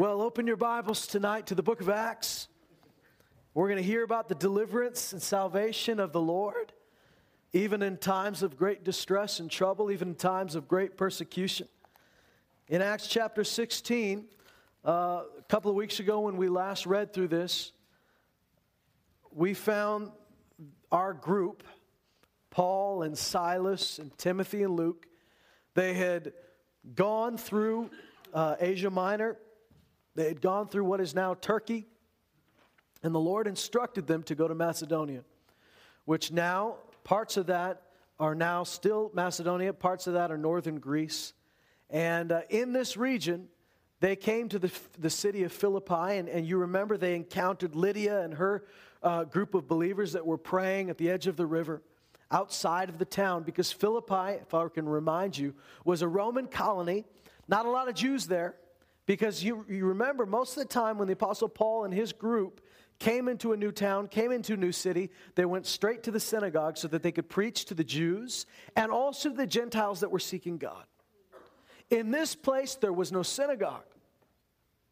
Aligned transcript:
Well, 0.00 0.22
open 0.22 0.46
your 0.46 0.56
Bibles 0.56 1.06
tonight 1.06 1.48
to 1.48 1.54
the 1.54 1.62
book 1.62 1.82
of 1.82 1.90
Acts. 1.90 2.48
We're 3.52 3.66
going 3.66 3.76
to 3.76 3.82
hear 3.82 4.02
about 4.02 4.28
the 4.30 4.34
deliverance 4.34 5.12
and 5.12 5.20
salvation 5.20 6.00
of 6.00 6.14
the 6.14 6.20
Lord, 6.22 6.72
even 7.52 7.82
in 7.82 7.98
times 7.98 8.42
of 8.42 8.56
great 8.56 8.82
distress 8.82 9.40
and 9.40 9.50
trouble, 9.50 9.90
even 9.90 10.08
in 10.08 10.14
times 10.14 10.54
of 10.54 10.66
great 10.66 10.96
persecution. 10.96 11.68
In 12.68 12.80
Acts 12.80 13.08
chapter 13.08 13.44
16, 13.44 14.24
uh, 14.86 14.90
a 14.90 15.42
couple 15.50 15.70
of 15.70 15.76
weeks 15.76 16.00
ago 16.00 16.20
when 16.20 16.38
we 16.38 16.48
last 16.48 16.86
read 16.86 17.12
through 17.12 17.28
this, 17.28 17.72
we 19.30 19.52
found 19.52 20.12
our 20.90 21.12
group, 21.12 21.62
Paul 22.48 23.02
and 23.02 23.18
Silas 23.18 23.98
and 23.98 24.16
Timothy 24.16 24.62
and 24.62 24.76
Luke, 24.76 25.06
they 25.74 25.92
had 25.92 26.32
gone 26.94 27.36
through 27.36 27.90
uh, 28.32 28.56
Asia 28.60 28.88
Minor 28.88 29.36
they 30.20 30.28
had 30.28 30.42
gone 30.42 30.68
through 30.68 30.84
what 30.84 31.00
is 31.00 31.14
now 31.14 31.32
Turkey, 31.34 31.86
and 33.02 33.14
the 33.14 33.20
Lord 33.20 33.46
instructed 33.46 34.06
them 34.06 34.22
to 34.24 34.34
go 34.34 34.46
to 34.46 34.54
Macedonia, 34.54 35.22
which 36.04 36.30
now, 36.30 36.76
parts 37.04 37.38
of 37.38 37.46
that 37.46 37.82
are 38.18 38.34
now 38.34 38.62
still 38.64 39.10
Macedonia, 39.14 39.72
parts 39.72 40.06
of 40.06 40.12
that 40.12 40.30
are 40.30 40.36
northern 40.36 40.78
Greece. 40.78 41.32
And 41.88 42.32
uh, 42.32 42.42
in 42.50 42.74
this 42.74 42.98
region, 42.98 43.48
they 44.00 44.14
came 44.14 44.50
to 44.50 44.58
the, 44.58 44.70
the 44.98 45.08
city 45.08 45.42
of 45.44 45.52
Philippi, 45.52 46.18
and, 46.18 46.28
and 46.28 46.46
you 46.46 46.58
remember 46.58 46.98
they 46.98 47.16
encountered 47.16 47.74
Lydia 47.74 48.20
and 48.20 48.34
her 48.34 48.64
uh, 49.02 49.24
group 49.24 49.54
of 49.54 49.66
believers 49.66 50.12
that 50.12 50.26
were 50.26 50.38
praying 50.38 50.90
at 50.90 50.98
the 50.98 51.10
edge 51.10 51.26
of 51.26 51.36
the 51.36 51.46
river 51.46 51.80
outside 52.30 52.90
of 52.90 52.98
the 52.98 53.04
town 53.06 53.42
because 53.42 53.72
Philippi, 53.72 54.38
if 54.42 54.52
I 54.52 54.68
can 54.68 54.86
remind 54.86 55.38
you, 55.38 55.54
was 55.84 56.02
a 56.02 56.08
Roman 56.08 56.46
colony. 56.46 57.06
Not 57.48 57.64
a 57.64 57.70
lot 57.70 57.88
of 57.88 57.94
Jews 57.94 58.26
there. 58.26 58.54
Because 59.10 59.42
you, 59.42 59.66
you 59.68 59.86
remember, 59.86 60.24
most 60.24 60.56
of 60.56 60.62
the 60.62 60.72
time 60.72 60.96
when 60.96 61.08
the 61.08 61.14
Apostle 61.14 61.48
Paul 61.48 61.82
and 61.82 61.92
his 61.92 62.12
group 62.12 62.60
came 63.00 63.26
into 63.26 63.52
a 63.52 63.56
new 63.56 63.72
town, 63.72 64.06
came 64.06 64.30
into 64.30 64.52
a 64.52 64.56
new 64.56 64.70
city, 64.70 65.10
they 65.34 65.44
went 65.44 65.66
straight 65.66 66.04
to 66.04 66.12
the 66.12 66.20
synagogue 66.20 66.78
so 66.78 66.86
that 66.86 67.02
they 67.02 67.10
could 67.10 67.28
preach 67.28 67.64
to 67.64 67.74
the 67.74 67.82
Jews 67.82 68.46
and 68.76 68.92
also 68.92 69.30
to 69.30 69.34
the 69.34 69.48
Gentiles 69.48 69.98
that 69.98 70.12
were 70.12 70.20
seeking 70.20 70.58
God. 70.58 70.84
In 71.90 72.12
this 72.12 72.36
place, 72.36 72.76
there 72.76 72.92
was 72.92 73.10
no 73.10 73.24
synagogue. 73.24 73.82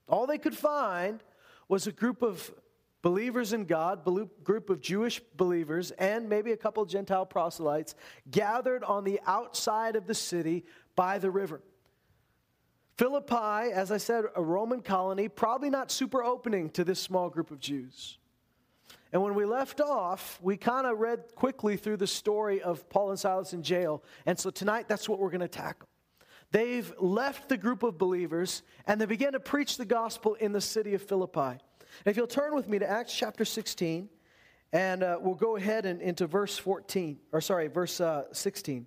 All 0.08 0.26
they 0.26 0.38
could 0.38 0.56
find 0.56 1.22
was 1.68 1.86
a 1.86 1.92
group 1.92 2.20
of 2.20 2.52
believers 3.02 3.52
in 3.52 3.66
God, 3.66 4.04
group 4.42 4.68
of 4.68 4.80
Jewish 4.80 5.20
believers, 5.36 5.92
and 5.92 6.28
maybe 6.28 6.50
a 6.50 6.56
couple 6.56 6.84
Gentile 6.86 7.24
proselytes 7.24 7.94
gathered 8.28 8.82
on 8.82 9.04
the 9.04 9.20
outside 9.28 9.94
of 9.94 10.08
the 10.08 10.14
city 10.14 10.64
by 10.96 11.18
the 11.18 11.30
river. 11.30 11.62
Philippi, 12.98 13.70
as 13.72 13.92
I 13.92 13.96
said, 13.96 14.24
a 14.34 14.42
Roman 14.42 14.82
colony, 14.82 15.28
probably 15.28 15.70
not 15.70 15.92
super 15.92 16.24
opening 16.24 16.68
to 16.70 16.82
this 16.82 16.98
small 16.98 17.30
group 17.30 17.52
of 17.52 17.60
Jews. 17.60 18.18
And 19.12 19.22
when 19.22 19.36
we 19.36 19.44
left 19.44 19.80
off, 19.80 20.40
we 20.42 20.56
kind 20.56 20.84
of 20.84 20.98
read 20.98 21.22
quickly 21.36 21.76
through 21.76 21.98
the 21.98 22.08
story 22.08 22.60
of 22.60 22.88
Paul 22.90 23.10
and 23.10 23.18
Silas 23.18 23.52
in 23.52 23.62
jail. 23.62 24.02
And 24.26 24.36
so 24.36 24.50
tonight, 24.50 24.88
that's 24.88 25.08
what 25.08 25.20
we're 25.20 25.30
going 25.30 25.42
to 25.42 25.48
tackle. 25.48 25.88
They've 26.50 26.92
left 26.98 27.48
the 27.48 27.56
group 27.56 27.84
of 27.84 27.98
believers 27.98 28.62
and 28.84 29.00
they 29.00 29.06
began 29.06 29.32
to 29.32 29.40
preach 29.40 29.76
the 29.76 29.84
gospel 29.84 30.34
in 30.34 30.50
the 30.50 30.60
city 30.60 30.94
of 30.94 31.02
Philippi. 31.02 31.40
And 31.40 32.06
if 32.06 32.16
you'll 32.16 32.26
turn 32.26 32.52
with 32.52 32.68
me 32.68 32.80
to 32.80 32.90
Acts 32.90 33.14
chapter 33.14 33.44
16, 33.44 34.08
and 34.72 35.02
uh, 35.04 35.18
we'll 35.20 35.36
go 35.36 35.56
ahead 35.56 35.86
and 35.86 36.02
into 36.02 36.26
verse 36.26 36.58
14, 36.58 37.20
or 37.30 37.40
sorry, 37.40 37.68
verse 37.68 38.00
uh, 38.00 38.24
16. 38.32 38.86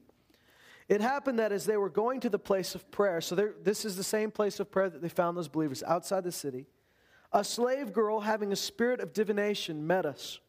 It 0.92 1.00
happened 1.00 1.40
that 1.40 1.54
as 1.54 1.64
they 1.64 1.78
were 1.78 1.90
going 1.90 2.20
to 2.20 2.30
the 2.30 2.38
place 2.38 2.76
of 2.76 2.92
prayer, 2.92 3.22
so 3.22 3.34
this 3.64 3.86
is 3.86 3.96
the 3.96 4.04
same 4.04 4.30
place 4.30 4.60
of 4.60 4.70
prayer 4.70 4.90
that 4.90 5.02
they 5.02 5.08
found 5.08 5.38
those 5.38 5.48
believers 5.48 5.84
outside 5.84 6.26
the 6.26 6.34
city, 6.34 6.66
a 7.32 7.46
slave 7.46 7.94
girl 7.94 8.20
having 8.20 8.52
a 8.52 8.58
spirit 8.58 9.00
of 9.00 9.14
divination 9.14 9.88
met 9.88 10.06
us, 10.06 10.42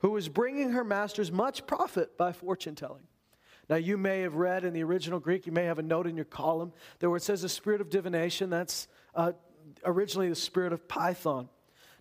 who 0.00 0.10
was 0.10 0.28
bringing 0.28 0.72
her 0.72 0.84
masters 0.84 1.32
much 1.32 1.66
profit 1.66 2.18
by 2.18 2.30
fortune 2.30 2.74
telling. 2.74 3.04
Now, 3.70 3.76
you 3.76 3.96
may 3.96 4.20
have 4.20 4.34
read 4.34 4.66
in 4.66 4.74
the 4.74 4.84
original 4.84 5.18
Greek, 5.18 5.46
you 5.46 5.52
may 5.52 5.64
have 5.64 5.78
a 5.78 5.82
note 5.82 6.06
in 6.06 6.14
your 6.14 6.26
column 6.26 6.74
that 6.98 7.08
where 7.08 7.16
it 7.16 7.22
says 7.22 7.42
a 7.42 7.48
spirit 7.48 7.80
of 7.80 7.88
divination, 7.88 8.50
that's 8.50 8.86
uh, 9.14 9.32
originally 9.82 10.28
the 10.28 10.34
spirit 10.34 10.74
of 10.74 10.86
Python. 10.88 11.48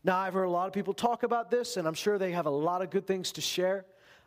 Now, 0.04 0.18
I've 0.18 0.34
heard 0.34 0.44
a 0.44 0.50
lot 0.50 0.68
of 0.68 0.74
people 0.74 0.94
talk 0.94 1.24
about 1.24 1.50
this, 1.50 1.78
and 1.78 1.88
I'm 1.88 1.94
sure 1.94 2.18
they 2.18 2.34
have 2.34 2.46
a 2.46 2.50
lot 2.50 2.82
of 2.82 2.90
good 2.90 3.08
things 3.08 3.32
to 3.32 3.42
share. 3.42 3.86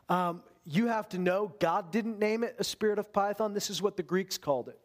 Um, 0.08 0.42
you 0.64 0.86
have 0.86 1.08
to 1.10 1.18
know 1.18 1.54
God 1.58 1.90
didn't 1.90 2.18
name 2.18 2.42
it 2.42 2.56
a 2.58 2.64
spirit 2.64 2.98
of 2.98 3.12
Python. 3.12 3.52
This 3.52 3.70
is 3.70 3.82
what 3.82 3.96
the 3.96 4.02
Greeks 4.02 4.38
called 4.38 4.68
it. 4.68 4.78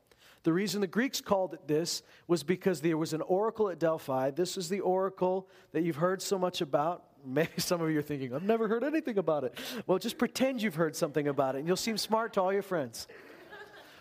The 0.43 0.53
reason 0.53 0.81
the 0.81 0.87
Greeks 0.87 1.19
called 1.19 1.53
it 1.53 1.67
this 1.67 2.01
was 2.27 2.43
because 2.43 2.81
there 2.81 2.97
was 2.97 3.13
an 3.13 3.21
oracle 3.21 3.69
at 3.69 3.79
Delphi. 3.79 4.31
This 4.31 4.57
is 4.57 4.69
the 4.69 4.79
oracle 4.79 5.49
that 5.73 5.83
you've 5.83 5.97
heard 5.97 6.21
so 6.21 6.37
much 6.39 6.61
about. 6.61 7.03
Maybe 7.25 7.49
some 7.57 7.81
of 7.81 7.89
you 7.89 7.99
are 7.99 8.03
thinking, 8.03 8.33
I've 8.33 8.43
never 8.43 8.67
heard 8.67 8.83
anything 8.83 9.17
about 9.17 9.43
it. 9.43 9.57
Well, 9.85 9.97
just 9.97 10.17
pretend 10.17 10.61
you've 10.61 10.75
heard 10.75 10.95
something 10.95 11.27
about 11.27 11.55
it, 11.55 11.59
and 11.59 11.67
you'll 11.67 11.77
seem 11.77 11.97
smart 11.97 12.33
to 12.33 12.41
all 12.41 12.53
your 12.53 12.61
friends. 12.61 13.07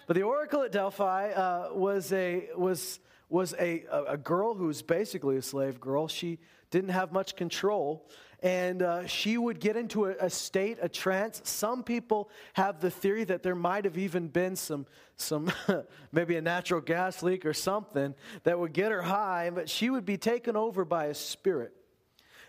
But 0.06 0.14
the 0.14 0.22
oracle 0.22 0.62
at 0.62 0.72
Delphi 0.72 1.32
uh, 1.32 1.68
was, 1.74 2.12
a, 2.12 2.48
was, 2.56 2.98
was 3.28 3.54
a, 3.58 3.84
a 4.08 4.16
girl 4.16 4.54
who 4.54 4.66
was 4.66 4.80
basically 4.80 5.36
a 5.36 5.42
slave 5.42 5.80
girl. 5.80 6.08
She 6.08 6.38
didn't 6.70 6.90
have 6.90 7.12
much 7.12 7.36
control 7.36 8.08
and 8.40 8.82
uh, 8.82 9.06
she 9.06 9.36
would 9.36 9.58
get 9.58 9.76
into 9.76 10.06
a, 10.06 10.14
a, 10.20 10.30
state, 10.30 10.78
a 10.80 10.88
trance. 10.88 11.40
Some 11.44 11.82
people 11.82 12.30
have 12.52 12.80
the 12.80 12.90
theory 12.90 13.24
that 13.24 13.42
there 13.42 13.56
might 13.56 13.84
have 13.84 13.98
even 13.98 14.28
been 14.28 14.54
some, 14.54 14.86
some 15.16 15.50
maybe 16.12 16.36
a 16.36 16.40
natural 16.40 16.80
gas 16.80 17.22
leak 17.22 17.44
or 17.44 17.52
something 17.52 18.14
that 18.44 18.58
would 18.58 18.72
get 18.72 18.92
her 18.92 19.02
high, 19.02 19.50
but 19.50 19.68
she 19.68 19.90
would 19.90 20.04
be 20.04 20.16
taken 20.16 20.56
over 20.56 20.84
by 20.84 21.06
a 21.06 21.14
spirit. 21.14 21.74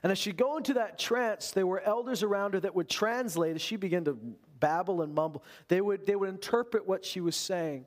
And 0.04 0.12
as 0.12 0.18
she'd 0.18 0.38
go 0.38 0.58
into 0.58 0.76
that 0.76 1.00
trance, 1.00 1.52
there 1.52 1.68
were 1.68 1.82
elders 1.82 2.24
around 2.24 2.54
her 2.54 2.60
that 2.60 2.76
would 2.76 2.88
translate 2.88 3.56
as 3.56 3.62
she 3.62 3.76
began 3.76 4.06
to 4.06 4.18
babble 4.60 5.02
and 5.02 5.14
mumble. 5.14 5.44
They 5.68 5.82
would, 5.82 6.06
they 6.06 6.16
would 6.16 6.30
interpret 6.30 6.88
what 6.88 7.04
she 7.04 7.20
was 7.20 7.36
saying. 7.36 7.86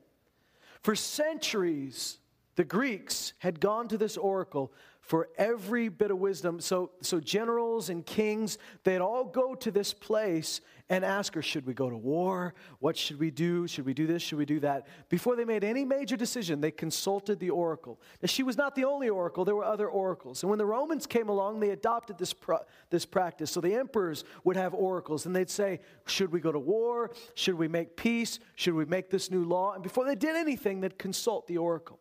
For 0.83 0.97
centuries, 0.97 2.19
the 2.57 2.65
Greeks 2.65 3.33
had 3.39 3.61
gone 3.61 3.89
to 3.89 3.97
this 3.97 4.17
oracle 4.17 4.73
for 5.03 5.29
every 5.37 5.89
bit 5.89 6.11
of 6.11 6.19
wisdom. 6.19 6.61
So, 6.61 6.93
so 7.03 7.21
generals 7.21 7.91
and 7.91 8.07
kings, 8.07 8.57
they'd 8.85 9.01
all 9.01 9.25
go 9.25 9.55
to 9.57 9.71
this 9.71 9.93
place 9.93 10.61
and 10.89 11.05
ask 11.05 11.35
her, 11.35 11.43
Should 11.43 11.67
we 11.67 11.75
go 11.75 11.91
to 11.91 11.97
war? 11.97 12.55
What 12.79 12.97
should 12.97 13.19
we 13.19 13.31
do? 13.31 13.67
Should 13.67 13.85
we 13.85 13.95
do 13.95 14.07
this? 14.07 14.23
Should 14.23 14.39
we 14.39 14.45
do 14.45 14.61
that? 14.61 14.87
Before 15.09 15.35
they 15.35 15.45
made 15.45 15.65
any 15.65 15.85
major 15.85 16.17
decision, 16.17 16.61
they 16.61 16.71
consulted 16.71 17.41
the 17.41 17.51
oracle. 17.51 18.01
Now, 18.23 18.27
she 18.27 18.45
was 18.45 18.57
not 18.57 18.77
the 18.77 18.85
only 18.85 19.09
oracle, 19.09 19.45
there 19.45 19.57
were 19.57 19.65
other 19.65 19.89
oracles. 19.89 20.43
And 20.43 20.51
when 20.51 20.59
the 20.59 20.67
Romans 20.67 21.07
came 21.07 21.29
along, 21.29 21.61
they 21.61 21.71
adopted 21.71 22.17
this, 22.17 22.33
pro- 22.33 22.65
this 22.91 23.05
practice. 23.05 23.51
So 23.51 23.61
the 23.61 23.75
emperors 23.75 24.25
would 24.45 24.57
have 24.57 24.73
oracles 24.73 25.27
and 25.27 25.35
they'd 25.35 25.51
say, 25.51 25.81
Should 26.07 26.31
we 26.31 26.41
go 26.41 26.53
to 26.53 26.61
war? 26.61 27.11
Should 27.35 27.57
we 27.57 27.67
make 27.67 27.97
peace? 27.97 28.39
Should 28.55 28.75
we 28.75 28.85
make 28.85 29.11
this 29.11 29.31
new 29.31 29.45
law? 29.45 29.73
And 29.75 29.83
before 29.83 30.05
they 30.05 30.15
did 30.15 30.37
anything, 30.37 30.81
they'd 30.81 30.99
consult 30.99 31.49
the 31.49 31.59
oracle. 31.59 31.99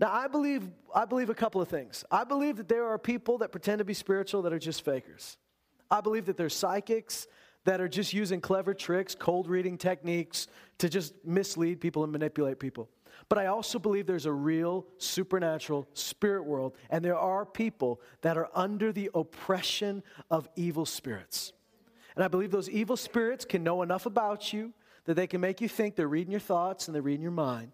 Now, 0.00 0.12
I 0.12 0.28
believe, 0.28 0.68
I 0.94 1.04
believe 1.04 1.30
a 1.30 1.34
couple 1.34 1.60
of 1.60 1.68
things. 1.68 2.04
I 2.10 2.24
believe 2.24 2.56
that 2.56 2.68
there 2.68 2.86
are 2.86 2.98
people 2.98 3.38
that 3.38 3.52
pretend 3.52 3.78
to 3.78 3.84
be 3.84 3.94
spiritual 3.94 4.42
that 4.42 4.52
are 4.52 4.58
just 4.58 4.84
fakers. 4.84 5.36
I 5.90 6.00
believe 6.00 6.26
that 6.26 6.36
there's 6.36 6.54
psychics 6.54 7.26
that 7.64 7.80
are 7.80 7.88
just 7.88 8.12
using 8.12 8.40
clever 8.40 8.74
tricks, 8.74 9.14
cold 9.14 9.48
reading 9.48 9.78
techniques 9.78 10.48
to 10.78 10.88
just 10.88 11.14
mislead 11.24 11.80
people 11.80 12.02
and 12.02 12.10
manipulate 12.10 12.58
people. 12.58 12.88
But 13.28 13.38
I 13.38 13.46
also 13.46 13.78
believe 13.78 14.06
there's 14.06 14.26
a 14.26 14.32
real 14.32 14.86
supernatural 14.98 15.86
spirit 15.92 16.44
world, 16.44 16.76
and 16.90 17.04
there 17.04 17.18
are 17.18 17.44
people 17.44 18.00
that 18.22 18.36
are 18.36 18.48
under 18.54 18.92
the 18.92 19.10
oppression 19.14 20.02
of 20.30 20.48
evil 20.56 20.86
spirits. 20.86 21.52
And 22.16 22.24
I 22.24 22.28
believe 22.28 22.50
those 22.50 22.68
evil 22.68 22.96
spirits 22.96 23.44
can 23.44 23.62
know 23.62 23.82
enough 23.82 24.06
about 24.06 24.52
you 24.52 24.72
that 25.04 25.14
they 25.14 25.26
can 25.26 25.40
make 25.40 25.60
you 25.60 25.68
think 25.68 25.94
they're 25.94 26.08
reading 26.08 26.30
your 26.30 26.40
thoughts 26.40 26.88
and 26.88 26.94
they're 26.94 27.02
reading 27.02 27.22
your 27.22 27.30
mind 27.30 27.72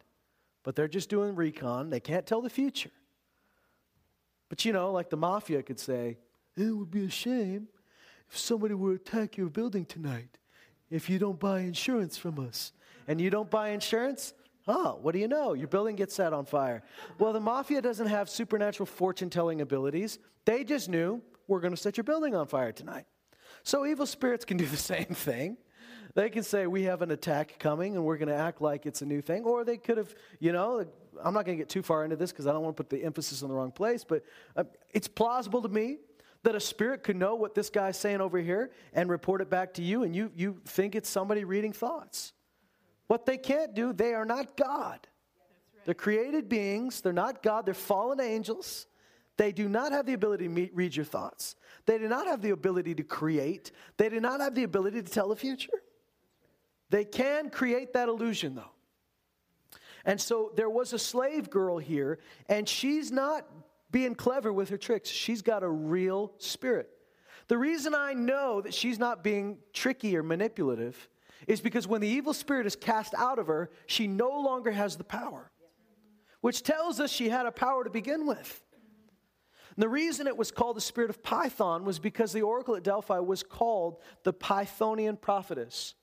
but 0.62 0.76
they're 0.76 0.88
just 0.88 1.08
doing 1.08 1.34
recon. 1.34 1.90
They 1.90 2.00
can't 2.00 2.26
tell 2.26 2.40
the 2.40 2.50
future. 2.50 2.90
But 4.48 4.64
you 4.64 4.72
know, 4.72 4.92
like 4.92 5.10
the 5.10 5.16
mafia 5.16 5.62
could 5.62 5.78
say, 5.78 6.18
it 6.56 6.70
would 6.70 6.90
be 6.90 7.04
a 7.04 7.10
shame 7.10 7.68
if 8.28 8.36
somebody 8.36 8.74
were 8.74 8.96
to 8.96 9.02
attack 9.02 9.36
your 9.36 9.48
building 9.48 9.84
tonight 9.84 10.38
if 10.90 11.10
you 11.10 11.18
don't 11.18 11.38
buy 11.38 11.60
insurance 11.60 12.16
from 12.16 12.38
us. 12.38 12.72
And 13.06 13.20
you 13.20 13.30
don't 13.30 13.50
buy 13.50 13.70
insurance? 13.70 14.34
Oh, 14.66 14.98
what 15.00 15.12
do 15.12 15.18
you 15.18 15.28
know? 15.28 15.54
Your 15.54 15.68
building 15.68 15.96
gets 15.96 16.14
set 16.14 16.32
on 16.32 16.44
fire. 16.44 16.82
Well, 17.18 17.32
the 17.32 17.40
mafia 17.40 17.80
doesn't 17.80 18.06
have 18.06 18.28
supernatural 18.28 18.86
fortune 18.86 19.30
telling 19.30 19.60
abilities. 19.60 20.18
They 20.44 20.64
just 20.64 20.88
knew 20.88 21.22
we're 21.46 21.60
going 21.60 21.74
to 21.74 21.80
set 21.80 21.96
your 21.96 22.04
building 22.04 22.34
on 22.34 22.46
fire 22.46 22.72
tonight. 22.72 23.06
So 23.62 23.86
evil 23.86 24.06
spirits 24.06 24.44
can 24.44 24.56
do 24.56 24.66
the 24.66 24.76
same 24.94 25.06
thing. 25.06 25.56
They 26.18 26.30
can 26.30 26.42
say, 26.42 26.66
We 26.66 26.82
have 26.82 27.00
an 27.02 27.12
attack 27.12 27.60
coming 27.60 27.94
and 27.94 28.04
we're 28.04 28.16
going 28.16 28.28
to 28.28 28.34
act 28.34 28.60
like 28.60 28.86
it's 28.86 29.02
a 29.02 29.06
new 29.06 29.22
thing. 29.22 29.44
Or 29.44 29.62
they 29.62 29.76
could 29.76 29.98
have, 29.98 30.12
you 30.40 30.50
know, 30.50 30.84
I'm 31.22 31.32
not 31.32 31.44
going 31.44 31.56
to 31.56 31.62
get 31.62 31.68
too 31.68 31.80
far 31.80 32.02
into 32.02 32.16
this 32.16 32.32
because 32.32 32.48
I 32.48 32.52
don't 32.52 32.64
want 32.64 32.76
to 32.76 32.82
put 32.82 32.90
the 32.90 33.04
emphasis 33.04 33.42
in 33.42 33.46
the 33.46 33.54
wrong 33.54 33.70
place, 33.70 34.02
but 34.02 34.24
uh, 34.56 34.64
it's 34.92 35.06
plausible 35.06 35.62
to 35.62 35.68
me 35.68 35.98
that 36.42 36.56
a 36.56 36.60
spirit 36.60 37.04
could 37.04 37.14
know 37.14 37.36
what 37.36 37.54
this 37.54 37.70
guy's 37.70 37.96
saying 37.96 38.20
over 38.20 38.36
here 38.40 38.72
and 38.94 39.08
report 39.08 39.40
it 39.42 39.48
back 39.48 39.74
to 39.74 39.82
you, 39.82 40.02
and 40.02 40.16
you, 40.16 40.32
you 40.34 40.60
think 40.64 40.96
it's 40.96 41.08
somebody 41.08 41.44
reading 41.44 41.72
thoughts. 41.72 42.32
What 43.06 43.24
they 43.24 43.38
can't 43.38 43.72
do, 43.72 43.92
they 43.92 44.12
are 44.12 44.24
not 44.24 44.56
God. 44.56 45.06
They're 45.84 45.94
created 45.94 46.48
beings, 46.48 47.00
they're 47.00 47.12
not 47.12 47.44
God, 47.44 47.64
they're 47.64 47.74
fallen 47.74 48.20
angels. 48.20 48.88
They 49.36 49.52
do 49.52 49.68
not 49.68 49.92
have 49.92 50.04
the 50.04 50.14
ability 50.14 50.48
to 50.48 50.50
meet, 50.50 50.74
read 50.74 50.96
your 50.96 51.04
thoughts. 51.04 51.54
They 51.86 51.96
do 51.96 52.08
not 52.08 52.26
have 52.26 52.42
the 52.42 52.50
ability 52.50 52.96
to 52.96 53.04
create. 53.04 53.70
They 53.96 54.08
do 54.08 54.18
not 54.18 54.40
have 54.40 54.56
the 54.56 54.64
ability 54.64 55.00
to 55.00 55.08
tell 55.08 55.28
the 55.28 55.36
future. 55.36 55.80
They 56.90 57.04
can 57.04 57.50
create 57.50 57.92
that 57.92 58.08
illusion, 58.08 58.54
though. 58.54 58.72
And 60.04 60.20
so 60.20 60.52
there 60.56 60.70
was 60.70 60.92
a 60.92 60.98
slave 60.98 61.50
girl 61.50 61.78
here, 61.78 62.18
and 62.48 62.68
she's 62.68 63.12
not 63.12 63.46
being 63.90 64.14
clever 64.14 64.52
with 64.52 64.68
her 64.70 64.76
tricks. 64.76 65.10
She's 65.10 65.42
got 65.42 65.62
a 65.62 65.68
real 65.68 66.32
spirit. 66.38 66.88
The 67.48 67.58
reason 67.58 67.94
I 67.94 68.12
know 68.12 68.60
that 68.60 68.74
she's 68.74 68.98
not 68.98 69.24
being 69.24 69.58
tricky 69.72 70.16
or 70.16 70.22
manipulative 70.22 71.08
is 71.46 71.60
because 71.60 71.86
when 71.86 72.00
the 72.00 72.08
evil 72.08 72.34
spirit 72.34 72.66
is 72.66 72.76
cast 72.76 73.14
out 73.14 73.38
of 73.38 73.46
her, 73.46 73.70
she 73.86 74.06
no 74.06 74.28
longer 74.40 74.70
has 74.70 74.96
the 74.96 75.04
power, 75.04 75.50
which 76.40 76.62
tells 76.62 77.00
us 77.00 77.10
she 77.10 77.28
had 77.28 77.46
a 77.46 77.52
power 77.52 77.84
to 77.84 77.90
begin 77.90 78.26
with. 78.26 78.62
And 79.76 79.82
the 79.82 79.88
reason 79.88 80.26
it 80.26 80.36
was 80.36 80.50
called 80.50 80.76
the 80.76 80.82
spirit 80.82 81.08
of 81.08 81.22
Python 81.22 81.84
was 81.84 81.98
because 81.98 82.32
the 82.32 82.42
oracle 82.42 82.76
at 82.76 82.82
Delphi 82.82 83.20
was 83.20 83.42
called 83.42 83.98
the 84.24 84.32
Pythonian 84.32 85.20
prophetess. 85.20 85.94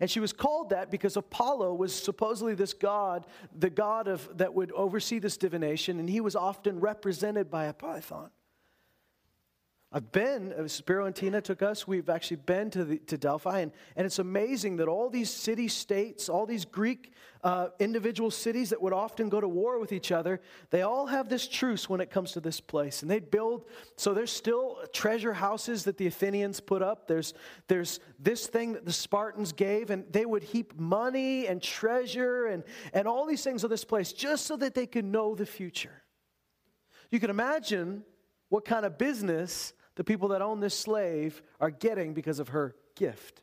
And 0.00 0.10
she 0.10 0.20
was 0.20 0.32
called 0.32 0.70
that 0.70 0.90
because 0.90 1.16
Apollo 1.16 1.74
was 1.74 1.94
supposedly 1.94 2.54
this 2.54 2.72
god, 2.72 3.26
the 3.56 3.70
god 3.70 4.08
of, 4.08 4.38
that 4.38 4.54
would 4.54 4.72
oversee 4.72 5.18
this 5.18 5.36
divination, 5.36 5.98
and 5.98 6.08
he 6.08 6.20
was 6.20 6.36
often 6.36 6.80
represented 6.80 7.50
by 7.50 7.66
a 7.66 7.72
python. 7.72 8.30
I've 9.96 10.10
been, 10.10 10.52
uh, 10.52 10.66
Spiro 10.66 11.06
and 11.06 11.14
Tina 11.14 11.40
took 11.40 11.62
us, 11.62 11.86
we've 11.86 12.08
actually 12.08 12.38
been 12.38 12.68
to, 12.70 12.84
the, 12.84 12.98
to 12.98 13.16
Delphi, 13.16 13.60
and, 13.60 13.70
and 13.94 14.04
it's 14.04 14.18
amazing 14.18 14.78
that 14.78 14.88
all 14.88 15.08
these 15.08 15.30
city 15.30 15.68
states, 15.68 16.28
all 16.28 16.46
these 16.46 16.64
Greek 16.64 17.12
uh, 17.44 17.68
individual 17.78 18.32
cities 18.32 18.70
that 18.70 18.82
would 18.82 18.92
often 18.92 19.28
go 19.28 19.40
to 19.40 19.46
war 19.46 19.78
with 19.78 19.92
each 19.92 20.10
other, 20.10 20.40
they 20.70 20.82
all 20.82 21.06
have 21.06 21.28
this 21.28 21.46
truce 21.46 21.88
when 21.88 22.00
it 22.00 22.10
comes 22.10 22.32
to 22.32 22.40
this 22.40 22.60
place. 22.60 23.02
And 23.02 23.10
they'd 23.10 23.30
build, 23.30 23.66
so 23.94 24.14
there's 24.14 24.32
still 24.32 24.78
treasure 24.92 25.32
houses 25.32 25.84
that 25.84 25.96
the 25.96 26.08
Athenians 26.08 26.58
put 26.58 26.82
up. 26.82 27.06
There's, 27.06 27.32
there's 27.68 28.00
this 28.18 28.48
thing 28.48 28.72
that 28.72 28.84
the 28.84 28.92
Spartans 28.92 29.52
gave, 29.52 29.90
and 29.90 30.06
they 30.10 30.26
would 30.26 30.42
heap 30.42 30.76
money 30.76 31.46
and 31.46 31.62
treasure 31.62 32.46
and, 32.46 32.64
and 32.92 33.06
all 33.06 33.26
these 33.26 33.44
things 33.44 33.62
on 33.62 33.70
this 33.70 33.84
place 33.84 34.12
just 34.12 34.46
so 34.46 34.56
that 34.56 34.74
they 34.74 34.86
could 34.86 35.04
know 35.04 35.36
the 35.36 35.46
future. 35.46 36.02
You 37.12 37.20
can 37.20 37.30
imagine 37.30 38.02
what 38.48 38.64
kind 38.64 38.84
of 38.84 38.98
business 38.98 39.72
the 39.96 40.04
people 40.04 40.28
that 40.28 40.42
own 40.42 40.60
this 40.60 40.76
slave 40.76 41.42
are 41.60 41.70
getting 41.70 42.14
because 42.14 42.38
of 42.38 42.48
her 42.48 42.74
gift. 42.96 43.42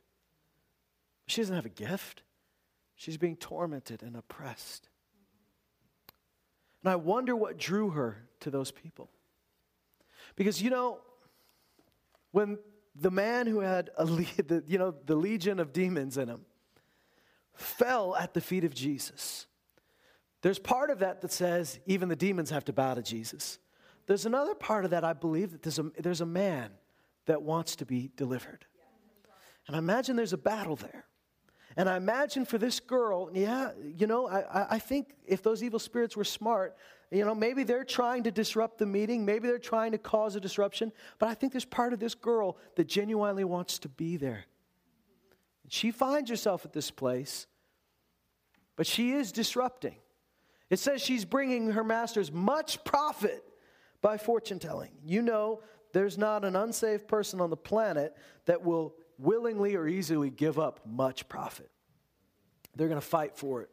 She 1.27 1.41
doesn't 1.41 1.55
have 1.55 1.65
a 1.65 1.69
gift, 1.69 2.23
she's 2.95 3.17
being 3.17 3.35
tormented 3.35 4.03
and 4.03 4.15
oppressed. 4.15 4.89
And 6.83 6.91
I 6.91 6.95
wonder 6.95 7.35
what 7.35 7.57
drew 7.57 7.91
her 7.91 8.27
to 8.39 8.49
those 8.49 8.71
people. 8.71 9.09
Because, 10.35 10.61
you 10.61 10.69
know, 10.69 10.99
when 12.31 12.57
the 12.95 13.11
man 13.11 13.45
who 13.47 13.59
had 13.59 13.91
a, 13.97 14.05
the, 14.05 14.63
you 14.67 14.77
know, 14.77 14.93
the 15.05 15.15
legion 15.15 15.59
of 15.59 15.73
demons 15.73 16.17
in 16.17 16.27
him 16.27 16.41
fell 17.53 18.15
at 18.15 18.33
the 18.33 18.41
feet 18.41 18.63
of 18.63 18.73
Jesus, 18.73 19.45
there's 20.41 20.59
part 20.59 20.89
of 20.89 20.99
that 20.99 21.21
that 21.21 21.31
says 21.31 21.79
even 21.85 22.09
the 22.09 22.15
demons 22.15 22.49
have 22.49 22.65
to 22.65 22.73
bow 22.73 22.95
to 22.95 23.01
Jesus. 23.01 23.59
There's 24.11 24.25
another 24.25 24.55
part 24.55 24.83
of 24.83 24.91
that, 24.91 25.05
I 25.05 25.13
believe, 25.13 25.53
that 25.53 25.61
there's 25.61 25.79
a, 25.79 25.83
there's 25.97 26.19
a 26.19 26.25
man 26.25 26.71
that 27.27 27.43
wants 27.43 27.77
to 27.77 27.85
be 27.85 28.11
delivered. 28.17 28.65
And 29.67 29.75
I 29.77 29.79
imagine 29.79 30.17
there's 30.17 30.33
a 30.33 30.37
battle 30.37 30.75
there. 30.75 31.05
And 31.77 31.87
I 31.87 31.95
imagine 31.95 32.43
for 32.43 32.57
this 32.57 32.81
girl, 32.81 33.29
yeah, 33.33 33.71
you 33.81 34.07
know, 34.07 34.27
I, 34.27 34.75
I 34.75 34.79
think 34.79 35.13
if 35.25 35.41
those 35.41 35.63
evil 35.63 35.79
spirits 35.79 36.17
were 36.17 36.25
smart, 36.25 36.75
you 37.09 37.23
know, 37.23 37.33
maybe 37.33 37.63
they're 37.63 37.85
trying 37.85 38.23
to 38.23 38.31
disrupt 38.31 38.79
the 38.79 38.85
meeting, 38.85 39.23
maybe 39.23 39.47
they're 39.47 39.57
trying 39.57 39.93
to 39.93 39.97
cause 39.97 40.35
a 40.35 40.41
disruption, 40.41 40.91
but 41.17 41.29
I 41.29 41.33
think 41.33 41.53
there's 41.53 41.63
part 41.63 41.93
of 41.93 42.01
this 42.01 42.13
girl 42.13 42.57
that 42.75 42.89
genuinely 42.89 43.45
wants 43.45 43.79
to 43.79 43.87
be 43.87 44.17
there. 44.17 44.43
She 45.69 45.89
finds 45.89 46.29
herself 46.29 46.65
at 46.65 46.73
this 46.73 46.91
place, 46.91 47.47
but 48.75 48.85
she 48.85 49.13
is 49.13 49.31
disrupting. 49.31 49.95
It 50.69 50.79
says 50.79 51.01
she's 51.01 51.23
bringing 51.23 51.71
her 51.71 51.83
masters 51.85 52.29
much 52.29 52.83
profit 52.83 53.45
by 54.01 54.17
fortune 54.17 54.59
telling. 54.59 54.91
You 55.03 55.21
know, 55.21 55.61
there's 55.93 56.17
not 56.17 56.45
an 56.45 56.55
unsaved 56.55 57.07
person 57.07 57.41
on 57.41 57.49
the 57.49 57.57
planet 57.57 58.15
that 58.45 58.63
will 58.63 58.95
willingly 59.17 59.75
or 59.75 59.87
easily 59.87 60.29
give 60.29 60.57
up 60.57 60.79
much 60.85 61.27
profit. 61.29 61.69
They're 62.75 62.87
going 62.87 62.99
to 62.99 63.05
fight 63.05 63.35
for 63.35 63.61
it. 63.61 63.69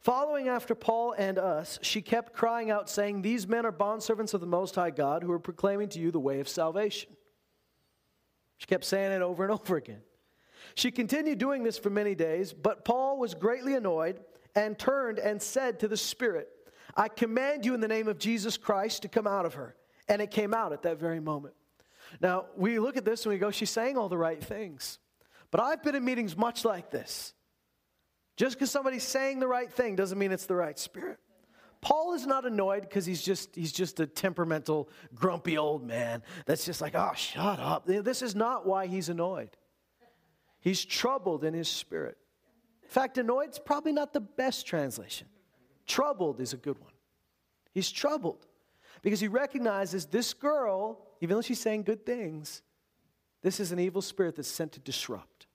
Following 0.00 0.48
after 0.48 0.74
Paul 0.74 1.14
and 1.18 1.36
us, 1.36 1.80
she 1.82 2.00
kept 2.00 2.32
crying 2.32 2.70
out, 2.70 2.88
saying, 2.88 3.22
These 3.22 3.48
men 3.48 3.66
are 3.66 3.72
bondservants 3.72 4.34
of 4.34 4.40
the 4.40 4.46
Most 4.46 4.76
High 4.76 4.90
God 4.90 5.24
who 5.24 5.32
are 5.32 5.40
proclaiming 5.40 5.88
to 5.90 5.98
you 5.98 6.12
the 6.12 6.20
way 6.20 6.38
of 6.38 6.48
salvation. 6.48 7.10
She 8.58 8.66
kept 8.66 8.84
saying 8.84 9.12
it 9.12 9.22
over 9.22 9.42
and 9.42 9.52
over 9.60 9.76
again. 9.76 10.02
She 10.74 10.90
continued 10.90 11.38
doing 11.38 11.64
this 11.64 11.78
for 11.78 11.90
many 11.90 12.14
days, 12.14 12.52
but 12.52 12.84
Paul 12.84 13.18
was 13.18 13.34
greatly 13.34 13.74
annoyed 13.74 14.20
and 14.54 14.78
turned 14.78 15.18
and 15.18 15.42
said 15.42 15.80
to 15.80 15.88
the 15.88 15.96
Spirit, 15.96 16.48
I 16.96 17.08
command 17.08 17.64
you 17.64 17.74
in 17.74 17.80
the 17.80 17.88
name 17.88 18.08
of 18.08 18.18
Jesus 18.18 18.56
Christ 18.56 19.02
to 19.02 19.08
come 19.08 19.26
out 19.26 19.44
of 19.44 19.54
her. 19.54 19.76
And 20.08 20.22
it 20.22 20.30
came 20.30 20.54
out 20.54 20.72
at 20.72 20.82
that 20.82 20.98
very 20.98 21.20
moment. 21.20 21.54
Now, 22.20 22.46
we 22.56 22.78
look 22.78 22.96
at 22.96 23.04
this 23.04 23.24
and 23.26 23.32
we 23.32 23.38
go, 23.38 23.50
she's 23.50 23.70
saying 23.70 23.96
all 23.96 24.08
the 24.08 24.18
right 24.18 24.42
things. 24.42 24.98
But 25.50 25.60
I've 25.60 25.82
been 25.82 25.94
in 25.94 26.04
meetings 26.04 26.36
much 26.36 26.64
like 26.64 26.90
this. 26.90 27.34
Just 28.36 28.56
because 28.56 28.70
somebody's 28.70 29.02
saying 29.02 29.40
the 29.40 29.48
right 29.48 29.72
thing 29.72 29.96
doesn't 29.96 30.18
mean 30.18 30.32
it's 30.32 30.46
the 30.46 30.54
right 30.54 30.78
spirit. 30.78 31.18
Paul 31.80 32.14
is 32.14 32.26
not 32.26 32.44
annoyed 32.44 32.82
because 32.82 33.06
he's 33.06 33.22
just 33.22 33.54
he's 33.54 33.72
just 33.72 34.00
a 34.00 34.06
temperamental, 34.06 34.88
grumpy 35.14 35.56
old 35.56 35.86
man 35.86 36.22
that's 36.44 36.64
just 36.64 36.80
like, 36.80 36.94
oh, 36.94 37.12
shut 37.14 37.60
up. 37.60 37.86
This 37.86 38.22
is 38.22 38.34
not 38.34 38.66
why 38.66 38.86
he's 38.86 39.08
annoyed. 39.08 39.50
He's 40.60 40.84
troubled 40.84 41.44
in 41.44 41.54
his 41.54 41.68
spirit. 41.68 42.16
In 42.82 42.88
fact, 42.88 43.18
annoyed's 43.18 43.58
probably 43.58 43.92
not 43.92 44.12
the 44.12 44.20
best 44.20 44.66
translation. 44.66 45.28
Troubled 45.86 46.40
is 46.40 46.52
a 46.52 46.56
good 46.56 46.78
one. 46.78 46.92
He's 47.72 47.90
troubled 47.90 48.46
because 49.02 49.20
he 49.20 49.28
recognizes 49.28 50.06
this 50.06 50.34
girl, 50.34 51.00
even 51.20 51.36
though 51.36 51.42
she's 51.42 51.60
saying 51.60 51.82
good 51.82 52.04
things, 52.04 52.62
this 53.42 53.60
is 53.60 53.70
an 53.70 53.78
evil 53.78 54.02
spirit 54.02 54.36
that's 54.36 54.48
sent 54.48 54.72
to 54.72 54.80
disrupt. 54.80 55.46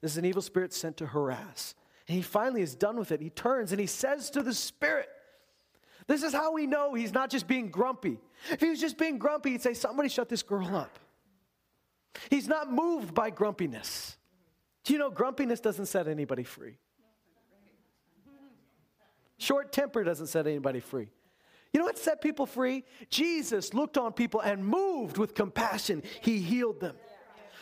This 0.00 0.12
is 0.12 0.18
an 0.18 0.24
evil 0.24 0.42
spirit 0.42 0.72
sent 0.72 0.96
to 0.98 1.06
harass. 1.06 1.74
And 2.08 2.16
he 2.16 2.22
finally 2.22 2.62
is 2.62 2.74
done 2.74 2.96
with 2.98 3.12
it. 3.12 3.20
He 3.20 3.30
turns 3.30 3.72
and 3.72 3.80
he 3.80 3.86
says 3.86 4.30
to 4.30 4.42
the 4.42 4.54
spirit, 4.54 5.08
This 6.06 6.22
is 6.22 6.32
how 6.32 6.52
we 6.52 6.66
know 6.66 6.94
he's 6.94 7.12
not 7.12 7.30
just 7.30 7.46
being 7.46 7.70
grumpy. 7.70 8.18
If 8.50 8.60
he 8.60 8.70
was 8.70 8.80
just 8.80 8.98
being 8.98 9.18
grumpy, 9.18 9.50
he'd 9.50 9.62
say, 9.62 9.74
Somebody 9.74 10.08
shut 10.08 10.28
this 10.28 10.42
girl 10.42 10.74
up. 10.74 10.98
He's 12.30 12.48
not 12.48 12.72
moved 12.72 13.14
by 13.14 13.30
grumpiness. 13.30 14.16
Do 14.84 14.92
you 14.92 14.98
know 14.98 15.10
grumpiness 15.10 15.60
doesn't 15.60 15.86
set 15.86 16.08
anybody 16.08 16.42
free? 16.42 16.76
Short 19.42 19.72
temper 19.72 20.04
doesn't 20.04 20.28
set 20.28 20.46
anybody 20.46 20.78
free. 20.78 21.08
You 21.72 21.80
know 21.80 21.86
what 21.86 21.98
set 21.98 22.20
people 22.20 22.46
free? 22.46 22.84
Jesus 23.10 23.74
looked 23.74 23.98
on 23.98 24.12
people 24.12 24.38
and 24.38 24.64
moved 24.64 25.18
with 25.18 25.34
compassion. 25.34 26.04
He 26.20 26.38
healed 26.38 26.78
them. 26.78 26.94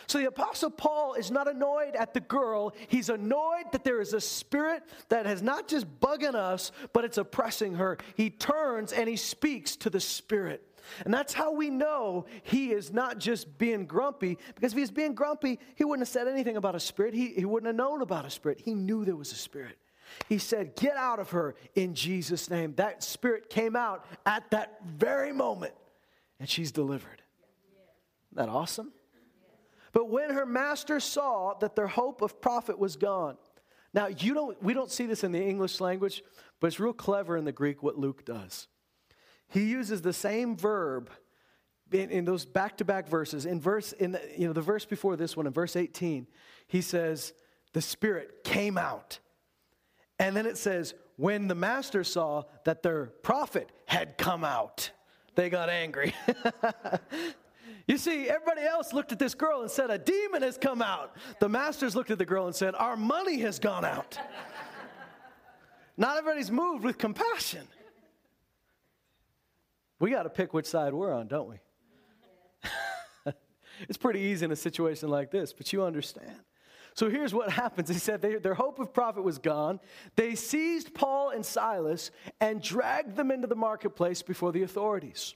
So 0.06 0.18
the 0.18 0.26
Apostle 0.26 0.68
Paul 0.68 1.14
is 1.14 1.30
not 1.30 1.48
annoyed 1.48 1.96
at 1.96 2.12
the 2.12 2.20
girl. 2.20 2.74
He's 2.88 3.08
annoyed 3.08 3.72
that 3.72 3.82
there 3.82 4.02
is 4.02 4.12
a 4.12 4.20
spirit 4.20 4.82
that 5.08 5.24
has 5.24 5.40
not 5.40 5.68
just 5.68 5.86
bugging 6.00 6.34
us, 6.34 6.70
but 6.92 7.06
it's 7.06 7.16
oppressing 7.16 7.76
her. 7.76 7.96
He 8.14 8.28
turns 8.28 8.92
and 8.92 9.08
he 9.08 9.16
speaks 9.16 9.74
to 9.76 9.88
the 9.88 10.00
spirit. 10.00 10.62
And 11.06 11.14
that's 11.14 11.32
how 11.32 11.50
we 11.54 11.70
know 11.70 12.26
he 12.42 12.72
is 12.72 12.92
not 12.92 13.18
just 13.18 13.56
being 13.56 13.86
grumpy, 13.86 14.36
because 14.54 14.72
if 14.72 14.76
he 14.76 14.82
was 14.82 14.90
being 14.90 15.14
grumpy, 15.14 15.58
he 15.76 15.84
wouldn't 15.84 16.06
have 16.06 16.12
said 16.12 16.28
anything 16.28 16.58
about 16.58 16.74
a 16.74 16.80
spirit. 16.80 17.14
He, 17.14 17.28
he 17.28 17.46
wouldn't 17.46 17.68
have 17.68 17.76
known 17.76 18.02
about 18.02 18.26
a 18.26 18.30
spirit. 18.30 18.60
He 18.62 18.74
knew 18.74 19.06
there 19.06 19.16
was 19.16 19.32
a 19.32 19.36
spirit. 19.36 19.78
He 20.28 20.38
said, 20.38 20.76
Get 20.76 20.96
out 20.96 21.18
of 21.18 21.30
her 21.30 21.54
in 21.74 21.94
Jesus' 21.94 22.50
name. 22.50 22.74
That 22.76 23.02
spirit 23.02 23.50
came 23.50 23.76
out 23.76 24.04
at 24.26 24.50
that 24.50 24.80
very 24.84 25.32
moment, 25.32 25.74
and 26.38 26.48
she's 26.48 26.72
delivered. 26.72 27.22
Isn't 28.32 28.46
that 28.46 28.48
awesome? 28.48 28.92
But 29.92 30.08
when 30.08 30.30
her 30.30 30.46
master 30.46 31.00
saw 31.00 31.54
that 31.54 31.74
their 31.74 31.88
hope 31.88 32.22
of 32.22 32.40
profit 32.40 32.78
was 32.78 32.96
gone, 32.96 33.36
now 33.92 34.06
you 34.06 34.34
don't, 34.34 34.62
we 34.62 34.72
don't 34.72 34.90
see 34.90 35.06
this 35.06 35.24
in 35.24 35.32
the 35.32 35.42
English 35.42 35.80
language, 35.80 36.22
but 36.60 36.68
it's 36.68 36.78
real 36.78 36.92
clever 36.92 37.36
in 37.36 37.44
the 37.44 37.52
Greek 37.52 37.82
what 37.82 37.98
Luke 37.98 38.24
does. 38.24 38.68
He 39.48 39.64
uses 39.64 40.02
the 40.02 40.12
same 40.12 40.56
verb 40.56 41.10
in, 41.90 42.10
in 42.10 42.24
those 42.24 42.44
back-to-back 42.44 43.08
verses. 43.08 43.46
In 43.46 43.60
verse, 43.60 43.92
in 43.92 44.12
the, 44.12 44.20
you 44.36 44.46
know, 44.46 44.52
the 44.52 44.60
verse 44.60 44.84
before 44.84 45.16
this 45.16 45.36
one, 45.36 45.46
in 45.46 45.52
verse 45.52 45.74
18, 45.74 46.28
he 46.68 46.80
says, 46.80 47.32
"The 47.72 47.82
Spirit 47.82 48.44
came 48.44 48.78
out." 48.78 49.18
And 50.20 50.36
then 50.36 50.44
it 50.44 50.58
says, 50.58 50.92
when 51.16 51.48
the 51.48 51.54
master 51.54 52.04
saw 52.04 52.44
that 52.64 52.82
their 52.82 53.06
profit 53.06 53.70
had 53.86 54.18
come 54.18 54.44
out, 54.44 54.90
they 55.34 55.48
got 55.48 55.70
angry. 55.70 56.14
you 57.86 57.96
see, 57.96 58.28
everybody 58.28 58.60
else 58.60 58.92
looked 58.92 59.12
at 59.12 59.18
this 59.18 59.34
girl 59.34 59.62
and 59.62 59.70
said, 59.70 59.90
A 59.90 59.96
demon 59.96 60.42
has 60.42 60.58
come 60.58 60.82
out. 60.82 61.16
The 61.40 61.48
masters 61.48 61.96
looked 61.96 62.10
at 62.10 62.18
the 62.18 62.26
girl 62.26 62.46
and 62.46 62.54
said, 62.54 62.74
Our 62.74 62.96
money 62.96 63.38
has 63.40 63.58
gone 63.58 63.86
out. 63.86 64.18
Not 65.96 66.18
everybody's 66.18 66.50
moved 66.50 66.84
with 66.84 66.98
compassion. 66.98 67.66
We 70.00 70.10
got 70.10 70.24
to 70.24 70.30
pick 70.30 70.52
which 70.52 70.66
side 70.66 70.92
we're 70.92 71.14
on, 71.14 71.28
don't 71.28 71.48
we? 71.48 71.56
it's 73.88 73.98
pretty 73.98 74.20
easy 74.20 74.44
in 74.44 74.52
a 74.52 74.56
situation 74.56 75.08
like 75.08 75.30
this, 75.30 75.54
but 75.54 75.72
you 75.72 75.82
understand. 75.82 76.40
So 76.94 77.08
here's 77.08 77.34
what 77.34 77.50
happens. 77.52 77.88
He 77.88 77.98
said 77.98 78.22
they, 78.22 78.36
their 78.36 78.54
hope 78.54 78.78
of 78.78 78.92
profit 78.92 79.24
was 79.24 79.38
gone. 79.38 79.80
They 80.16 80.34
seized 80.34 80.94
Paul 80.94 81.30
and 81.30 81.44
Silas 81.44 82.10
and 82.40 82.62
dragged 82.62 83.16
them 83.16 83.30
into 83.30 83.46
the 83.46 83.56
marketplace 83.56 84.22
before 84.22 84.52
the 84.52 84.62
authorities. 84.62 85.34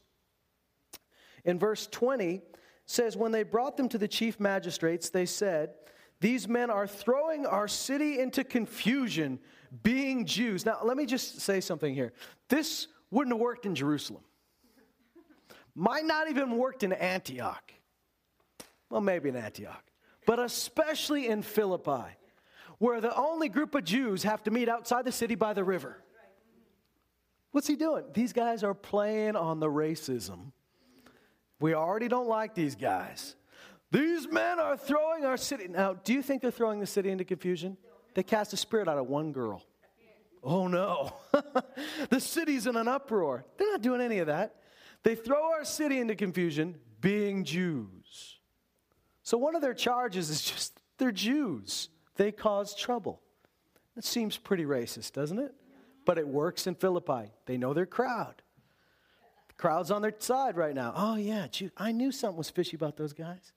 In 1.45 1.59
verse 1.59 1.87
20 1.87 2.43
says 2.87 3.17
when 3.17 3.33
they 3.33 3.43
brought 3.43 3.77
them 3.77 3.89
to 3.89 3.99
the 3.99 4.09
chief 4.09 4.39
magistrates 4.39 5.09
they 5.09 5.25
said 5.25 5.71
these 6.21 6.49
men 6.49 6.71
are 6.71 6.87
throwing 6.87 7.47
our 7.47 7.69
city 7.69 8.19
into 8.19 8.45
confusion 8.45 9.39
being 9.83 10.25
Jews. 10.25 10.65
Now 10.65 10.79
let 10.83 10.97
me 10.97 11.07
just 11.07 11.41
say 11.41 11.61
something 11.61 11.95
here. 11.95 12.13
This 12.49 12.87
wouldn't 13.11 13.35
have 13.35 13.41
worked 13.41 13.67
in 13.67 13.75
Jerusalem. 13.75 14.23
Might 15.75 16.05
not 16.05 16.31
even 16.31 16.57
worked 16.57 16.83
in 16.83 16.93
Antioch. 16.93 17.73
Well, 18.91 19.01
maybe 19.01 19.29
in 19.29 19.37
Antioch 19.37 19.83
but 20.27 20.39
especially 20.39 21.29
in 21.29 21.43
Philippi, 21.43 22.17
where 22.79 23.01
the 23.01 23.15
only 23.17 23.49
group 23.49 23.75
of 23.75 23.85
Jews 23.85 24.23
have 24.23 24.43
to 24.45 24.51
meet 24.51 24.69
outside 24.69 25.05
the 25.05 25.13
city 25.13 25.35
by 25.35 25.53
the 25.53 25.65
river. 25.65 26.03
What's 27.53 27.67
he 27.67 27.77
doing? 27.77 28.05
These 28.13 28.33
guys 28.33 28.65
are 28.65 28.75
playing 28.75 29.37
on 29.37 29.61
the 29.61 29.69
racism. 29.69 30.53
We 31.61 31.75
already 31.75 32.09
don't 32.09 32.27
like 32.27 32.55
these 32.55 32.75
guys. 32.75 33.37
These 33.93 34.29
men 34.29 34.59
are 34.59 34.77
throwing 34.77 35.25
our 35.25 35.37
city. 35.37 35.69
Now, 35.69 35.95
do 35.95 36.13
you 36.13 36.21
think 36.21 36.43
they're 36.43 36.51
throwing 36.51 36.81
the 36.81 36.87
city 36.87 37.11
into 37.11 37.25
confusion? 37.25 37.77
They 38.15 38.25
cast 38.25 38.53
a 38.53 38.57
spirit 38.57 38.89
out 38.89 38.99
of 38.99 39.07
one 39.07 39.33
girl. 39.33 39.63
Oh 40.43 40.67
no. 40.67 41.15
the 42.11 42.21
city's 42.21 42.67
in 42.67 42.77
an 42.77 42.89
uproar. 42.89 43.45
They're 43.57 43.71
not 43.71 43.83
doing 43.83 44.01
any 44.01 44.19
of 44.19 44.27
that. 44.27 44.57
They 45.05 45.15
throw 45.15 45.53
our 45.53 45.65
city 45.65 46.01
into 46.01 46.17
confusion, 46.17 46.77
being 47.01 47.45
Jews. 47.45 48.04
So 49.25 49.39
one 49.39 49.57
of 49.57 49.63
their 49.63 49.75
charges 49.75 50.31
is 50.31 50.43
just 50.43 50.81
they're 50.99 51.11
Jews. 51.11 51.89
They 52.17 52.31
cause 52.31 52.75
trouble. 52.75 53.21
That 53.97 54.05
seems 54.05 54.37
pretty 54.37 54.65
racist, 54.65 55.13
doesn't 55.13 55.39
it? 55.39 55.55
But 56.05 56.19
it 56.19 56.29
works 56.29 56.67
in 56.67 56.75
Philippi. 56.75 57.33
They 57.47 57.57
know 57.57 57.73
their 57.75 57.87
crowd. 57.87 58.43
The 59.49 59.55
crowd's 59.55 59.91
on 59.91 60.03
their 60.03 60.15
side 60.19 60.57
right 60.57 60.75
now. 60.75 60.93
Oh, 60.95 61.17
yeah, 61.17 61.49
Jew- 61.49 61.71
I 61.77 61.93
knew 61.93 62.13
something 62.13 62.37
was 62.37 62.51
fishy 62.51 62.77
about 62.77 62.97
those 62.97 63.13
guys. 63.13 63.53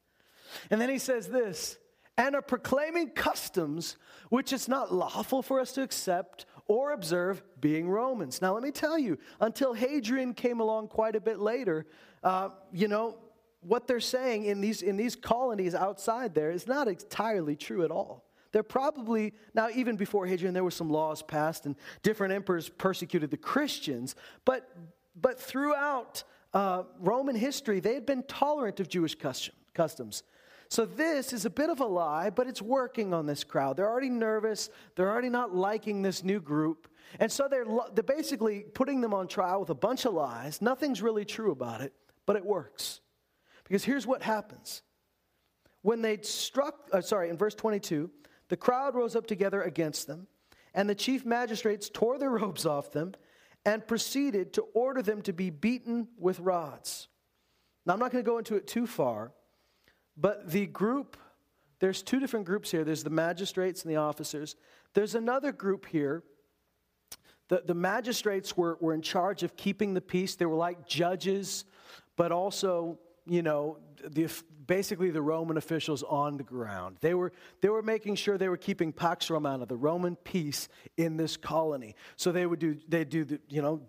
And 0.71 0.79
then 0.79 0.89
he 0.89 0.97
says 0.97 1.27
this 1.27 1.77
and 2.17 2.35
are 2.35 2.41
proclaiming 2.41 3.09
customs 3.09 3.97
which 4.29 4.53
it's 4.53 4.67
not 4.67 4.93
lawful 4.93 5.41
for 5.41 5.59
us 5.59 5.73
to 5.73 5.83
accept 5.83 6.45
or 6.67 6.91
observe, 6.91 7.41
being 7.61 7.89
Romans. 7.89 8.41
Now, 8.41 8.53
let 8.53 8.61
me 8.61 8.71
tell 8.71 8.99
you, 8.99 9.17
until 9.39 9.73
Hadrian 9.73 10.33
came 10.33 10.59
along 10.59 10.89
quite 10.89 11.15
a 11.15 11.21
bit 11.21 11.39
later, 11.39 11.85
uh, 12.23 12.49
you 12.73 12.89
know, 12.89 13.17
what 13.61 13.87
they're 13.87 13.99
saying 13.99 14.45
in 14.45 14.61
these, 14.61 14.81
in 14.81 14.97
these 14.97 15.15
colonies 15.15 15.75
outside 15.75 16.33
there 16.33 16.51
is 16.51 16.67
not 16.67 16.87
entirely 16.87 17.55
true 17.55 17.83
at 17.83 17.91
all. 17.91 18.23
They're 18.51 18.63
probably, 18.63 19.33
now, 19.53 19.69
even 19.73 19.97
before 19.97 20.25
Hadrian, 20.25 20.53
there 20.53 20.63
were 20.63 20.71
some 20.71 20.89
laws 20.89 21.21
passed 21.21 21.65
and 21.65 21.75
different 22.01 22.33
emperors 22.33 22.69
persecuted 22.69 23.29
the 23.29 23.37
Christians, 23.37 24.15
but, 24.45 24.69
but 25.19 25.39
throughout 25.39 26.23
uh, 26.53 26.83
Roman 26.99 27.35
history, 27.35 27.79
they 27.79 27.93
had 27.93 28.05
been 28.05 28.23
tolerant 28.23 28.79
of 28.79 28.87
Jewish 28.87 29.15
custom, 29.15 29.53
customs. 29.73 30.23
So 30.69 30.85
this 30.85 31.33
is 31.33 31.45
a 31.45 31.49
bit 31.49 31.69
of 31.69 31.79
a 31.79 31.85
lie, 31.85 32.29
but 32.29 32.47
it's 32.47 32.61
working 32.61 33.13
on 33.13 33.25
this 33.25 33.43
crowd. 33.43 33.77
They're 33.77 33.89
already 33.89 34.09
nervous. 34.09 34.69
They're 34.95 35.09
already 35.09 35.29
not 35.29 35.55
liking 35.55 36.01
this 36.01 36.23
new 36.23 36.39
group. 36.39 36.87
And 37.19 37.31
so 37.31 37.47
they're, 37.49 37.65
they're 37.93 38.03
basically 38.03 38.61
putting 38.61 38.99
them 39.01 39.13
on 39.13 39.27
trial 39.27 39.61
with 39.61 39.69
a 39.69 39.75
bunch 39.75 40.05
of 40.05 40.13
lies. 40.13 40.61
Nothing's 40.61 41.01
really 41.01 41.25
true 41.25 41.51
about 41.51 41.81
it, 41.81 41.93
but 42.25 42.35
it 42.35 42.45
works. 42.45 42.99
Because 43.67 43.83
here's 43.83 44.07
what 44.07 44.23
happens. 44.23 44.81
When 45.81 46.01
they 46.01 46.17
struck, 46.21 46.87
uh, 46.93 47.01
sorry, 47.01 47.29
in 47.29 47.37
verse 47.37 47.53
22, 47.53 48.09
the 48.47 48.57
crowd 48.57 48.95
rose 48.95 49.15
up 49.15 49.27
together 49.27 49.61
against 49.61 50.07
them, 50.07 50.27
and 50.73 50.89
the 50.89 50.95
chief 50.95 51.25
magistrates 51.25 51.89
tore 51.89 52.17
their 52.17 52.29
robes 52.41 52.65
off 52.65 52.91
them 52.91 53.13
and 53.65 53.85
proceeded 53.85 54.53
to 54.53 54.61
order 54.73 55.01
them 55.01 55.21
to 55.23 55.33
be 55.33 55.49
beaten 55.49 56.07
with 56.17 56.39
rods. 56.39 57.09
Now, 57.85 57.93
I'm 57.93 57.99
not 57.99 58.11
going 58.11 58.23
to 58.23 58.29
go 58.29 58.37
into 58.37 58.55
it 58.55 58.67
too 58.67 58.87
far, 58.87 59.33
but 60.15 60.49
the 60.49 60.65
group, 60.67 61.17
there's 61.79 62.01
two 62.01 62.19
different 62.19 62.45
groups 62.45 62.71
here 62.71 62.85
there's 62.85 63.03
the 63.03 63.09
magistrates 63.09 63.83
and 63.83 63.91
the 63.91 63.97
officers. 63.97 64.55
There's 64.93 65.15
another 65.15 65.51
group 65.51 65.85
here. 65.85 66.23
The, 67.49 67.63
the 67.65 67.73
magistrates 67.73 68.55
were, 68.55 68.77
were 68.79 68.93
in 68.93 69.01
charge 69.01 69.43
of 69.43 69.55
keeping 69.57 69.93
the 69.93 70.01
peace, 70.01 70.35
they 70.35 70.45
were 70.45 70.55
like 70.55 70.87
judges, 70.87 71.65
but 72.15 72.31
also 72.31 72.99
you 73.27 73.41
know, 73.41 73.77
the, 74.03 74.31
basically 74.65 75.09
the 75.09 75.21
Roman 75.21 75.57
officials 75.57 76.03
on 76.03 76.37
the 76.37 76.43
ground. 76.43 76.97
They 77.01 77.13
were, 77.13 77.31
they 77.61 77.69
were 77.69 77.81
making 77.81 78.15
sure 78.15 78.37
they 78.37 78.49
were 78.49 78.57
keeping 78.57 78.91
Pax 78.91 79.29
Romana, 79.29 79.65
the 79.65 79.77
Roman 79.77 80.15
peace, 80.15 80.69
in 80.97 81.17
this 81.17 81.37
colony. 81.37 81.95
So 82.15 82.31
they 82.31 82.45
would 82.45 82.59
do, 82.59 82.77
they'd 82.87 83.09
do 83.09 83.25
the, 83.25 83.39
you 83.49 83.61
know, 83.61 83.81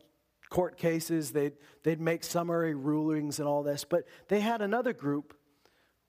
court 0.51 0.79
cases, 0.79 1.31
they'd, 1.31 1.53
they'd 1.83 2.01
make 2.01 2.25
summary 2.25 2.75
rulings 2.75 3.39
and 3.39 3.47
all 3.47 3.63
this. 3.63 3.85
But 3.85 4.05
they 4.29 4.41
had 4.41 4.63
another 4.63 4.93
group, 4.93 5.37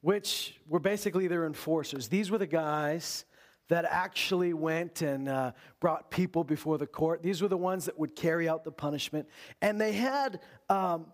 which 0.01 0.59
were 0.67 0.79
basically 0.79 1.27
their 1.27 1.45
enforcers. 1.45 2.07
These 2.07 2.31
were 2.31 2.37
the 2.37 2.47
guys 2.47 3.25
that 3.67 3.85
actually 3.85 4.53
went 4.53 5.01
and 5.01 5.29
uh, 5.29 5.51
brought 5.79 6.09
people 6.09 6.43
before 6.43 6.77
the 6.77 6.87
court. 6.87 7.21
These 7.21 7.41
were 7.41 7.47
the 7.47 7.57
ones 7.57 7.85
that 7.85 7.99
would 7.99 8.15
carry 8.15 8.49
out 8.49 8.63
the 8.63 8.71
punishment. 8.71 9.27
And 9.61 9.79
they 9.79 9.91
had 9.91 10.39
um, 10.69 11.07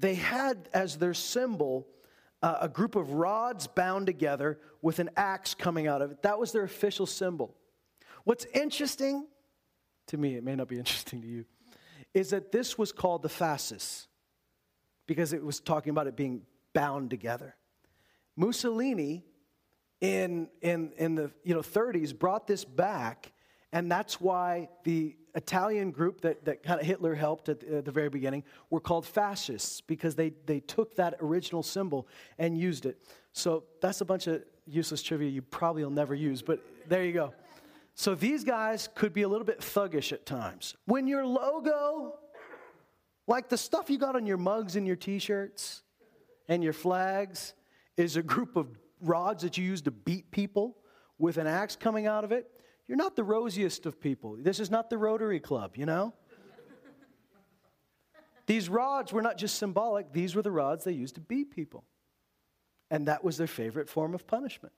they 0.00 0.14
had 0.14 0.68
as 0.72 0.98
their 0.98 1.14
symbol 1.14 1.86
uh, 2.42 2.58
a 2.62 2.68
group 2.68 2.96
of 2.96 3.12
rods 3.12 3.66
bound 3.66 4.06
together 4.06 4.58
with 4.80 4.98
an 4.98 5.10
axe 5.16 5.54
coming 5.54 5.86
out 5.86 6.00
of 6.00 6.10
it. 6.10 6.22
That 6.22 6.38
was 6.38 6.52
their 6.52 6.62
official 6.62 7.06
symbol. 7.06 7.54
What's 8.24 8.46
interesting 8.46 9.26
to 10.10 10.16
me, 10.16 10.34
it 10.34 10.44
may 10.44 10.56
not 10.56 10.68
be 10.68 10.78
interesting 10.78 11.22
to 11.22 11.28
you, 11.28 11.44
is 12.14 12.30
that 12.30 12.50
this 12.50 12.76
was 12.76 12.92
called 12.92 13.22
the 13.22 13.28
fasces 13.28 14.08
because 15.06 15.32
it 15.32 15.42
was 15.42 15.60
talking 15.60 15.90
about 15.90 16.06
it 16.06 16.16
being 16.16 16.42
bound 16.72 17.10
together. 17.10 17.54
Mussolini 18.36 19.24
in, 20.00 20.48
in, 20.62 20.92
in 20.96 21.14
the 21.14 21.30
you 21.44 21.54
know, 21.54 21.60
30s 21.60 22.18
brought 22.18 22.46
this 22.46 22.64
back, 22.64 23.32
and 23.72 23.90
that's 23.90 24.20
why 24.20 24.68
the 24.84 25.16
Italian 25.34 25.92
group 25.92 26.20
that, 26.22 26.44
that 26.44 26.62
kind 26.62 26.80
of 26.80 26.86
Hitler 26.86 27.14
helped 27.14 27.48
at 27.48 27.60
the, 27.60 27.78
at 27.78 27.84
the, 27.84 27.92
very 27.92 28.08
beginning 28.08 28.42
were 28.68 28.80
called 28.80 29.06
fascists 29.06 29.80
because 29.80 30.16
they, 30.16 30.32
they 30.46 30.60
took 30.60 30.96
that 30.96 31.14
original 31.20 31.62
symbol 31.62 32.08
and 32.38 32.58
used 32.58 32.84
it. 32.84 33.00
So 33.32 33.64
that's 33.80 34.00
a 34.00 34.04
bunch 34.04 34.26
of 34.26 34.42
useless 34.66 35.02
trivia 35.02 35.28
you 35.28 35.42
probably 35.42 35.84
will 35.84 35.90
never 35.90 36.14
use, 36.14 36.42
but 36.42 36.60
there 36.88 37.04
you 37.04 37.12
go. 37.12 37.32
So 37.94 38.14
these 38.14 38.44
guys 38.44 38.88
could 38.94 39.12
be 39.12 39.22
a 39.22 39.28
little 39.28 39.44
bit 39.44 39.60
thuggish 39.60 40.12
at 40.12 40.26
times. 40.26 40.74
When 40.86 41.06
your 41.06 41.24
logo, 41.24 42.14
like 43.26 43.48
the 43.48 43.58
stuff 43.58 43.90
you 43.90 43.98
got 43.98 44.16
on 44.16 44.26
your 44.26 44.36
mugs 44.36 44.76
and 44.76 44.86
your 44.86 44.96
t 44.96 45.18
shirts 45.18 45.82
and 46.48 46.64
your 46.64 46.72
flags, 46.72 47.54
is 47.96 48.16
a 48.16 48.22
group 48.22 48.56
of 48.56 48.66
rods 49.00 49.42
that 49.42 49.58
you 49.58 49.64
use 49.64 49.82
to 49.82 49.90
beat 49.90 50.30
people 50.30 50.76
with 51.18 51.36
an 51.36 51.46
axe 51.46 51.76
coming 51.76 52.06
out 52.06 52.24
of 52.24 52.32
it, 52.32 52.50
you're 52.90 52.96
not 52.96 53.14
the 53.14 53.22
rosiest 53.22 53.86
of 53.86 54.00
people. 54.00 54.36
This 54.36 54.58
is 54.58 54.68
not 54.68 54.90
the 54.90 54.98
Rotary 54.98 55.38
Club, 55.38 55.76
you 55.76 55.86
know? 55.86 56.12
These 58.46 58.68
rods 58.68 59.12
were 59.12 59.22
not 59.22 59.38
just 59.38 59.58
symbolic, 59.58 60.12
these 60.12 60.34
were 60.34 60.42
the 60.42 60.50
rods 60.50 60.82
they 60.82 60.90
used 60.90 61.14
to 61.14 61.20
beat 61.20 61.54
people. 61.54 61.84
And 62.90 63.06
that 63.06 63.22
was 63.22 63.36
their 63.36 63.46
favorite 63.46 63.88
form 63.88 64.12
of 64.12 64.26
punishment. 64.26 64.74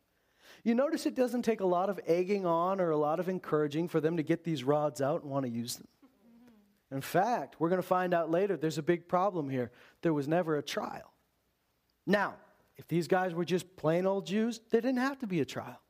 You 0.62 0.74
notice 0.74 1.06
it 1.06 1.14
doesn't 1.14 1.40
take 1.40 1.62
a 1.62 1.66
lot 1.66 1.88
of 1.88 1.98
egging 2.06 2.44
on 2.44 2.82
or 2.82 2.90
a 2.90 2.98
lot 2.98 3.18
of 3.18 3.30
encouraging 3.30 3.88
for 3.88 3.98
them 3.98 4.18
to 4.18 4.22
get 4.22 4.44
these 4.44 4.62
rods 4.62 5.00
out 5.00 5.22
and 5.22 5.30
want 5.30 5.46
to 5.46 5.50
use 5.50 5.76
them. 5.76 5.88
In 6.90 7.00
fact, 7.00 7.56
we're 7.60 7.70
going 7.70 7.80
to 7.80 7.88
find 7.88 8.12
out 8.12 8.30
later 8.30 8.58
there's 8.58 8.76
a 8.76 8.82
big 8.82 9.08
problem 9.08 9.48
here. 9.48 9.70
There 10.02 10.12
was 10.12 10.28
never 10.28 10.58
a 10.58 10.62
trial. 10.62 11.14
Now, 12.06 12.34
if 12.76 12.86
these 12.88 13.08
guys 13.08 13.32
were 13.32 13.46
just 13.46 13.74
plain 13.74 14.04
old 14.04 14.26
Jews, 14.26 14.60
there 14.70 14.82
didn't 14.82 15.00
have 15.00 15.18
to 15.20 15.26
be 15.26 15.40
a 15.40 15.46
trial. 15.46 15.81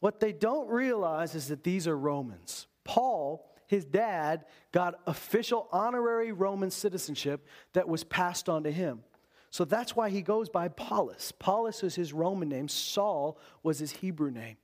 What 0.00 0.20
they 0.20 0.32
don't 0.32 0.68
realize 0.68 1.34
is 1.34 1.48
that 1.48 1.64
these 1.64 1.86
are 1.86 1.96
Romans. 1.96 2.66
Paul, 2.84 3.50
his 3.66 3.84
dad, 3.84 4.44
got 4.72 5.00
official 5.06 5.68
honorary 5.72 6.32
Roman 6.32 6.70
citizenship 6.70 7.46
that 7.72 7.88
was 7.88 8.04
passed 8.04 8.48
on 8.48 8.64
to 8.64 8.70
him. 8.70 9.02
So 9.50 9.64
that's 9.64 9.96
why 9.96 10.10
he 10.10 10.22
goes 10.22 10.48
by 10.48 10.68
Paulus. 10.68 11.32
Paulus 11.32 11.82
is 11.82 11.94
his 11.94 12.12
Roman 12.12 12.48
name, 12.48 12.68
Saul 12.68 13.38
was 13.62 13.78
his 13.78 13.92
Hebrew 13.92 14.30
name. 14.30 14.56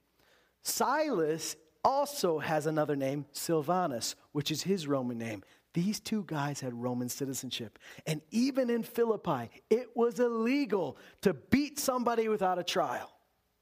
Silas 0.62 1.56
also 1.84 2.38
has 2.38 2.66
another 2.66 2.94
name, 2.94 3.26
Silvanus, 3.32 4.14
which 4.32 4.50
is 4.50 4.62
his 4.62 4.86
Roman 4.86 5.18
name. 5.18 5.42
These 5.74 6.00
two 6.00 6.24
guys 6.26 6.60
had 6.60 6.74
Roman 6.74 7.08
citizenship. 7.08 7.78
And 8.06 8.20
even 8.30 8.68
in 8.68 8.82
Philippi, 8.82 9.50
it 9.70 9.88
was 9.96 10.20
illegal 10.20 10.98
to 11.22 11.32
beat 11.32 11.78
somebody 11.78 12.28
without 12.28 12.58
a 12.58 12.62
trial 12.62 13.10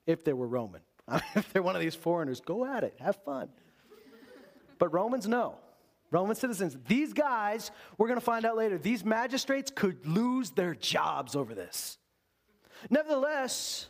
if 0.07 0.25
they 0.25 0.33
were 0.33 0.49
Roman. 0.49 0.81
if 1.35 1.53
they're 1.53 1.63
one 1.63 1.77
of 1.77 1.83
these 1.83 1.95
foreigners, 1.95 2.41
go 2.41 2.65
at 2.65 2.85
it, 2.85 2.95
have 3.01 3.17
fun. 3.25 3.49
But 4.79 4.93
Romans, 4.93 5.29
no. 5.29 5.57
Roman 6.11 6.35
citizens, 6.35 6.77
these 6.89 7.13
guys, 7.13 7.71
we're 7.97 8.09
going 8.09 8.19
to 8.19 8.25
find 8.25 8.45
out 8.45 8.57
later, 8.57 8.79
these 8.79 9.05
magistrates 9.05 9.71
could 9.73 10.05
lose 10.07 10.51
their 10.51 10.75
jobs 10.75 11.37
over 11.37 11.55
this. 11.55 11.99
Nevertheless, 12.89 13.89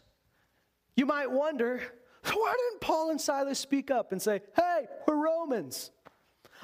you 0.97 1.07
might 1.07 1.31
wonder 1.31 1.81
why 2.33 2.55
didn't 2.57 2.81
Paul 2.81 3.11
and 3.11 3.21
Silas 3.21 3.59
speak 3.59 3.91
up 3.91 4.13
and 4.13 4.21
say, 4.21 4.43
hey, 4.55 4.87
we're 5.07 5.17
Romans? 5.17 5.91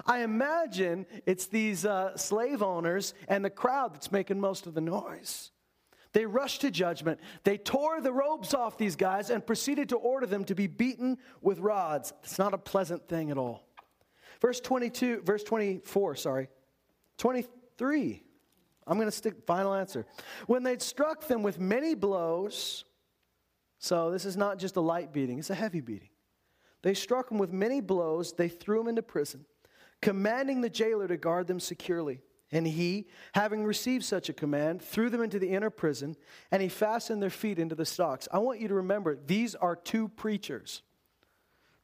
I 0.04 0.22
imagine 0.22 1.06
it's 1.25 1.46
these 1.46 1.86
uh, 1.86 2.16
slave 2.18 2.62
owners 2.62 3.14
and 3.28 3.42
the 3.42 3.50
crowd 3.50 3.94
that's 3.94 4.12
making 4.12 4.38
most 4.38 4.66
of 4.66 4.75
the 4.75 4.82
noise. 4.82 5.52
They 6.16 6.25
rushed 6.25 6.62
to 6.62 6.70
judgment. 6.70 7.20
They 7.44 7.58
tore 7.58 8.00
the 8.00 8.11
robes 8.11 8.54
off 8.54 8.78
these 8.78 8.96
guys 8.96 9.28
and 9.28 9.46
proceeded 9.46 9.90
to 9.90 9.96
order 9.96 10.25
them 10.25 10.44
to 10.44 10.54
be 10.54 10.66
beaten 10.66 11.18
with 11.42 11.58
rods. 11.58 12.14
It's 12.25 12.38
not 12.38 12.54
a 12.54 12.58
pleasant 12.58 13.06
thing 13.06 13.30
at 13.30 13.37
all. 13.37 13.68
Verse 14.40 14.58
22, 14.61 15.20
verse 15.26 15.44
24, 15.44 16.16
sorry. 16.16 16.49
23. 17.18 18.23
I'm 18.87 18.96
going 18.96 19.11
to 19.11 19.14
stick 19.14 19.35
final 19.46 19.75
answer. 19.75 20.06
When 20.46 20.62
they'd 20.62 20.80
struck 20.80 21.28
them 21.28 21.42
with 21.42 21.61
many 21.61 21.94
blows, 21.94 22.87
so 23.78 24.11
this 24.11 24.25
is 24.25 24.38
not 24.38 24.58
just 24.58 24.76
a 24.76 24.80
light 24.80 25.12
beating, 25.12 25.38
it's 25.38 25.50
a 25.50 25.54
heavy 25.54 25.82
beating. 25.82 26.08
They 26.80 26.94
struck 26.94 27.28
them 27.28 27.37
with 27.37 27.52
many 27.52 27.82
blows, 27.82 28.32
they 28.32 28.49
threw 28.49 28.78
them 28.78 28.88
into 28.88 29.02
prison, 29.02 29.44
commanding 30.00 30.62
the 30.62 30.70
jailer 30.70 31.08
to 31.08 31.18
guard 31.18 31.46
them 31.46 31.61
securely. 31.61 32.23
And 32.53 32.67
he, 32.67 33.07
having 33.35 33.65
received 33.65 34.05
such 34.05 34.29
a 34.29 34.33
command, 34.33 34.81
threw 34.81 35.11
them 35.11 35.23
into 35.23 35.38
the 35.38 35.49
inner 35.49 35.71
prison, 35.71 36.17
and 36.50 36.62
he 36.62 36.69
fastened 36.69 37.21
their 37.21 37.31
feet 37.31 37.59
into 37.59 37.75
the 37.75 37.85
stocks. 37.85 38.29
I 38.33 38.38
want 38.38 38.61
you 38.61 38.69
to 38.69 38.75
remember, 38.75 39.17
these 39.17 39.55
are 39.57 39.75
two 39.75 40.09
preachers. 40.09 40.83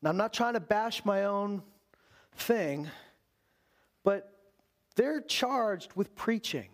Now, 0.00 0.10
I'm 0.10 0.16
not 0.16 0.32
trying 0.32 0.54
to 0.54 0.60
bash 0.60 1.04
my 1.04 1.24
own 1.24 1.62
thing, 2.36 2.88
but 4.04 4.32
they're 4.94 5.20
charged 5.20 5.92
with 5.94 6.14
preaching. 6.14 6.68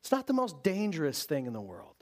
It's 0.00 0.12
not 0.12 0.28
the 0.28 0.32
most 0.32 0.62
dangerous 0.62 1.24
thing 1.24 1.46
in 1.46 1.52
the 1.52 1.60
world. 1.60 1.94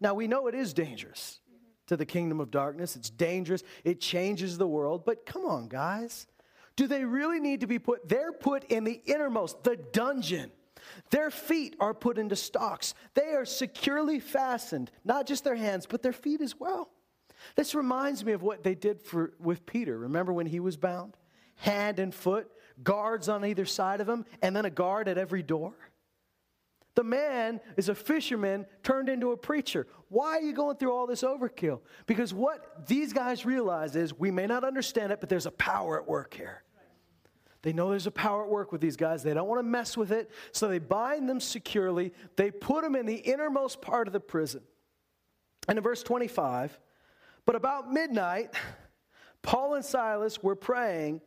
Now, 0.00 0.14
we 0.14 0.26
know 0.26 0.48
it 0.48 0.54
is 0.54 0.74
dangerous 0.74 1.40
to 1.86 1.96
the 1.96 2.06
kingdom 2.06 2.40
of 2.40 2.50
darkness. 2.50 2.96
It's 2.96 3.10
dangerous. 3.10 3.62
It 3.84 4.00
changes 4.00 4.58
the 4.58 4.66
world. 4.66 5.04
But 5.04 5.24
come 5.26 5.44
on, 5.44 5.68
guys. 5.68 6.26
Do 6.74 6.86
they 6.86 7.04
really 7.04 7.40
need 7.40 7.60
to 7.60 7.66
be 7.66 7.78
put? 7.78 8.08
They're 8.08 8.32
put 8.32 8.64
in 8.64 8.84
the 8.84 9.00
innermost, 9.06 9.64
the 9.64 9.76
dungeon. 9.76 10.50
Their 11.10 11.30
feet 11.30 11.76
are 11.80 11.94
put 11.94 12.18
into 12.18 12.36
stocks. 12.36 12.94
They 13.14 13.34
are 13.34 13.44
securely 13.44 14.20
fastened, 14.20 14.90
not 15.04 15.26
just 15.26 15.44
their 15.44 15.56
hands, 15.56 15.86
but 15.86 16.02
their 16.02 16.12
feet 16.12 16.40
as 16.40 16.58
well. 16.58 16.90
This 17.54 17.74
reminds 17.74 18.24
me 18.24 18.32
of 18.32 18.42
what 18.42 18.64
they 18.64 18.74
did 18.74 19.02
for, 19.02 19.32
with 19.38 19.66
Peter. 19.66 19.98
Remember 19.98 20.32
when 20.32 20.46
he 20.46 20.60
was 20.60 20.76
bound? 20.76 21.16
hand 21.56 21.98
and 21.98 22.14
foot, 22.14 22.48
guards 22.82 23.28
on 23.28 23.44
either 23.44 23.64
side 23.64 24.00
of 24.00 24.08
him, 24.08 24.24
and 24.42 24.54
then 24.54 24.64
a 24.64 24.70
guard 24.70 25.08
at 25.08 25.18
every 25.18 25.42
door. 25.42 25.74
The 26.94 27.04
man 27.04 27.60
is 27.76 27.90
a 27.90 27.94
fisherman 27.94 28.64
turned 28.82 29.10
into 29.10 29.32
a 29.32 29.36
preacher. 29.36 29.86
Why 30.08 30.38
are 30.38 30.40
you 30.40 30.54
going 30.54 30.76
through 30.76 30.92
all 30.92 31.06
this 31.06 31.22
overkill? 31.22 31.80
Because 32.06 32.32
what 32.32 32.86
these 32.86 33.12
guys 33.12 33.44
realize 33.44 33.96
is 33.96 34.14
we 34.18 34.30
may 34.30 34.46
not 34.46 34.64
understand 34.64 35.12
it, 35.12 35.20
but 35.20 35.28
there's 35.28 35.46
a 35.46 35.50
power 35.50 36.00
at 36.00 36.08
work 36.08 36.32
here. 36.32 36.62
They 37.66 37.72
know 37.72 37.90
there's 37.90 38.06
a 38.06 38.12
power 38.12 38.44
at 38.44 38.48
work 38.48 38.70
with 38.70 38.80
these 38.80 38.94
guys. 38.94 39.24
They 39.24 39.34
don't 39.34 39.48
want 39.48 39.58
to 39.58 39.64
mess 39.64 39.96
with 39.96 40.12
it. 40.12 40.30
So 40.52 40.68
they 40.68 40.78
bind 40.78 41.28
them 41.28 41.40
securely. 41.40 42.12
They 42.36 42.52
put 42.52 42.84
them 42.84 42.94
in 42.94 43.06
the 43.06 43.16
innermost 43.16 43.82
part 43.82 44.06
of 44.06 44.12
the 44.12 44.20
prison. 44.20 44.62
And 45.66 45.76
in 45.76 45.82
verse 45.82 46.04
25, 46.04 46.78
but 47.44 47.56
about 47.56 47.92
midnight, 47.92 48.54
Paul 49.42 49.74
and 49.74 49.84
Silas 49.84 50.44
were 50.44 50.54
praying 50.54 51.22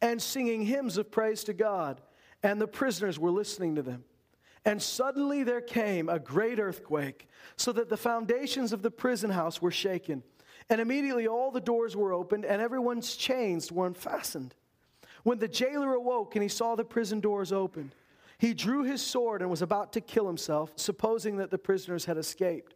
and 0.00 0.22
singing 0.22 0.62
hymns 0.64 0.96
of 0.96 1.10
praise 1.10 1.44
to 1.44 1.52
God, 1.52 2.00
and 2.42 2.58
the 2.58 2.66
prisoners 2.66 3.18
were 3.18 3.30
listening 3.30 3.74
to 3.74 3.82
them. 3.82 4.04
And 4.64 4.80
suddenly 4.80 5.42
there 5.42 5.60
came 5.60 6.08
a 6.08 6.18
great 6.18 6.58
earthquake, 6.58 7.28
so 7.58 7.70
that 7.70 7.90
the 7.90 7.98
foundations 7.98 8.72
of 8.72 8.80
the 8.80 8.90
prison 8.90 9.28
house 9.28 9.60
were 9.60 9.70
shaken. 9.70 10.22
And 10.70 10.80
immediately 10.80 11.28
all 11.28 11.50
the 11.50 11.60
doors 11.60 11.94
were 11.94 12.14
opened, 12.14 12.46
and 12.46 12.62
everyone's 12.62 13.14
chains 13.14 13.70
were 13.70 13.86
unfastened. 13.86 14.54
When 15.22 15.38
the 15.38 15.48
jailer 15.48 15.94
awoke 15.94 16.34
and 16.34 16.42
he 16.42 16.48
saw 16.48 16.74
the 16.74 16.84
prison 16.84 17.20
doors 17.20 17.52
opened, 17.52 17.94
he 18.38 18.54
drew 18.54 18.82
his 18.82 19.00
sword 19.00 19.40
and 19.40 19.50
was 19.50 19.62
about 19.62 19.92
to 19.92 20.00
kill 20.00 20.26
himself, 20.26 20.72
supposing 20.76 21.36
that 21.36 21.50
the 21.50 21.58
prisoners 21.58 22.04
had 22.04 22.18
escaped. 22.18 22.74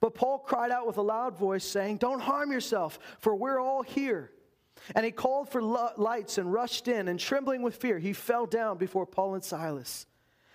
But 0.00 0.14
Paul 0.14 0.38
cried 0.40 0.70
out 0.70 0.86
with 0.86 0.98
a 0.98 1.02
loud 1.02 1.36
voice, 1.36 1.64
saying, 1.64 1.96
Don't 1.96 2.20
harm 2.20 2.52
yourself, 2.52 2.98
for 3.20 3.34
we're 3.34 3.60
all 3.60 3.82
here. 3.82 4.32
And 4.94 5.04
he 5.04 5.10
called 5.10 5.48
for 5.48 5.62
lights 5.62 6.38
and 6.38 6.52
rushed 6.52 6.88
in, 6.88 7.08
and 7.08 7.18
trembling 7.18 7.62
with 7.62 7.76
fear, 7.76 7.98
he 7.98 8.12
fell 8.12 8.46
down 8.46 8.78
before 8.78 9.06
Paul 9.06 9.34
and 9.34 9.44
Silas. 9.44 10.06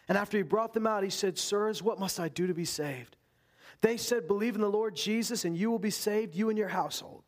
And 0.08 0.17
after 0.17 0.38
he 0.38 0.43
brought 0.43 0.74
them 0.74 0.86
out, 0.86 1.04
he 1.04 1.10
said, 1.10 1.38
Sirs, 1.38 1.82
what 1.82 2.00
must 2.00 2.19
I 2.19 2.30
do 2.30 2.48
to 2.48 2.54
be 2.54 2.65
saved? 2.65 3.15
They 3.82 3.98
said, 3.98 4.28
Believe 4.28 4.56
in 4.56 4.62
the 4.62 4.69
Lord 4.69 4.96
Jesus, 4.96 5.46
and 5.46 5.58
you 5.58 5.72
will 5.72 5.80
be 5.80 5.89
saved, 5.89 6.36
you 6.36 6.50
and 6.50 6.58
your 6.58 6.67
household. 6.69 7.23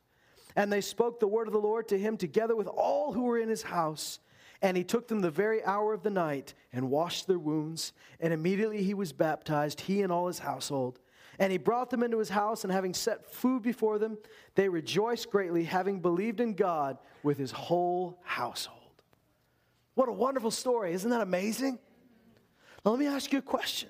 And 0.56 0.72
they 0.72 0.82
spoke 0.82 1.20
the 1.20 1.28
word 1.28 1.48
of 1.48 1.54
the 1.54 1.60
Lord 1.60 1.88
to 1.90 2.00
him 2.00 2.18
together 2.18 2.56
with 2.56 2.68
all 2.68 3.14
who 3.14 3.24
were 3.24 3.38
in 3.38 3.50
his 3.50 3.64
house. 3.64 4.20
And 4.62 4.78
he 4.78 4.84
took 4.84 5.08
them 5.08 5.20
the 5.20 5.30
very 5.30 5.64
hour 5.64 5.94
of 5.94 6.04
the 6.04 6.10
night 6.10 6.54
and 6.72 6.90
washed 6.90 7.28
their 7.28 7.40
wounds. 7.40 7.94
And 8.20 8.34
immediately 8.34 8.84
he 8.84 8.94
was 8.94 9.12
baptized, 9.12 9.82
he 9.82 10.02
and 10.02 10.12
all 10.12 10.28
his 10.28 10.40
household. 10.40 11.00
And 11.38 11.52
he 11.52 11.58
brought 11.58 11.90
them 11.90 12.04
into 12.04 12.18
his 12.18 12.30
house, 12.30 12.64
and 12.64 12.72
having 12.72 12.94
set 12.94 13.26
food 13.26 13.62
before 13.62 14.00
them, 14.00 14.18
they 14.56 14.70
rejoiced 14.70 15.30
greatly, 15.30 15.66
having 15.66 16.00
believed 16.00 16.40
in 16.40 16.54
God 16.54 16.98
with 17.24 17.38
his 17.38 17.52
whole 17.52 18.20
household. 18.24 18.80
What 19.96 20.08
a 20.08 20.14
wonderful 20.14 20.52
story. 20.52 20.94
Isn't 20.94 21.10
that 21.10 21.22
amazing? 21.22 21.80
Now, 22.86 22.92
let 22.92 23.00
me 23.00 23.08
ask 23.08 23.34
you 23.34 23.40
a 23.40 23.42
question 23.42 23.90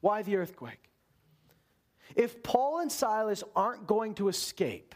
Why 0.00 0.22
the 0.22 0.36
earthquake? 0.36 0.90
If 2.14 2.42
Paul 2.42 2.80
and 2.80 2.92
Silas 2.92 3.42
aren't 3.54 3.86
going 3.86 4.14
to 4.14 4.28
escape, 4.28 4.94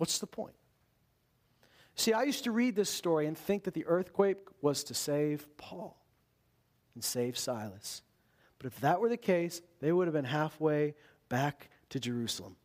what's 0.00 0.18
the 0.18 0.26
point? 0.26 0.54
See, 1.94 2.14
I 2.14 2.22
used 2.22 2.44
to 2.44 2.52
read 2.52 2.74
this 2.74 2.88
story 2.88 3.26
and 3.26 3.36
think 3.36 3.64
that 3.64 3.74
the 3.74 3.84
earthquake 3.86 4.38
was 4.62 4.82
to 4.84 4.94
save 4.94 5.46
Paul 5.58 6.02
and 6.94 7.04
save 7.04 7.36
Silas. 7.36 8.00
But 8.56 8.68
if 8.68 8.80
that 8.80 9.02
were 9.02 9.10
the 9.10 9.18
case, 9.18 9.60
they 9.80 9.92
would 9.92 10.06
have 10.06 10.14
been 10.14 10.24
halfway 10.24 10.94
back 11.28 11.68
to 11.90 12.00
Jerusalem. 12.00 12.56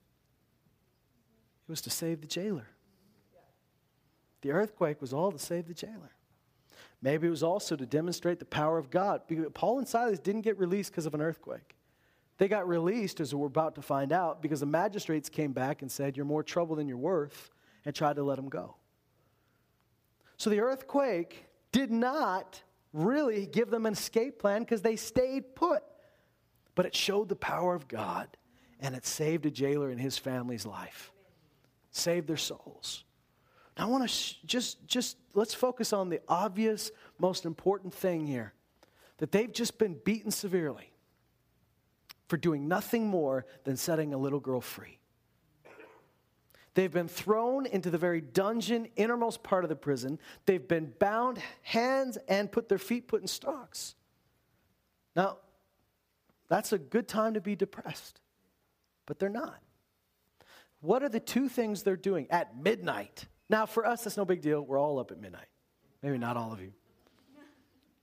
It 1.67 1.71
was 1.71 1.81
to 1.81 1.89
save 1.89 2.21
the 2.21 2.27
jailer. 2.27 2.69
The 4.39 4.51
earthquake 4.51 5.01
was 5.01 5.11
all 5.11 5.33
to 5.33 5.39
save 5.39 5.67
the 5.67 5.73
jailer. 5.73 6.11
Maybe 7.01 7.27
it 7.27 7.31
was 7.31 7.43
also 7.43 7.75
to 7.75 7.85
demonstrate 7.85 8.39
the 8.39 8.45
power 8.45 8.77
of 8.77 8.89
God. 8.89 9.23
Paul 9.53 9.79
and 9.79 9.87
Silas 9.87 10.19
didn't 10.19 10.41
get 10.41 10.57
released 10.57 10.91
because 10.91 11.05
of 11.05 11.13
an 11.13 11.21
earthquake. 11.21 11.74
They 12.37 12.47
got 12.47 12.67
released, 12.67 13.21
as 13.21 13.33
we're 13.33 13.47
about 13.47 13.75
to 13.75 13.81
find 13.81 14.11
out, 14.11 14.41
because 14.41 14.59
the 14.59 14.65
magistrates 14.65 15.29
came 15.29 15.53
back 15.53 15.81
and 15.81 15.91
said, 15.91 16.17
You're 16.17 16.25
more 16.25 16.43
trouble 16.43 16.75
than 16.75 16.87
you're 16.87 16.97
worth, 16.97 17.51
and 17.85 17.95
tried 17.95 18.17
to 18.17 18.23
let 18.23 18.35
them 18.35 18.49
go. 18.49 18.75
So 20.37 20.49
the 20.49 20.59
earthquake 20.59 21.45
did 21.71 21.91
not 21.91 22.61
really 22.91 23.45
give 23.45 23.69
them 23.69 23.85
an 23.85 23.93
escape 23.93 24.39
plan 24.39 24.61
because 24.61 24.81
they 24.81 24.95
stayed 24.95 25.55
put. 25.55 25.83
But 26.73 26.85
it 26.85 26.95
showed 26.95 27.29
the 27.29 27.35
power 27.35 27.73
of 27.73 27.87
God 27.87 28.27
and 28.79 28.95
it 28.95 29.05
saved 29.05 29.45
a 29.45 29.51
jailer 29.51 29.89
and 29.89 29.99
his 29.99 30.17
family's 30.17 30.65
life, 30.65 31.11
saved 31.91 32.27
their 32.27 32.37
souls. 32.37 33.05
Now, 33.77 33.87
I 33.87 33.89
want 33.89 34.03
to 34.03 34.07
sh- 34.07 34.35
just, 34.45 34.85
just 34.87 35.17
let's 35.33 35.53
focus 35.53 35.93
on 35.93 36.09
the 36.09 36.21
obvious, 36.27 36.91
most 37.17 37.45
important 37.45 37.93
thing 37.93 38.25
here 38.27 38.53
that 39.17 39.31
they've 39.31 39.51
just 39.51 39.77
been 39.77 39.97
beaten 40.03 40.31
severely 40.31 40.91
for 42.27 42.37
doing 42.37 42.67
nothing 42.67 43.07
more 43.07 43.45
than 43.63 43.77
setting 43.77 44.13
a 44.13 44.17
little 44.17 44.39
girl 44.39 44.61
free. 44.61 44.99
They've 46.73 46.91
been 46.91 47.07
thrown 47.07 47.65
into 47.65 47.89
the 47.89 47.97
very 47.97 48.19
dungeon, 48.19 48.89
innermost 48.97 49.43
part 49.43 49.63
of 49.63 49.69
the 49.69 49.77
prison. 49.77 50.19
They've 50.45 50.67
been 50.67 50.93
bound 50.99 51.39
hands 51.61 52.17
and 52.27 52.51
put 52.51 52.67
their 52.67 52.77
feet 52.77 53.07
put 53.07 53.21
in 53.21 53.27
stocks. 53.27 53.95
Now, 55.15 55.37
that's 56.49 56.73
a 56.73 56.77
good 56.77 57.07
time 57.07 57.35
to 57.35 57.41
be 57.41 57.55
depressed, 57.55 58.19
but 59.05 59.19
they're 59.19 59.29
not. 59.29 59.61
What 60.81 61.01
are 61.01 61.09
the 61.09 61.21
two 61.21 61.47
things 61.47 61.81
they're 61.81 61.95
doing 61.95 62.27
at 62.29 62.57
midnight? 62.61 63.25
Now, 63.49 63.65
for 63.65 63.85
us, 63.85 64.03
that's 64.03 64.17
no 64.17 64.25
big 64.25 64.41
deal. 64.41 64.61
We're 64.61 64.79
all 64.79 64.99
up 64.99 65.11
at 65.11 65.19
midnight. 65.19 65.47
Maybe 66.03 66.17
not 66.17 66.35
all 66.35 66.51
of 66.51 66.59
you. 66.59 66.73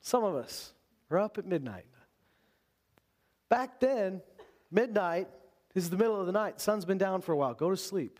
Some 0.00 0.24
of 0.24 0.35
us 0.35 0.72
are 1.11 1.18
up 1.18 1.37
at 1.37 1.46
midnight. 1.46 1.85
Back 3.52 3.80
then, 3.80 4.22
midnight 4.70 5.28
is 5.74 5.90
the 5.90 5.98
middle 5.98 6.18
of 6.18 6.24
the 6.24 6.32
night. 6.32 6.58
Sun's 6.58 6.86
been 6.86 6.96
down 6.96 7.20
for 7.20 7.32
a 7.32 7.36
while. 7.36 7.52
Go 7.52 7.68
to 7.68 7.76
sleep. 7.76 8.18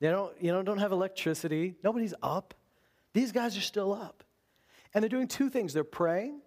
They 0.00 0.08
don't, 0.08 0.34
you 0.42 0.50
know, 0.50 0.60
don't 0.64 0.78
have 0.78 0.90
electricity. 0.90 1.76
Nobody's 1.84 2.14
up. 2.20 2.54
These 3.12 3.30
guys 3.30 3.56
are 3.56 3.60
still 3.60 3.92
up. 3.92 4.24
And 4.92 5.04
they're 5.04 5.08
doing 5.08 5.28
two 5.28 5.50
things 5.50 5.72
they're 5.72 5.84
praying 5.84 6.40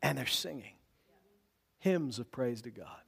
and 0.00 0.16
they're 0.16 0.26
singing 0.26 0.74
hymns 1.80 2.20
of 2.20 2.30
praise 2.30 2.62
to 2.62 2.70
God. 2.70 3.02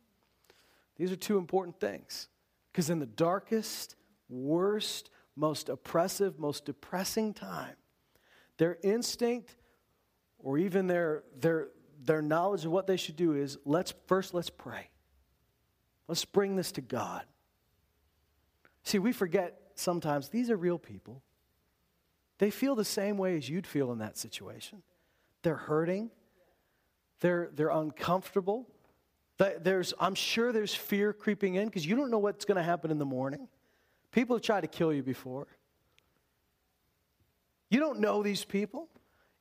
These 0.96 1.12
are 1.12 1.16
two 1.16 1.38
important 1.38 1.78
things. 1.78 2.26
Because 2.72 2.90
in 2.90 2.98
the 2.98 3.06
darkest, 3.06 3.94
worst, 4.28 5.08
most 5.36 5.68
oppressive, 5.68 6.40
most 6.40 6.64
depressing 6.64 7.32
time, 7.32 7.76
their 8.58 8.76
instinct 8.82 9.54
or 10.40 10.58
even 10.58 10.88
their, 10.88 11.22
their, 11.38 11.68
their 12.04 12.22
knowledge 12.22 12.64
of 12.64 12.70
what 12.70 12.86
they 12.86 12.96
should 12.96 13.16
do 13.16 13.34
is 13.34 13.58
let's 13.64 13.94
first 14.06 14.34
let's 14.34 14.50
pray. 14.50 14.90
Let's 16.08 16.24
bring 16.24 16.56
this 16.56 16.72
to 16.72 16.80
God. 16.80 17.24
See, 18.84 18.98
we 18.98 19.12
forget 19.12 19.58
sometimes 19.74 20.28
these 20.28 20.50
are 20.50 20.56
real 20.56 20.78
people. 20.78 21.22
They 22.38 22.50
feel 22.50 22.74
the 22.74 22.84
same 22.84 23.16
way 23.16 23.36
as 23.36 23.48
you'd 23.48 23.66
feel 23.66 23.92
in 23.92 23.98
that 23.98 24.16
situation. 24.16 24.82
They're 25.42 25.56
hurting. 25.56 26.10
They're, 27.20 27.50
they're 27.54 27.70
uncomfortable. 27.70 28.68
There's, 29.38 29.92
I'm 29.98 30.14
sure 30.14 30.52
there's 30.52 30.74
fear 30.74 31.12
creeping 31.12 31.56
in 31.56 31.66
because 31.66 31.84
you 31.84 31.96
don't 31.96 32.10
know 32.10 32.18
what's 32.18 32.44
going 32.44 32.56
to 32.56 32.62
happen 32.62 32.90
in 32.90 32.98
the 32.98 33.06
morning. 33.06 33.48
People 34.12 34.36
have 34.36 34.42
tried 34.42 34.62
to 34.62 34.66
kill 34.66 34.92
you 34.92 35.02
before. 35.02 35.46
You 37.68 37.80
don't 37.80 38.00
know 38.00 38.22
these 38.22 38.44
people. 38.44 38.88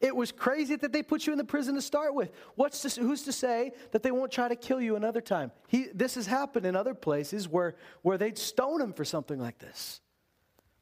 It 0.01 0.15
was 0.15 0.31
crazy 0.31 0.75
that 0.75 0.91
they 0.91 1.01
put 1.01 1.25
you 1.25 1.31
in 1.31 1.37
the 1.37 1.45
prison 1.45 1.75
to 1.75 1.81
start 1.81 2.13
with. 2.13 2.31
What's 2.55 2.81
to, 2.81 3.01
who's 3.01 3.23
to 3.23 3.31
say 3.31 3.71
that 3.91 4.03
they 4.03 4.11
won't 4.11 4.31
try 4.31 4.47
to 4.47 4.55
kill 4.55 4.81
you 4.81 4.95
another 4.95 5.21
time? 5.21 5.51
He, 5.67 5.87
this 5.93 6.15
has 6.15 6.27
happened 6.27 6.65
in 6.65 6.75
other 6.75 6.93
places 6.93 7.47
where, 7.47 7.75
where 8.01 8.17
they'd 8.17 8.37
stone 8.37 8.81
him 8.81 8.93
for 8.93 9.05
something 9.05 9.39
like 9.39 9.57
this. 9.59 10.01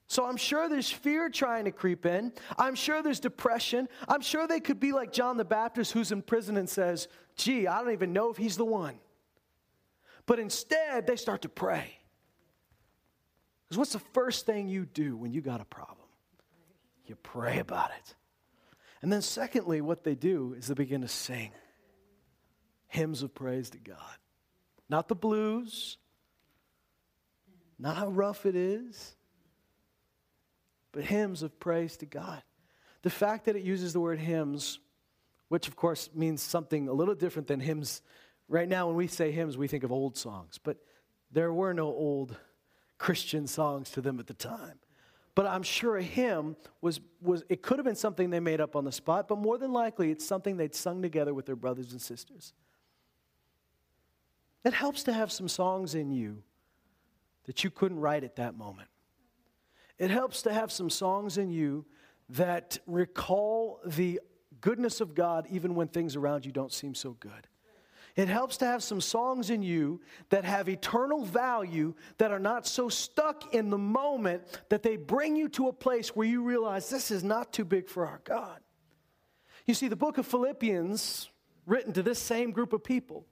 So 0.08 0.26
I'm 0.26 0.38
sure 0.38 0.68
there's 0.68 0.92
fear 0.92 1.30
trying 1.30 1.66
to 1.66 1.72
creep 1.72 2.06
in. 2.06 2.34
I'm 2.58 2.76
sure 2.76 3.02
there's 3.02 3.20
depression. 3.20 3.88
I'm 4.08 4.22
sure 4.22 4.48
they 4.48 4.60
could 4.60 4.80
be 4.80 4.92
like 4.92 5.12
John 5.12 5.38
the 5.38 5.46
Baptist 5.46 5.92
who's 5.92 6.12
in 6.12 6.22
prison 6.22 6.58
and 6.58 6.70
says, 6.70 7.08
gee, 7.36 7.68
I 7.68 7.82
don't 7.82 7.94
even 7.94 8.14
know 8.14 8.30
if 8.30 8.38
he's 8.38 8.58
the 8.58 8.66
one. 8.66 8.96
But 10.26 10.40
instead, 10.40 11.08
they 11.08 11.16
start 11.16 11.44
to 11.44 11.50
pray. 11.50 11.98
Because 13.66 13.78
what's 13.78 13.94
the 13.94 14.00
first 14.00 14.46
thing 14.46 14.68
you 14.68 14.86
do 14.86 15.16
when 15.16 15.32
you 15.34 15.42
got 15.42 15.62
a 15.62 15.66
problem? 15.66 16.08
You 17.06 17.16
pray 17.16 17.60
about 17.60 17.92
it. 17.92 18.16
And 19.04 19.12
then, 19.12 19.22
secondly, 19.22 19.82
what 19.82 20.06
they 20.06 20.16
do 20.16 20.56
is 20.58 20.68
they 20.68 20.74
begin 20.74 21.02
to 21.02 21.10
sing 21.10 21.52
hymns 22.88 23.22
of 23.22 23.36
praise 23.36 23.70
to 23.72 23.78
God. 23.78 23.98
Not 24.88 25.10
the 25.10 25.16
blues, 25.16 25.98
not 27.78 27.98
how 27.98 28.08
rough 28.08 28.46
it 28.46 28.56
is, 28.56 29.18
but 30.94 31.04
hymns 31.04 31.44
of 31.44 31.60
praise 31.60 31.98
to 31.98 32.06
God. 32.06 32.44
The 33.02 33.10
fact 33.10 33.46
that 33.46 33.58
it 33.58 33.64
uses 33.64 33.92
the 33.92 34.00
word 34.00 34.20
hymns, 34.20 34.80
which 35.50 35.68
of 35.68 35.76
course 35.76 36.10
means 36.16 36.42
something 36.42 36.88
a 36.88 36.94
little 36.94 37.16
different 37.16 37.50
than 37.50 37.60
hymns. 37.60 38.02
Right 38.48 38.70
now, 38.70 38.88
when 38.88 38.96
we 38.96 39.08
say 39.08 39.32
hymns, 39.32 39.58
we 39.58 39.68
think 39.68 39.84
of 39.84 39.92
old 39.92 40.16
songs, 40.16 40.60
but 40.64 40.78
there 41.30 41.52
were 41.52 41.74
no 41.74 41.88
old 41.88 42.38
Christian 42.98 43.48
songs 43.48 43.90
to 43.92 44.02
them 44.02 44.18
at 44.20 44.28
the 44.28 44.34
time. 44.34 44.80
But 45.36 45.48
I'm 45.48 45.64
sure 45.64 45.98
a 45.98 46.04
hymn 46.04 46.56
was, 46.82 47.00
was, 47.22 47.44
it 47.50 47.62
could 47.62 47.80
have 47.80 47.86
been 47.86 47.96
something 47.96 48.30
they 48.30 48.40
made 48.40 48.62
up 48.62 48.76
on 48.76 48.86
the 48.86 48.92
spot, 48.92 49.28
but 49.28 49.38
more 49.38 49.58
than 49.58 49.74
likely 49.74 50.12
it's 50.12 50.26
something 50.26 50.58
they'd 50.58 50.76
sung 50.76 51.02
together 51.02 51.34
with 51.34 51.46
their 51.46 51.56
brothers 51.56 51.92
and 51.92 52.02
sisters. 52.02 52.54
It 54.64 54.74
helps 54.74 55.04
to 55.04 55.14
have 55.14 55.32
some 55.32 55.48
songs 55.48 55.96
in 55.96 56.12
you 56.12 56.44
that 57.46 57.64
you 57.64 57.72
couldn't 57.72 58.00
write 58.00 58.24
at 58.24 58.36
that 58.38 58.56
moment. 58.56 58.90
It 59.98 60.10
helps 60.10 60.42
to 60.44 60.54
have 60.54 60.72
some 60.72 60.90
songs 60.90 61.38
in 61.38 61.52
you 61.52 61.86
that 62.30 62.80
recall 62.86 63.80
the 63.86 64.20
goodness 64.62 65.02
of 65.02 65.14
God 65.14 65.48
even 65.50 65.76
when 65.76 65.88
things 65.88 66.16
around 66.16 66.46
you 66.46 66.52
don't 66.52 66.72
seem 66.72 66.96
so 66.96 67.18
good. 67.20 67.48
It 68.16 68.28
helps 68.28 68.58
to 68.58 68.66
have 68.66 68.84
some 68.84 69.02
songs 69.02 69.50
in 69.50 69.64
you 69.64 70.02
that 70.30 70.46
have 70.46 70.70
eternal 70.70 71.26
value, 71.26 71.96
that 72.20 72.32
are 72.32 72.40
not 72.40 72.68
so 72.68 72.88
stuck 72.88 73.56
in 73.56 73.72
the 73.72 73.78
moment 73.78 74.44
that 74.70 74.84
they 74.84 74.98
bring 74.98 75.36
you 75.36 75.50
to 75.50 75.68
a 75.68 75.74
place 75.74 76.16
where 76.16 76.28
you 76.28 76.44
realize 76.44 76.90
this 76.90 77.10
is 77.10 77.24
not 77.24 77.52
too 77.52 77.66
big 77.66 77.90
for 77.90 78.06
our 78.06 78.22
God. 78.24 78.60
You 79.66 79.74
see, 79.74 79.88
the 79.88 79.96
book 79.96 80.20
of 80.20 80.28
Philippians, 80.28 81.30
written 81.66 81.94
to 81.94 82.04
this 82.04 82.20
same 82.20 82.52
group 82.52 82.74
of 82.74 82.84
people, 82.84 83.26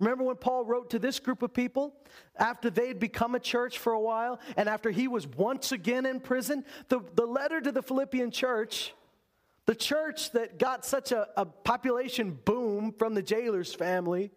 Remember 0.00 0.22
when 0.22 0.36
Paul 0.36 0.64
wrote 0.64 0.90
to 0.90 0.98
this 0.98 1.18
group 1.18 1.42
of 1.42 1.52
people 1.52 1.92
after 2.36 2.70
they'd 2.70 3.00
become 3.00 3.34
a 3.34 3.40
church 3.40 3.78
for 3.78 3.92
a 3.92 4.00
while 4.00 4.38
and 4.56 4.68
after 4.68 4.90
he 4.90 5.08
was 5.08 5.26
once 5.26 5.72
again 5.72 6.06
in 6.06 6.20
prison? 6.20 6.64
The, 6.88 7.00
the 7.14 7.26
letter 7.26 7.60
to 7.60 7.72
the 7.72 7.82
Philippian 7.82 8.30
church 8.30 8.94
the 9.68 9.74
church 9.74 10.30
that 10.30 10.58
got 10.58 10.82
such 10.86 11.12
a, 11.12 11.28
a 11.36 11.44
population 11.44 12.38
boom 12.46 12.90
from 12.90 13.12
the 13.12 13.20
jailer's 13.20 13.74
family 13.74 14.30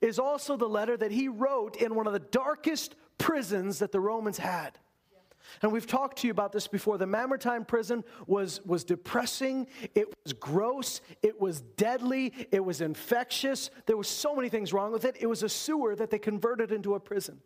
is 0.00 0.18
also 0.18 0.56
the 0.56 0.66
letter 0.66 0.96
that 0.96 1.10
he 1.10 1.28
wrote 1.28 1.76
in 1.76 1.94
one 1.94 2.06
of 2.06 2.14
the 2.14 2.18
darkest 2.18 2.94
prisons 3.18 3.80
that 3.80 3.92
the 3.92 4.00
Romans 4.00 4.38
had. 4.38 4.78
And 5.60 5.70
we've 5.70 5.86
talked 5.86 6.20
to 6.20 6.26
you 6.26 6.30
about 6.30 6.50
this 6.52 6.66
before. 6.66 6.96
The 6.96 7.06
Mamertine 7.06 7.66
prison 7.66 8.04
was, 8.26 8.64
was 8.64 8.82
depressing, 8.82 9.66
it 9.94 10.14
was 10.24 10.32
gross, 10.32 11.02
it 11.22 11.38
was 11.38 11.60
deadly, 11.60 12.32
it 12.50 12.64
was 12.64 12.80
infectious. 12.80 13.68
There 13.84 13.98
was 13.98 14.08
so 14.08 14.34
many 14.34 14.48
things 14.48 14.72
wrong 14.72 14.92
with 14.92 15.04
it. 15.04 15.14
It 15.20 15.26
was 15.26 15.42
a 15.42 15.48
sewer 15.50 15.94
that 15.96 16.08
they 16.08 16.18
converted 16.18 16.72
into 16.72 16.94
a 16.94 17.00
prison. 17.00 17.42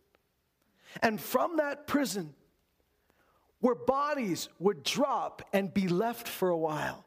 And 1.02 1.20
from 1.20 1.56
that 1.56 1.88
prison, 1.88 2.32
where 3.58 3.74
bodies 3.74 4.50
would 4.60 4.84
drop 4.84 5.42
and 5.52 5.74
be 5.74 5.88
left 5.88 6.28
for 6.28 6.50
a 6.50 6.56
while, 6.56 7.04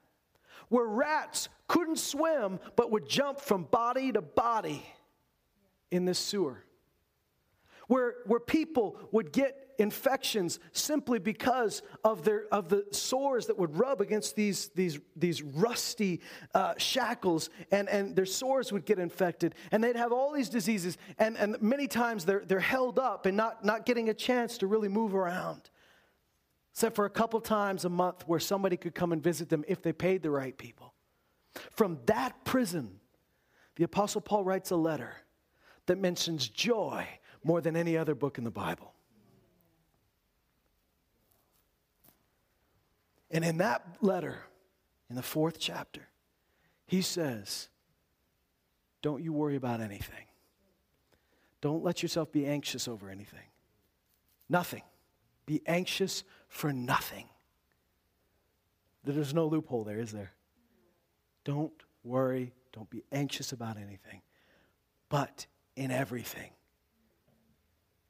where 0.69 0.85
rats 0.85 1.49
couldn't 1.67 1.99
swim 1.99 2.59
but 2.75 2.91
would 2.91 3.07
jump 3.07 3.39
from 3.39 3.63
body 3.63 4.11
to 4.11 4.21
body 4.21 4.85
in 5.91 6.05
this 6.05 6.19
sewer. 6.19 6.63
Where, 7.87 8.15
where 8.25 8.41
people 8.41 8.99
would 9.11 9.31
get 9.31 9.67
infections 9.79 10.59
simply 10.73 11.19
because 11.19 11.81
of, 12.03 12.23
their, 12.23 12.45
of 12.51 12.67
the 12.67 12.85
sores 12.91 13.45
that 13.47 13.57
would 13.57 13.77
rub 13.77 14.01
against 14.01 14.35
these, 14.35 14.69
these, 14.75 14.99
these 15.15 15.41
rusty 15.41 16.19
uh, 16.53 16.73
shackles, 16.77 17.49
and, 17.71 17.87
and 17.87 18.15
their 18.15 18.25
sores 18.25 18.73
would 18.73 18.85
get 18.85 18.99
infected, 18.99 19.55
and 19.71 19.83
they'd 19.83 19.95
have 19.95 20.11
all 20.11 20.33
these 20.33 20.49
diseases, 20.49 20.97
and, 21.17 21.37
and 21.37 21.61
many 21.61 21.87
times 21.87 22.25
they're, 22.25 22.43
they're 22.45 22.59
held 22.59 22.99
up 22.99 23.25
and 23.25 23.37
not, 23.37 23.63
not 23.63 23.85
getting 23.85 24.09
a 24.09 24.13
chance 24.13 24.57
to 24.57 24.67
really 24.67 24.89
move 24.89 25.15
around 25.15 25.69
except 26.77 26.95
for 26.95 27.05
a 27.05 27.09
couple 27.09 27.41
times 27.41 27.85
a 27.85 27.89
month 27.89 28.21
where 28.27 28.39
somebody 28.39 28.77
could 28.77 28.93
come 28.93 29.11
and 29.11 29.23
visit 29.23 29.49
them 29.49 29.65
if 29.67 29.81
they 29.81 29.91
paid 29.91 30.21
the 30.21 30.29
right 30.29 30.55
people. 30.59 30.93
From 31.71 31.97
that 32.05 32.45
prison, 32.45 32.99
the 33.77 33.83
Apostle 33.83 34.21
Paul 34.21 34.43
writes 34.43 34.69
a 34.69 34.75
letter 34.75 35.15
that 35.87 35.97
mentions 35.97 36.47
joy 36.47 37.07
more 37.43 37.61
than 37.61 37.75
any 37.75 37.97
other 37.97 38.13
book 38.13 38.37
in 38.37 38.43
the 38.43 38.51
Bible. 38.51 38.93
And 43.31 43.43
in 43.43 43.57
that 43.57 43.83
letter, 43.99 44.37
in 45.09 45.15
the 45.15 45.23
fourth 45.23 45.57
chapter, 45.57 46.07
he 46.85 47.01
says, 47.01 47.69
Don't 49.01 49.23
you 49.23 49.33
worry 49.33 49.55
about 49.55 49.81
anything. 49.81 50.25
Don't 51.59 51.83
let 51.83 52.03
yourself 52.03 52.31
be 52.31 52.45
anxious 52.45 52.87
over 52.87 53.09
anything. 53.09 53.49
Nothing. 54.47 54.83
Be 55.47 55.63
anxious 55.65 56.23
for 56.49 56.71
nothing. 56.71 57.27
There's 59.03 59.33
no 59.33 59.47
loophole 59.47 59.85
there, 59.85 59.99
is 59.99 60.11
there? 60.11 60.33
Don't 61.45 61.73
worry. 62.03 62.53
Don't 62.73 62.89
be 62.89 63.03
anxious 63.11 63.53
about 63.53 63.77
anything. 63.77 64.21
But 65.09 65.47
in 65.75 65.89
everything. 65.89 66.51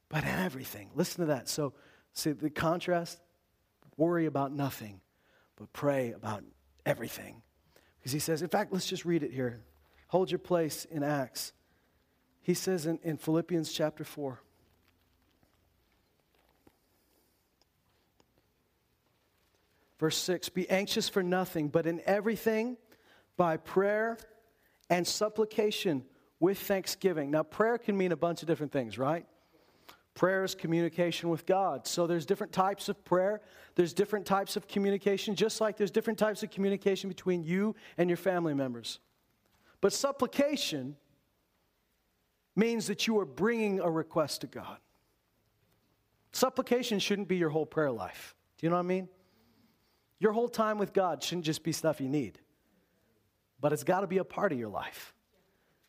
But 0.10 0.24
in 0.24 0.30
everything. 0.30 0.90
Listen 0.96 1.22
to 1.22 1.28
that. 1.28 1.48
So, 1.48 1.74
see 2.14 2.32
the 2.32 2.50
contrast? 2.50 3.20
Worry 3.96 4.26
about 4.26 4.52
nothing, 4.52 5.00
but 5.56 5.72
pray 5.74 6.12
about 6.12 6.44
everything. 6.86 7.44
Because 8.00 8.12
he 8.12 8.20
says, 8.20 8.42
in 8.42 8.50
fact, 8.50 8.74
let's 8.74 8.88
just 8.88 9.06
read 9.06 9.22
it 9.22 9.32
here. 9.32 9.62
Hold 10.08 10.32
your 10.32 10.40
place 10.40 10.86
in 10.86 11.04
Acts. 11.04 11.54
He 12.42 12.54
says 12.54 12.86
in, 12.86 13.00
in 13.04 13.18
Philippians 13.18 13.72
chapter 13.72 14.04
4. 14.04 14.42
Verse 20.00 20.18
6 20.18 20.50
Be 20.50 20.70
anxious 20.70 21.10
for 21.10 21.24
nothing, 21.24 21.70
but 21.70 21.86
in 21.86 22.02
everything, 22.06 22.78
by 23.36 23.58
prayer 23.58 24.18
and 24.90 25.06
supplication 25.08 26.04
with 26.40 26.60
thanksgiving. 26.60 27.32
Now, 27.32 27.44
prayer 27.44 27.78
can 27.78 27.98
mean 27.98 28.12
a 28.12 28.18
bunch 28.18 28.42
of 28.42 28.48
different 28.48 28.72
things, 28.72 28.98
right? 28.98 29.26
Prayer 30.14 30.44
is 30.44 30.56
communication 30.56 31.30
with 31.30 31.46
God. 31.46 31.86
So 31.86 32.08
there's 32.08 32.26
different 32.26 32.52
types 32.52 32.90
of 32.90 33.04
prayer. 33.06 33.42
There's 33.76 33.94
different 33.94 34.26
types 34.26 34.56
of 34.56 34.68
communication, 34.68 35.36
just 35.36 35.62
like 35.62 35.78
there's 35.78 35.92
different 35.92 36.18
types 36.18 36.42
of 36.42 36.50
communication 36.50 37.08
between 37.08 37.44
you 37.44 37.76
and 38.00 38.10
your 38.10 38.18
family 38.18 38.56
members. 38.56 39.00
But 39.80 39.94
supplication 39.94 40.96
means 42.56 42.88
that 42.88 43.06
you 43.06 43.20
are 43.20 43.26
bringing 43.26 43.80
a 43.80 43.90
request 43.90 44.42
to 44.42 44.48
God. 44.48 44.78
Supplication 46.32 46.98
shouldn't 46.98 47.28
be 47.28 47.38
your 47.38 47.50
whole 47.50 47.68
prayer 47.68 47.92
life. 47.92 48.36
Do 48.58 48.66
you 48.66 48.72
know 48.72 48.78
what 48.78 48.86
I 48.86 48.88
mean? 48.88 49.10
Your 50.20 50.32
whole 50.34 50.50
time 50.50 50.78
with 50.78 50.94
God 50.94 51.22
shouldn't 51.24 51.46
just 51.46 51.64
be 51.64 51.72
stuff 51.72 52.02
you 52.02 52.10
need, 52.10 52.40
but 53.60 53.74
it's 53.74 53.84
got 53.84 54.02
to 54.02 54.08
be 54.08 54.18
a 54.18 54.24
part 54.24 54.52
of 54.52 54.58
your 54.58 54.70
life 54.70 55.14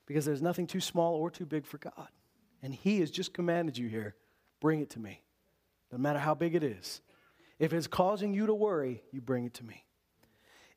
because 0.06 0.24
there's 0.24 0.42
nothing 0.42 0.66
too 0.66 0.80
small 0.80 1.14
or 1.14 1.30
too 1.30 1.46
big 1.46 1.66
for 1.66 1.78
God. 1.78 2.08
And 2.62 2.74
He 2.74 3.00
has 3.00 3.10
just 3.10 3.32
commanded 3.32 3.78
you 3.78 3.88
here 3.88 4.14
bring 4.60 4.80
it 4.80 4.90
to 4.90 4.98
me, 4.98 5.22
no 5.92 5.98
matter 5.98 6.18
how 6.18 6.34
big 6.34 6.54
it 6.54 6.64
is. 6.64 7.00
If 7.58 7.72
it's 7.72 7.86
causing 7.86 8.34
you 8.34 8.46
to 8.46 8.54
worry, 8.54 9.02
you 9.12 9.20
bring 9.20 9.44
it 9.44 9.54
to 9.54 9.64
me. 9.64 9.84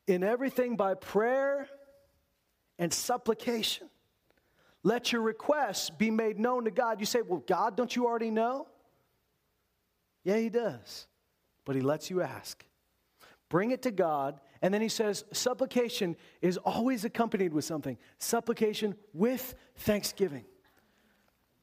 In 0.06 0.22
everything 0.22 0.76
by 0.76 0.94
prayer 0.94 1.68
and 2.78 2.92
supplication. 2.92 3.88
Let 4.82 5.12
your 5.12 5.22
requests 5.22 5.90
be 5.90 6.10
made 6.10 6.38
known 6.38 6.64
to 6.64 6.70
God. 6.70 6.98
You 6.98 7.06
say, 7.06 7.22
Well, 7.22 7.42
God, 7.46 7.76
don't 7.76 7.94
you 7.94 8.06
already 8.06 8.30
know? 8.30 8.66
Yeah, 10.24 10.38
He 10.38 10.48
does. 10.48 11.06
But 11.64 11.76
He 11.76 11.82
lets 11.82 12.10
you 12.10 12.22
ask. 12.22 12.64
Bring 13.52 13.70
it 13.70 13.82
to 13.82 13.90
God. 13.90 14.40
And 14.62 14.72
then 14.72 14.80
He 14.80 14.88
says, 14.88 15.26
Supplication 15.30 16.16
is 16.40 16.56
always 16.56 17.04
accompanied 17.04 17.52
with 17.52 17.66
something 17.66 17.98
supplication 18.16 18.94
with 19.12 19.54
thanksgiving. 19.76 20.46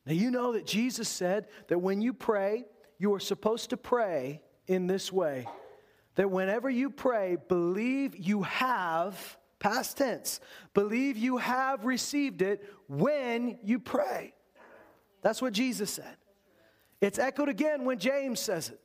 Now, 0.05 0.13
you 0.13 0.29
know 0.29 0.53
that 0.53 0.67
Jesus 0.67 1.09
said 1.09 1.47
that 1.67 1.79
when 1.79 1.99
you 1.99 2.13
pray, 2.13 2.65
you 2.99 3.11
are 3.15 3.19
supposed 3.19 3.71
to 3.71 3.77
pray 3.77 4.43
in 4.67 4.85
this 4.85 5.11
way 5.11 5.47
that 6.13 6.29
whenever 6.29 6.69
you 6.69 6.91
pray, 6.91 7.37
believe 7.47 8.15
you 8.15 8.43
have, 8.43 9.37
past 9.57 9.97
tense, 9.97 10.39
believe 10.75 11.17
you 11.17 11.37
have 11.37 11.85
received 11.85 12.43
it 12.43 12.71
when 12.87 13.57
you 13.63 13.79
pray. 13.79 14.35
That's 15.23 15.41
what 15.41 15.53
Jesus 15.53 15.89
said. 15.89 16.17
It's 17.01 17.17
echoed 17.17 17.49
again 17.49 17.83
when 17.83 17.97
James 17.97 18.39
says 18.39 18.69
it. 18.69 18.79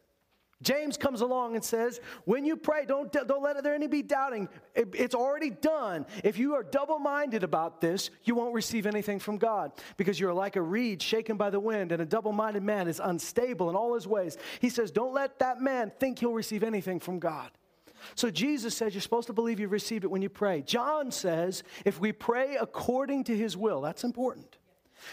James 0.62 0.96
comes 0.96 1.20
along 1.20 1.56
and 1.56 1.64
says, 1.64 2.00
when 2.24 2.44
you 2.44 2.56
pray, 2.56 2.86
don't, 2.86 3.12
don't 3.12 3.42
let 3.42 3.62
there 3.62 3.74
any 3.74 3.86
be 3.86 4.02
doubting. 4.02 4.48
It, 4.74 4.88
it's 4.94 5.14
already 5.14 5.50
done. 5.50 6.06
If 6.22 6.38
you 6.38 6.54
are 6.54 6.62
double 6.62 6.98
minded 6.98 7.42
about 7.42 7.80
this, 7.80 8.10
you 8.22 8.34
won't 8.34 8.54
receive 8.54 8.86
anything 8.86 9.18
from 9.18 9.36
God 9.36 9.72
because 9.96 10.18
you're 10.18 10.32
like 10.32 10.56
a 10.56 10.62
reed 10.62 11.02
shaken 11.02 11.36
by 11.36 11.50
the 11.50 11.60
wind, 11.60 11.92
and 11.92 12.00
a 12.00 12.06
double 12.06 12.32
minded 12.32 12.62
man 12.62 12.88
is 12.88 13.00
unstable 13.02 13.68
in 13.68 13.76
all 13.76 13.94
his 13.94 14.06
ways. 14.06 14.38
He 14.60 14.70
says, 14.70 14.90
don't 14.90 15.12
let 15.12 15.38
that 15.40 15.60
man 15.60 15.92
think 15.98 16.20
he'll 16.20 16.32
receive 16.32 16.62
anything 16.62 17.00
from 17.00 17.18
God. 17.18 17.50
So 18.14 18.30
Jesus 18.30 18.76
says 18.76 18.94
you're 18.94 19.00
supposed 19.00 19.28
to 19.28 19.32
believe 19.32 19.58
you've 19.60 19.72
received 19.72 20.04
it 20.04 20.10
when 20.10 20.22
you 20.22 20.28
pray. 20.28 20.62
John 20.62 21.10
says 21.10 21.62
if 21.84 22.00
we 22.00 22.12
pray 22.12 22.56
according 22.60 23.24
to 23.24 23.36
his 23.36 23.56
will, 23.56 23.80
that's 23.80 24.04
important. 24.04 24.58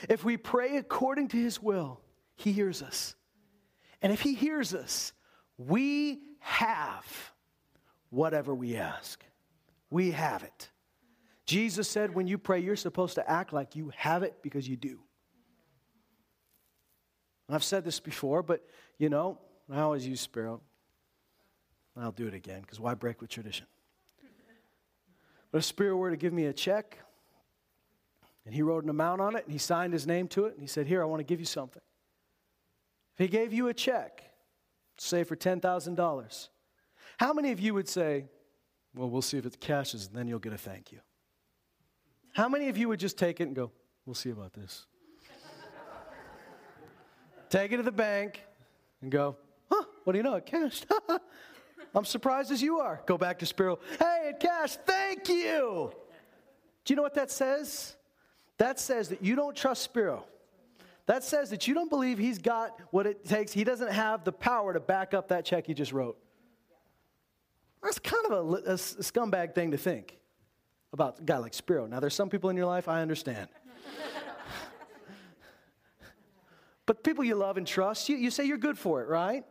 If 0.10 0.24
we 0.24 0.38
pray 0.38 0.78
according 0.78 1.30
to 1.30 1.38
his 1.38 1.62
will, 1.62 2.02
he 2.36 2.52
hears 2.52 2.82
us. 2.82 3.16
And 4.02 4.12
if 4.12 4.22
he 4.22 4.34
hears 4.34 4.74
us, 4.74 5.14
we 5.68 6.20
have 6.40 7.32
whatever 8.10 8.54
we 8.54 8.76
ask. 8.76 9.24
We 9.90 10.12
have 10.12 10.44
it. 10.44 10.70
Jesus 11.46 11.88
said 11.90 12.16
when 12.16 12.28
you 12.28 12.38
pray, 12.38 12.60
you're 12.60 12.76
supposed 12.76 13.16
to 13.16 13.30
act 13.30 13.52
like 13.52 13.76
you 13.76 13.92
have 13.96 14.24
it 14.24 14.42
because 14.42 14.68
you 14.68 14.78
do. 14.78 15.00
And 17.48 17.56
I've 17.56 17.64
said 17.64 17.84
this 17.84 18.00
before, 18.00 18.44
but 18.44 18.66
you 18.98 19.10
know, 19.10 19.38
I 19.70 19.82
always 19.82 20.08
use 20.08 20.22
Spiro. 20.22 20.62
I'll 21.98 22.12
do 22.12 22.28
it 22.28 22.34
again 22.34 22.62
because 22.62 22.80
why 22.80 22.94
break 22.94 23.20
with 23.20 23.30
tradition? 23.30 23.68
But 25.52 25.58
if 25.60 25.66
Spiro 25.66 25.98
were 25.98 26.10
to 26.10 26.18
give 26.18 26.32
me 26.32 26.46
a 26.46 26.54
check 26.54 26.98
and 28.46 28.56
he 28.56 28.62
wrote 28.62 28.86
an 28.86 28.90
amount 28.90 29.20
on 29.20 29.36
it 29.36 29.44
and 29.44 29.52
he 29.52 29.60
signed 29.60 29.92
his 29.92 30.08
name 30.08 30.30
to 30.30 30.46
it 30.46 30.54
and 30.54 30.62
he 30.62 30.68
said, 30.68 30.88
Here, 30.88 31.02
I 31.02 31.06
want 31.06 31.20
to 31.20 31.26
give 31.26 31.42
you 31.42 31.46
something. 31.46 31.82
If 33.14 33.20
he 33.20 33.28
gave 33.28 33.52
you 33.52 33.68
a 33.68 33.74
check 33.74 34.31
say 35.02 35.24
for 35.24 35.36
$10,000. 35.36 36.50
How 37.18 37.34
many 37.34 37.52
of 37.52 37.60
you 37.60 37.74
would 37.74 37.88
say, 37.88 38.26
well, 38.96 39.10
we'll 39.10 39.22
see 39.22 39.38
if 39.38 39.46
it 39.46 39.60
cashes 39.60 40.08
and 40.08 40.16
then 40.16 40.28
you'll 40.28 40.40
get 40.40 40.54
a 40.54 40.58
thank 40.58 40.92
you? 40.92 41.00
How 42.34 42.48
many 42.48 42.70
of 42.70 42.78
you 42.78 42.88
would 42.88 43.00
just 43.00 43.18
take 43.18 43.42
it 43.42 43.44
and 43.44 43.56
go, 43.56 43.72
we'll 44.06 44.14
see 44.14 44.30
about 44.30 44.54
this? 44.54 44.86
take 47.50 47.72
it 47.72 47.78
to 47.78 47.84
the 47.84 47.92
bank 47.92 48.42
and 49.02 49.12
go, 49.12 49.36
huh, 49.70 49.84
what 50.04 50.14
do 50.14 50.18
you 50.18 50.24
know? 50.24 50.36
It 50.36 50.46
cashed. 50.46 50.86
I'm 51.96 52.06
surprised 52.06 52.52
as 52.52 52.62
you 52.62 52.80
are. 52.80 53.02
Go 53.06 53.18
back 53.18 53.40
to 53.40 53.46
Spiro, 53.46 53.80
Hey, 54.00 54.32
it 54.34 54.40
cashed. 54.40 54.80
Thank 54.86 55.28
you. 55.28 55.92
Do 56.86 56.94
you 56.94 56.96
know 56.96 57.02
what 57.02 57.16
that 57.16 57.30
says? 57.30 57.98
That 58.58 58.80
says 58.80 59.10
that 59.10 59.24
you 59.24 59.36
don't 59.36 59.56
trust 59.56 59.82
Spiro. 59.82 60.26
That 61.08 61.24
says 61.24 61.50
that 61.50 61.68
you 61.68 61.74
don't 61.74 61.90
believe 61.90 62.18
he's 62.18 62.38
got 62.38 62.80
what 62.92 63.08
it 63.08 63.26
takes. 63.26 63.52
He 63.52 63.64
doesn't 63.64 63.92
have 63.92 64.24
the 64.24 64.32
power 64.32 64.74
to 64.74 64.80
back 64.80 65.14
up 65.14 65.30
that 65.30 65.46
check 65.46 65.68
he 65.68 65.74
just 65.74 65.92
wrote. 65.92 66.18
That's 67.84 68.00
kind 68.00 68.26
of 68.28 68.32
a, 68.32 68.72
a, 68.72 68.76
scumbag 68.76 69.56
thing 69.56 69.72
to 69.72 69.78
think 69.78 70.20
about 70.94 71.20
a 71.20 71.24
guy 71.24 71.38
like 71.38 71.54
Spiro. 71.54 71.88
Now, 71.88 72.00
there's 72.00 72.14
some 72.14 72.30
people 72.30 72.52
in 72.52 72.58
your 72.58 72.68
life, 72.68 72.88
I 72.88 73.02
understand. 73.02 73.50
but 76.86 77.04
people 77.04 77.24
you 77.24 77.34
love 77.34 77.58
and 77.58 77.66
trust, 77.66 78.08
you, 78.08 78.18
you 78.18 78.30
say 78.30 78.46
you're 78.46 78.60
good 78.60 78.78
for 78.78 79.02
it, 79.02 79.08
right? 79.08 79.44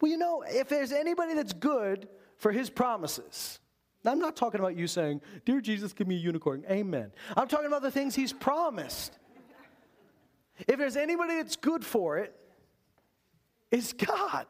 Well, 0.00 0.10
you 0.10 0.18
know, 0.18 0.44
if 0.46 0.68
there's 0.68 0.92
anybody 0.92 1.34
that's 1.34 1.54
good 1.54 2.06
for 2.36 2.52
his 2.52 2.68
promises, 2.68 3.60
I'm 4.04 4.18
not 4.18 4.36
talking 4.36 4.60
about 4.60 4.76
you 4.76 4.86
saying, 4.86 5.20
Dear 5.44 5.60
Jesus, 5.60 5.92
give 5.92 6.06
me 6.06 6.16
a 6.16 6.18
unicorn. 6.18 6.64
Amen. 6.70 7.12
I'm 7.36 7.48
talking 7.48 7.66
about 7.66 7.82
the 7.82 7.90
things 7.90 8.14
he's 8.14 8.32
promised. 8.32 9.18
If 10.66 10.78
there's 10.78 10.96
anybody 10.96 11.36
that's 11.36 11.56
good 11.56 11.84
for 11.84 12.18
it, 12.18 12.34
it's 13.70 13.92
God. 13.92 14.46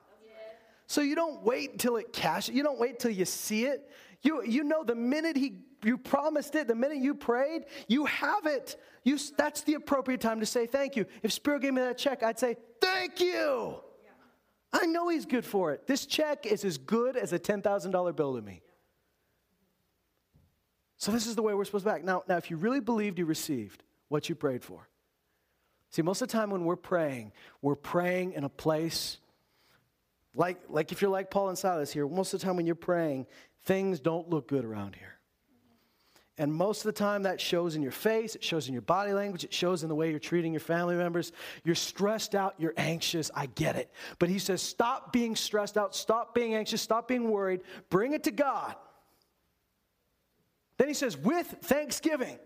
So 0.86 1.02
you 1.02 1.14
don't 1.14 1.42
wait 1.44 1.72
until 1.72 1.96
it 1.96 2.12
cashes. 2.12 2.54
You 2.54 2.62
don't 2.62 2.80
wait 2.80 2.98
till 2.98 3.12
you 3.12 3.24
see 3.24 3.64
it. 3.64 3.88
You, 4.22 4.44
you 4.44 4.64
know 4.64 4.82
the 4.82 4.94
minute 4.94 5.36
he 5.36 5.54
you 5.84 5.96
promised 5.96 6.54
it, 6.54 6.68
the 6.68 6.74
minute 6.74 6.98
you 6.98 7.14
prayed, 7.14 7.64
you 7.88 8.04
have 8.06 8.46
it. 8.46 8.76
You, 9.04 9.18
that's 9.36 9.62
the 9.62 9.74
appropriate 9.74 10.20
time 10.20 10.40
to 10.40 10.46
say 10.46 10.66
thank 10.66 10.96
you. 10.96 11.06
If 11.22 11.32
Spiro 11.32 11.58
gave 11.58 11.74
me 11.74 11.80
that 11.80 11.98
check, 11.98 12.22
I'd 12.22 12.38
say, 12.38 12.56
thank 12.80 13.20
you. 13.20 13.76
I 14.72 14.86
know 14.86 15.08
he's 15.08 15.26
good 15.26 15.44
for 15.44 15.72
it. 15.72 15.86
This 15.86 16.06
check 16.06 16.46
is 16.46 16.64
as 16.64 16.78
good 16.78 17.16
as 17.16 17.32
a 17.32 17.38
$10,000 17.38 18.16
bill 18.16 18.36
to 18.36 18.42
me. 18.42 18.62
So 20.96 21.10
this 21.10 21.26
is 21.26 21.34
the 21.34 21.42
way 21.42 21.54
we're 21.54 21.64
supposed 21.64 21.86
to 21.86 21.92
act. 21.92 22.04
Now, 22.04 22.22
now, 22.28 22.36
if 22.36 22.50
you 22.50 22.56
really 22.56 22.80
believed 22.80 23.18
you 23.18 23.24
received 23.24 23.82
what 24.08 24.28
you 24.28 24.34
prayed 24.34 24.62
for, 24.62 24.86
See, 25.90 26.02
most 26.02 26.22
of 26.22 26.28
the 26.28 26.32
time 26.32 26.50
when 26.50 26.64
we're 26.64 26.76
praying, 26.76 27.32
we're 27.62 27.74
praying 27.74 28.32
in 28.32 28.44
a 28.44 28.48
place 28.48 29.18
like, 30.34 30.58
like 30.68 30.92
if 30.92 31.02
you're 31.02 31.10
like 31.10 31.30
Paul 31.30 31.48
and 31.48 31.58
Silas 31.58 31.92
here, 31.92 32.06
most 32.06 32.32
of 32.32 32.40
the 32.40 32.46
time 32.46 32.56
when 32.56 32.66
you're 32.66 32.74
praying, 32.74 33.26
things 33.64 34.00
don't 34.00 34.28
look 34.30 34.48
good 34.48 34.64
around 34.64 34.94
here. 34.94 35.06
And 36.38 36.54
most 36.54 36.80
of 36.80 36.84
the 36.84 36.98
time 36.98 37.24
that 37.24 37.38
shows 37.38 37.76
in 37.76 37.82
your 37.82 37.92
face, 37.92 38.34
it 38.34 38.42
shows 38.42 38.66
in 38.66 38.72
your 38.72 38.80
body 38.80 39.12
language, 39.12 39.44
it 39.44 39.52
shows 39.52 39.82
in 39.82 39.90
the 39.90 39.94
way 39.94 40.08
you're 40.08 40.18
treating 40.18 40.52
your 40.52 40.60
family 40.60 40.94
members. 40.94 41.32
You're 41.64 41.74
stressed 41.74 42.34
out, 42.34 42.54
you're 42.56 42.72
anxious, 42.78 43.30
I 43.34 43.46
get 43.46 43.76
it. 43.76 43.90
But 44.18 44.30
he 44.30 44.38
says, 44.38 44.62
stop 44.62 45.12
being 45.12 45.36
stressed 45.36 45.76
out, 45.76 45.94
stop 45.94 46.34
being 46.34 46.54
anxious, 46.54 46.80
stop 46.80 47.08
being 47.08 47.30
worried, 47.30 47.60
bring 47.90 48.12
it 48.12 48.22
to 48.24 48.30
God. 48.30 48.74
Then 50.78 50.88
he 50.88 50.94
says, 50.94 51.14
with 51.14 51.46
thanksgiving. 51.46 52.38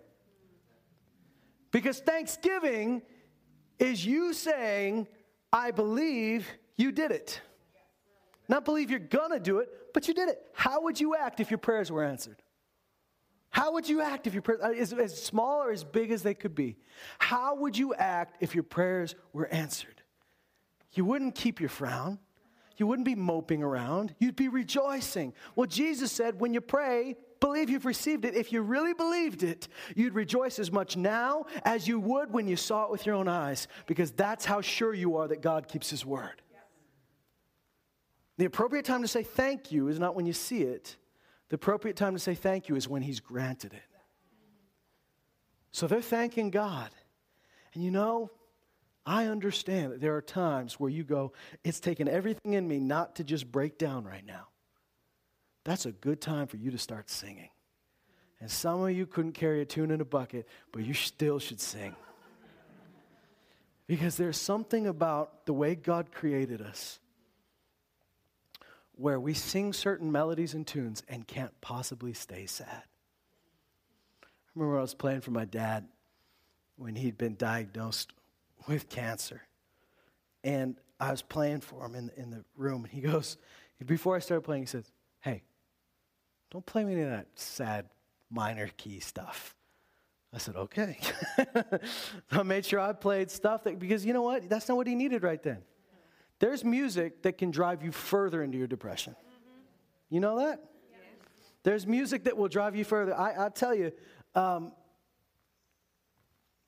Because 1.70 2.00
thanksgiving 2.00 3.02
is 3.78 4.04
you 4.04 4.32
saying, 4.32 5.08
I 5.52 5.70
believe 5.70 6.48
you 6.76 6.92
did 6.92 7.10
it. 7.10 7.40
Not 8.48 8.64
believe 8.64 8.90
you're 8.90 8.98
gonna 8.98 9.40
do 9.40 9.58
it, 9.58 9.68
but 9.94 10.08
you 10.08 10.14
did 10.14 10.28
it. 10.28 10.42
How 10.52 10.82
would 10.82 11.00
you 11.00 11.16
act 11.16 11.40
if 11.40 11.50
your 11.50 11.58
prayers 11.58 11.90
were 11.90 12.04
answered? 12.04 12.42
How 13.50 13.72
would 13.74 13.88
you 13.88 14.00
act 14.00 14.26
if 14.26 14.34
your 14.34 14.42
prayers, 14.42 14.60
uh, 14.62 14.70
as, 14.70 14.92
as 14.92 15.22
small 15.22 15.62
or 15.62 15.70
as 15.70 15.84
big 15.84 16.10
as 16.10 16.24
they 16.24 16.34
could 16.34 16.56
be, 16.56 16.76
how 17.18 17.54
would 17.54 17.78
you 17.78 17.94
act 17.94 18.38
if 18.40 18.52
your 18.52 18.64
prayers 18.64 19.14
were 19.32 19.46
answered? 19.46 20.02
You 20.92 21.04
wouldn't 21.04 21.36
keep 21.36 21.60
your 21.60 21.68
frown. 21.68 22.18
You 22.76 22.88
wouldn't 22.88 23.06
be 23.06 23.14
moping 23.14 23.62
around. 23.62 24.14
You'd 24.18 24.34
be 24.34 24.48
rejoicing. 24.48 25.32
Well, 25.54 25.68
Jesus 25.68 26.10
said, 26.10 26.40
when 26.40 26.52
you 26.52 26.60
pray, 26.60 27.16
believe 27.44 27.68
you've 27.68 27.84
received 27.84 28.24
it, 28.24 28.34
if 28.34 28.52
you 28.52 28.62
really 28.62 28.94
believed 28.94 29.42
it, 29.42 29.68
you'd 29.94 30.14
rejoice 30.14 30.58
as 30.58 30.72
much 30.72 30.96
now 30.96 31.44
as 31.62 31.86
you 31.86 32.00
would 32.00 32.32
when 32.32 32.48
you 32.48 32.56
saw 32.56 32.84
it 32.84 32.90
with 32.90 33.04
your 33.04 33.14
own 33.14 33.28
eyes, 33.28 33.68
because 33.86 34.10
that's 34.12 34.46
how 34.46 34.62
sure 34.62 34.94
you 34.94 35.18
are 35.18 35.28
that 35.28 35.42
God 35.42 35.68
keeps 35.68 35.90
His 35.90 36.06
word. 36.06 36.40
The 38.38 38.46
appropriate 38.46 38.86
time 38.86 39.02
to 39.02 39.08
say 39.08 39.22
thank 39.22 39.70
you 39.70 39.88
is 39.88 39.98
not 39.98 40.14
when 40.14 40.24
you 40.24 40.32
see 40.32 40.62
it, 40.62 40.96
the 41.50 41.56
appropriate 41.56 41.98
time 41.98 42.14
to 42.14 42.18
say 42.18 42.34
thank 42.34 42.70
you 42.70 42.76
is 42.76 42.88
when 42.88 43.02
He's 43.02 43.20
granted 43.20 43.74
it. 43.74 43.82
So 45.70 45.86
they're 45.86 46.00
thanking 46.00 46.48
God. 46.48 46.88
And 47.74 47.84
you 47.84 47.90
know, 47.90 48.30
I 49.04 49.26
understand 49.26 49.92
that 49.92 50.00
there 50.00 50.16
are 50.16 50.22
times 50.22 50.80
where 50.80 50.88
you 50.88 51.04
go, 51.04 51.34
it's 51.62 51.78
taken 51.78 52.08
everything 52.08 52.54
in 52.54 52.66
me 52.66 52.80
not 52.80 53.16
to 53.16 53.24
just 53.24 53.52
break 53.52 53.76
down 53.76 54.04
right 54.04 54.24
now 54.24 54.46
that's 55.64 55.86
a 55.86 55.92
good 55.92 56.20
time 56.20 56.46
for 56.46 56.56
you 56.56 56.70
to 56.70 56.78
start 56.78 57.10
singing. 57.10 57.48
And 58.40 58.50
some 58.50 58.82
of 58.82 58.90
you 58.90 59.06
couldn't 59.06 59.32
carry 59.32 59.62
a 59.62 59.64
tune 59.64 59.90
in 59.90 60.00
a 60.00 60.04
bucket, 60.04 60.46
but 60.72 60.84
you 60.84 60.92
still 60.92 61.38
should 61.38 61.60
sing. 61.60 61.96
Because 63.86 64.16
there's 64.16 64.38
something 64.38 64.86
about 64.86 65.46
the 65.46 65.52
way 65.52 65.74
God 65.74 66.12
created 66.12 66.60
us 66.60 66.98
where 68.96 69.18
we 69.18 69.34
sing 69.34 69.72
certain 69.72 70.12
melodies 70.12 70.54
and 70.54 70.66
tunes 70.66 71.02
and 71.08 71.26
can't 71.26 71.58
possibly 71.60 72.12
stay 72.12 72.46
sad. 72.46 72.84
I 74.22 74.26
remember 74.54 74.78
I 74.78 74.82
was 74.82 74.94
playing 74.94 75.22
for 75.22 75.32
my 75.32 75.44
dad 75.44 75.88
when 76.76 76.94
he'd 76.94 77.18
been 77.18 77.34
diagnosed 77.36 78.12
with 78.68 78.88
cancer. 78.88 79.42
And 80.44 80.76
I 81.00 81.10
was 81.10 81.22
playing 81.22 81.60
for 81.60 81.84
him 81.84 81.94
in, 81.94 82.10
in 82.16 82.30
the 82.30 82.44
room, 82.56 82.84
and 82.84 82.92
he 82.92 83.00
goes, 83.00 83.36
before 83.84 84.14
I 84.14 84.20
started 84.20 84.42
playing, 84.42 84.62
he 84.62 84.66
says, 84.66 84.90
Don't 86.54 86.64
play 86.64 86.84
me 86.84 86.92
any 86.92 87.02
of 87.02 87.10
that 87.10 87.26
sad 87.34 87.86
minor 88.30 88.68
key 88.76 89.00
stuff. 89.00 89.56
I 90.32 90.38
said, 90.38 90.54
Okay. 90.54 91.00
I 92.30 92.44
made 92.44 92.64
sure 92.64 92.78
I 92.78 92.92
played 92.92 93.28
stuff 93.28 93.64
that, 93.64 93.80
because 93.80 94.06
you 94.06 94.12
know 94.12 94.22
what? 94.22 94.48
That's 94.48 94.68
not 94.68 94.76
what 94.76 94.86
he 94.86 94.94
needed 94.94 95.24
right 95.24 95.42
then. 95.42 95.62
There's 96.38 96.62
music 96.62 97.22
that 97.22 97.38
can 97.38 97.50
drive 97.50 97.82
you 97.82 97.90
further 97.90 98.40
into 98.40 98.56
your 98.56 98.68
depression. 98.68 99.16
You 100.10 100.20
know 100.20 100.38
that? 100.38 100.62
There's 101.64 101.88
music 101.88 102.22
that 102.22 102.36
will 102.36 102.46
drive 102.46 102.76
you 102.76 102.84
further. 102.84 103.18
I, 103.18 103.46
I 103.46 103.48
tell 103.48 103.74
you, 103.74 103.90
um, 104.36 104.70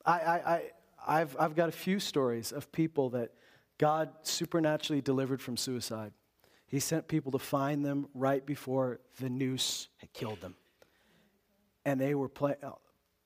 I, 0.05 0.19
I, 0.19 0.35
I, 0.35 0.61
I've, 1.07 1.37
I've 1.39 1.55
got 1.55 1.69
a 1.69 1.71
few 1.71 2.01
stories 2.01 2.51
of 2.51 2.73
people 2.73 3.11
that 3.11 3.31
God 3.77 4.09
supernaturally 4.23 5.01
delivered 5.01 5.41
from 5.41 5.55
suicide. 5.55 6.11
He 6.67 6.79
sent 6.79 7.07
people 7.07 7.31
to 7.31 7.39
find 7.39 7.85
them 7.85 8.07
right 8.13 8.45
before 8.45 8.99
the 9.19 9.29
noose 9.29 9.87
had 9.97 10.11
killed 10.13 10.41
them. 10.41 10.55
And 11.85 11.99
they 11.99 12.13
were 12.13 12.27
playing, 12.27 12.57
uh, 12.61 12.71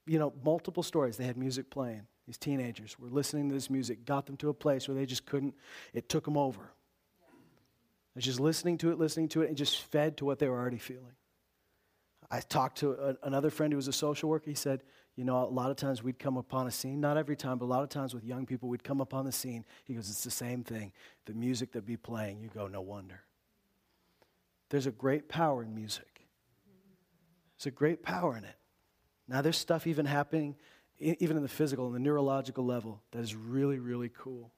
you 0.05 0.19
know, 0.19 0.31
multiple 0.43 0.83
stories. 0.83 1.17
They 1.17 1.25
had 1.25 1.37
music 1.37 1.69
playing. 1.71 2.03
These 2.27 2.37
teenagers 2.37 2.99
were 2.99 3.09
listening 3.09 3.49
to 3.49 3.55
this 3.55 3.69
music, 3.69 4.05
got 4.05 4.27
them 4.27 4.37
to 4.37 4.49
a 4.49 4.53
place 4.53 4.87
where 4.87 4.95
they 4.95 5.07
just 5.07 5.25
couldn't, 5.25 5.55
it 5.93 6.07
took 6.07 6.23
them 6.23 6.37
over. 6.37 6.71
They're 8.13 8.21
just 8.21 8.39
listening 8.39 8.77
to 8.79 8.91
it, 8.91 8.99
listening 8.99 9.29
to 9.29 9.41
it, 9.41 9.47
and 9.47 9.57
just 9.57 9.81
fed 9.81 10.17
to 10.17 10.25
what 10.25 10.37
they 10.37 10.47
were 10.47 10.57
already 10.57 10.77
feeling. 10.77 11.15
I 12.29 12.39
talked 12.39 12.77
to 12.79 12.91
a, 12.93 13.27
another 13.27 13.49
friend 13.49 13.73
who 13.73 13.77
was 13.77 13.87
a 13.87 13.93
social 13.93 14.29
worker. 14.29 14.49
He 14.49 14.55
said, 14.55 14.83
You 15.15 15.25
know, 15.25 15.43
a 15.43 15.45
lot 15.45 15.71
of 15.71 15.77
times 15.77 16.03
we'd 16.03 16.19
come 16.19 16.37
upon 16.37 16.67
a 16.67 16.71
scene, 16.71 17.01
not 17.01 17.17
every 17.17 17.35
time, 17.35 17.57
but 17.57 17.65
a 17.65 17.67
lot 17.67 17.83
of 17.83 17.89
times 17.89 18.13
with 18.13 18.23
young 18.23 18.45
people, 18.45 18.69
we'd 18.69 18.83
come 18.83 19.01
upon 19.01 19.25
the 19.25 19.31
scene. 19.31 19.65
He 19.85 19.93
goes, 19.93 20.09
It's 20.09 20.23
the 20.23 20.31
same 20.31 20.63
thing. 20.63 20.93
The 21.25 21.33
music 21.33 21.71
that 21.73 21.85
be 21.85 21.97
playing, 21.97 22.39
you 22.39 22.49
go, 22.53 22.67
No 22.67 22.81
wonder. 22.81 23.21
There's 24.71 24.87
a 24.87 24.91
great 24.91 25.27
power 25.27 25.61
in 25.63 25.75
music, 25.75 26.25
there's 27.57 27.67
a 27.67 27.71
great 27.71 28.01
power 28.01 28.37
in 28.37 28.45
it. 28.45 28.55
Now, 29.27 29.41
there's 29.41 29.57
stuff 29.57 29.85
even 29.85 30.05
happening, 30.05 30.55
even 30.97 31.37
in 31.37 31.43
the 31.43 31.49
physical 31.49 31.85
and 31.85 31.95
the 31.95 31.99
neurological 31.99 32.65
level, 32.65 33.01
that 33.11 33.19
is 33.19 33.35
really, 33.35 33.79
really 33.79 34.09
cool. 34.09 34.51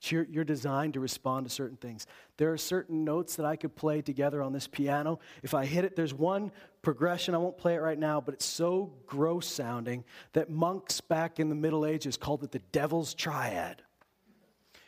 You're, 0.00 0.44
designed 0.44 0.94
to 0.94 1.00
respond 1.00 1.46
to 1.46 1.52
certain 1.52 1.78
things. 1.78 2.06
There 2.36 2.52
are 2.52 2.58
certain 2.58 3.04
notes 3.04 3.36
that 3.36 3.46
I 3.46 3.56
could 3.56 3.74
play 3.74 4.02
together 4.02 4.42
on 4.42 4.52
this 4.52 4.66
piano. 4.66 5.18
If 5.42 5.54
I 5.54 5.64
hit 5.64 5.84
it, 5.84 5.96
there's 5.96 6.12
one 6.12 6.52
progression. 6.82 7.34
I 7.34 7.38
won't 7.38 7.56
play 7.56 7.74
it 7.74 7.80
right 7.80 7.98
now, 7.98 8.20
but 8.20 8.34
it's 8.34 8.44
so 8.44 8.92
gross 9.06 9.46
sounding 9.46 10.04
that 10.34 10.50
monks 10.50 11.00
back 11.00 11.40
in 11.40 11.48
the 11.48 11.54
Middle 11.54 11.86
Ages 11.86 12.18
called 12.18 12.44
it 12.44 12.50
the 12.50 12.58
devil's 12.72 13.14
triad. 13.14 13.82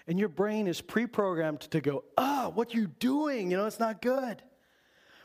And 0.07 0.19
your 0.19 0.29
brain 0.29 0.66
is 0.66 0.81
pre 0.81 1.07
programmed 1.07 1.61
to 1.62 1.81
go, 1.81 2.05
ah, 2.16 2.47
oh, 2.47 2.49
what 2.51 2.75
you 2.75 2.87
doing? 2.87 3.51
You 3.51 3.57
know, 3.57 3.66
it's 3.66 3.81
not 3.81 4.01
good. 4.01 4.42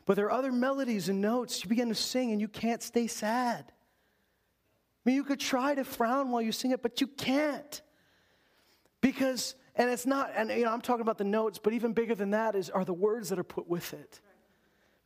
But 0.05 0.15
there 0.15 0.25
are 0.25 0.31
other 0.31 0.51
melodies 0.51 1.09
and 1.09 1.21
notes. 1.21 1.63
You 1.63 1.69
begin 1.69 1.89
to 1.89 1.95
sing 1.95 2.31
and 2.31 2.41
you 2.41 2.47
can't 2.47 2.81
stay 2.81 3.07
sad. 3.07 3.65
I 3.69 5.09
mean, 5.09 5.15
you 5.15 5.23
could 5.23 5.39
try 5.39 5.75
to 5.75 5.83
frown 5.83 6.31
while 6.31 6.41
you 6.41 6.51
sing 6.51 6.71
it, 6.71 6.81
but 6.81 7.01
you 7.01 7.07
can't. 7.07 7.81
Because, 9.01 9.55
and 9.75 9.89
it's 9.89 10.05
not, 10.05 10.31
and 10.35 10.49
you 10.49 10.65
know, 10.65 10.71
I'm 10.71 10.81
talking 10.81 11.01
about 11.01 11.17
the 11.17 11.23
notes, 11.23 11.59
but 11.59 11.73
even 11.73 11.93
bigger 11.93 12.15
than 12.15 12.31
that 12.31 12.55
is 12.55 12.69
are 12.69 12.85
the 12.85 12.93
words 12.93 13.29
that 13.29 13.39
are 13.39 13.43
put 13.43 13.67
with 13.67 13.93
it. 13.93 14.19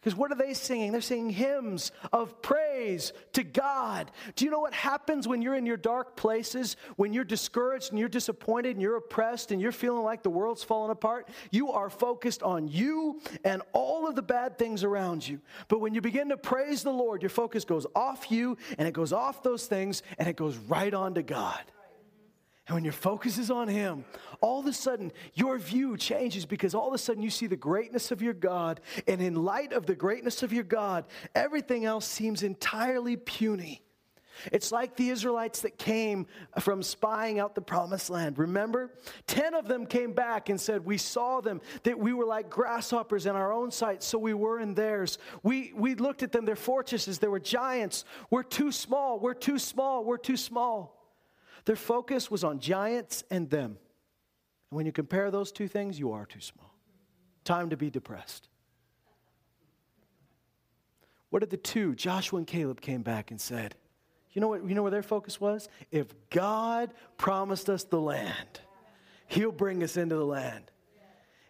Because 0.05 0.15
what 0.15 0.31
are 0.31 0.35
they 0.35 0.53
singing? 0.53 0.91
They're 0.91 1.01
singing 1.01 1.31
hymns 1.31 1.91
of 2.13 2.39
praise 2.43 3.11
to 3.33 3.43
God. 3.43 4.11
Do 4.35 4.45
you 4.45 4.51
know 4.51 4.59
what 4.59 4.71
happens 4.71 5.27
when 5.27 5.41
you're 5.41 5.55
in 5.55 5.65
your 5.65 5.77
dark 5.77 6.15
places, 6.15 6.77
when 6.95 7.11
you're 7.11 7.23
discouraged 7.23 7.89
and 7.89 7.97
you're 7.97 8.07
disappointed 8.07 8.73
and 8.73 8.83
you're 8.83 8.97
oppressed 8.97 9.51
and 9.51 9.59
you're 9.59 9.71
feeling 9.71 10.03
like 10.03 10.21
the 10.21 10.29
world's 10.29 10.63
falling 10.63 10.91
apart? 10.91 11.29
You 11.49 11.71
are 11.71 11.89
focused 11.89 12.43
on 12.43 12.67
you 12.67 13.19
and 13.43 13.63
all 13.73 14.07
of 14.07 14.13
the 14.13 14.21
bad 14.21 14.59
things 14.59 14.83
around 14.83 15.27
you. 15.27 15.41
But 15.69 15.81
when 15.81 15.95
you 15.95 16.01
begin 16.01 16.29
to 16.29 16.37
praise 16.37 16.83
the 16.83 16.93
Lord, 16.93 17.23
your 17.23 17.29
focus 17.29 17.65
goes 17.65 17.87
off 17.95 18.29
you 18.29 18.59
and 18.77 18.87
it 18.87 18.93
goes 18.93 19.11
off 19.11 19.41
those 19.41 19.65
things 19.65 20.03
and 20.19 20.27
it 20.27 20.35
goes 20.35 20.55
right 20.57 20.93
on 20.93 21.15
to 21.15 21.23
God. 21.23 21.63
And 22.67 22.73
when 22.73 22.83
your 22.83 22.93
focus 22.93 23.37
is 23.37 23.51
on 23.51 23.67
Him, 23.67 24.05
all 24.41 24.59
of 24.59 24.65
a 24.65 24.73
sudden 24.73 25.11
your 25.33 25.57
view 25.57 25.97
changes 25.97 26.45
because 26.45 26.73
all 26.73 26.87
of 26.87 26.93
a 26.93 26.97
sudden 26.97 27.21
you 27.21 27.29
see 27.29 27.47
the 27.47 27.55
greatness 27.55 28.11
of 28.11 28.21
your 28.21 28.33
God. 28.33 28.81
And 29.07 29.21
in 29.21 29.35
light 29.35 29.71
of 29.71 29.85
the 29.85 29.95
greatness 29.95 30.41
of 30.41 30.51
your 30.51 30.63
God, 30.63 31.05
everything 31.35 31.85
else 31.85 32.05
seems 32.05 32.41
entirely 32.41 33.17
puny. 33.17 33.81
It's 34.51 34.71
like 34.71 34.95
the 34.95 35.09
Israelites 35.09 35.61
that 35.61 35.77
came 35.77 36.27
from 36.59 36.83
spying 36.83 37.39
out 37.39 37.55
the 37.55 37.61
promised 37.61 38.09
land. 38.09 38.37
Remember? 38.37 38.91
Ten 39.27 39.53
of 39.53 39.67
them 39.67 39.85
came 39.85 40.13
back 40.13 40.49
and 40.49 40.59
said, 40.59 40.85
We 40.85 40.97
saw 40.97 41.41
them, 41.41 41.61
that 41.83 41.97
we 41.97 42.13
were 42.13 42.25
like 42.25 42.49
grasshoppers 42.49 43.25
in 43.25 43.35
our 43.35 43.53
own 43.53 43.71
sight, 43.71 44.03
so 44.03 44.17
we 44.17 44.33
were 44.33 44.59
in 44.59 44.73
theirs. 44.73 45.17
We, 45.43 45.71
we 45.75 45.95
looked 45.95 46.23
at 46.23 46.31
them, 46.31 46.45
their 46.45 46.55
fortresses, 46.55 47.19
they 47.19 47.27
were 47.27 47.39
giants. 47.39 48.05
We're 48.29 48.43
too 48.43 48.71
small, 48.71 49.19
we're 49.19 49.33
too 49.33 49.59
small, 49.59 50.03
we're 50.03 50.17
too 50.17 50.37
small. 50.37 50.94
Their 51.65 51.75
focus 51.75 52.29
was 52.29 52.43
on 52.43 52.59
giants 52.59 53.23
and 53.29 53.49
them. 53.49 53.77
And 54.69 54.77
when 54.77 54.85
you 54.85 54.91
compare 54.91 55.31
those 55.31 55.51
two 55.51 55.67
things, 55.67 55.99
you 55.99 56.11
are 56.11 56.25
too 56.25 56.41
small. 56.41 56.73
Time 57.43 57.69
to 57.69 57.77
be 57.77 57.89
depressed. 57.89 58.47
What 61.29 61.39
did 61.39 61.49
the 61.49 61.57
two, 61.57 61.95
Joshua 61.95 62.37
and 62.37 62.47
Caleb, 62.47 62.81
came 62.81 63.01
back 63.01 63.31
and 63.31 63.41
said? 63.41 63.75
You 64.31 64.41
know 64.41 64.47
what? 64.47 64.67
You 64.67 64.75
know 64.75 64.81
where 64.81 64.91
their 64.91 65.03
focus 65.03 65.39
was? 65.39 65.69
If 65.91 66.07
God 66.29 66.93
promised 67.17 67.69
us 67.69 67.83
the 67.83 67.99
land, 67.99 68.59
He'll 69.27 69.51
bring 69.51 69.81
us 69.81 69.97
into 69.97 70.15
the 70.15 70.25
land. 70.25 70.71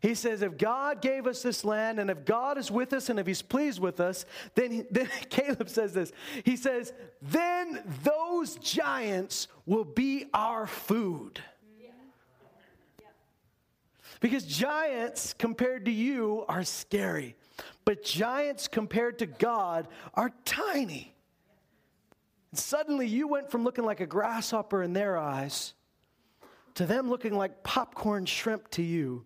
He 0.02 0.14
says, 0.14 0.42
if 0.42 0.58
God 0.58 1.02
gave 1.02 1.26
us 1.26 1.42
this 1.42 1.66
land 1.66 2.00
and 2.00 2.10
if 2.10 2.26
God 2.26 2.58
is 2.58 2.70
with 2.70 2.94
us 2.94 3.10
and 3.10 3.20
if 3.20 3.26
He's 3.26 3.42
pleased 3.42 3.80
with 3.80 4.00
us, 4.00 4.26
then, 4.54 4.86
then 4.92 5.10
Caleb 5.30 5.70
says 5.70 5.94
this. 5.94 6.12
He 6.44 6.56
says, 6.56 6.94
then 7.22 7.82
those 8.04 8.56
giants 8.56 9.48
will 9.66 9.86
be 9.86 10.26
our 10.34 10.68
food. 10.68 11.42
Because 14.22 14.46
giants 14.46 15.34
compared 15.34 15.86
to 15.86 15.92
you 15.92 16.46
are 16.48 16.64
scary, 16.64 17.36
but 17.84 18.04
giants 18.04 18.68
compared 18.68 19.20
to 19.20 19.26
God 19.26 19.88
are 20.14 20.32
tiny. 20.46 21.14
And 22.52 22.60
suddenly 22.60 23.08
you 23.08 23.28
went 23.28 23.52
from 23.52 23.64
looking 23.64 23.84
like 23.84 24.00
a 24.00 24.06
grasshopper 24.06 24.82
in 24.82 24.94
their 24.94 25.18
eyes 25.18 25.74
to 26.76 26.86
them 26.86 27.10
looking 27.10 27.36
like 27.36 27.64
popcorn 27.64 28.26
shrimp 28.26 28.70
to 28.72 28.82
you 28.82 29.26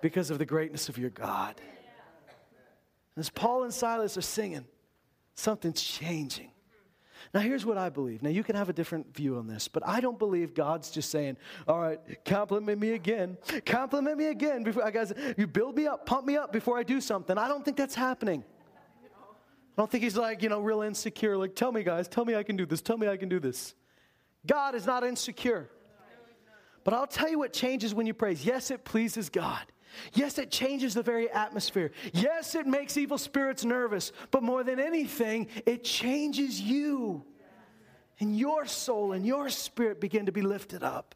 because 0.00 0.30
of 0.30 0.38
the 0.38 0.46
greatness 0.46 0.88
of 0.88 0.98
your 0.98 1.10
God. 1.10 1.60
As 3.16 3.30
Paul 3.30 3.64
and 3.64 3.72
Silas 3.72 4.16
are 4.16 4.22
singing, 4.22 4.66
something's 5.34 5.82
changing. 5.82 6.50
Now, 7.34 7.40
here's 7.40 7.66
what 7.66 7.76
I 7.76 7.88
believe. 7.88 8.22
Now, 8.22 8.30
you 8.30 8.44
can 8.44 8.56
have 8.56 8.68
a 8.68 8.72
different 8.72 9.14
view 9.14 9.36
on 9.36 9.46
this, 9.46 9.68
but 9.68 9.86
I 9.86 10.00
don't 10.00 10.18
believe 10.18 10.54
God's 10.54 10.90
just 10.90 11.10
saying, 11.10 11.36
All 11.66 11.78
right, 11.78 11.98
compliment 12.24 12.80
me 12.80 12.92
again. 12.92 13.36
Compliment 13.64 14.16
me 14.16 14.26
again. 14.26 14.62
Before, 14.62 14.84
uh, 14.84 14.90
guys, 14.90 15.12
you 15.36 15.46
build 15.46 15.76
me 15.76 15.86
up, 15.86 16.06
pump 16.06 16.26
me 16.26 16.36
up 16.36 16.52
before 16.52 16.78
I 16.78 16.82
do 16.82 17.00
something. 17.00 17.36
I 17.36 17.48
don't 17.48 17.64
think 17.64 17.76
that's 17.76 17.94
happening. 17.94 18.44
I 19.02 19.82
don't 19.82 19.90
think 19.90 20.04
He's 20.04 20.16
like, 20.16 20.42
you 20.42 20.48
know, 20.48 20.60
real 20.60 20.82
insecure. 20.82 21.36
Like, 21.36 21.54
tell 21.54 21.72
me, 21.72 21.82
guys, 21.82 22.08
tell 22.08 22.24
me 22.24 22.34
I 22.36 22.42
can 22.42 22.56
do 22.56 22.64
this. 22.64 22.80
Tell 22.80 22.96
me 22.96 23.08
I 23.08 23.16
can 23.16 23.28
do 23.28 23.40
this. 23.40 23.74
God 24.46 24.74
is 24.74 24.86
not 24.86 25.04
insecure. 25.04 25.68
But 26.84 26.94
I'll 26.94 27.06
tell 27.06 27.28
you 27.28 27.38
what 27.38 27.52
changes 27.52 27.92
when 27.92 28.06
you 28.06 28.14
praise. 28.14 28.44
Yes, 28.44 28.70
it 28.70 28.84
pleases 28.84 29.28
God. 29.28 29.64
Yes, 30.14 30.38
it 30.38 30.50
changes 30.50 30.94
the 30.94 31.02
very 31.02 31.30
atmosphere. 31.30 31.92
Yes, 32.12 32.54
it 32.54 32.66
makes 32.66 32.96
evil 32.96 33.18
spirits 33.18 33.64
nervous. 33.64 34.12
But 34.30 34.42
more 34.42 34.64
than 34.64 34.80
anything, 34.80 35.48
it 35.64 35.84
changes 35.84 36.60
you. 36.60 37.24
And 38.18 38.36
your 38.36 38.66
soul 38.66 39.12
and 39.12 39.26
your 39.26 39.48
spirit 39.50 40.00
begin 40.00 40.26
to 40.26 40.32
be 40.32 40.42
lifted 40.42 40.82
up. 40.82 41.14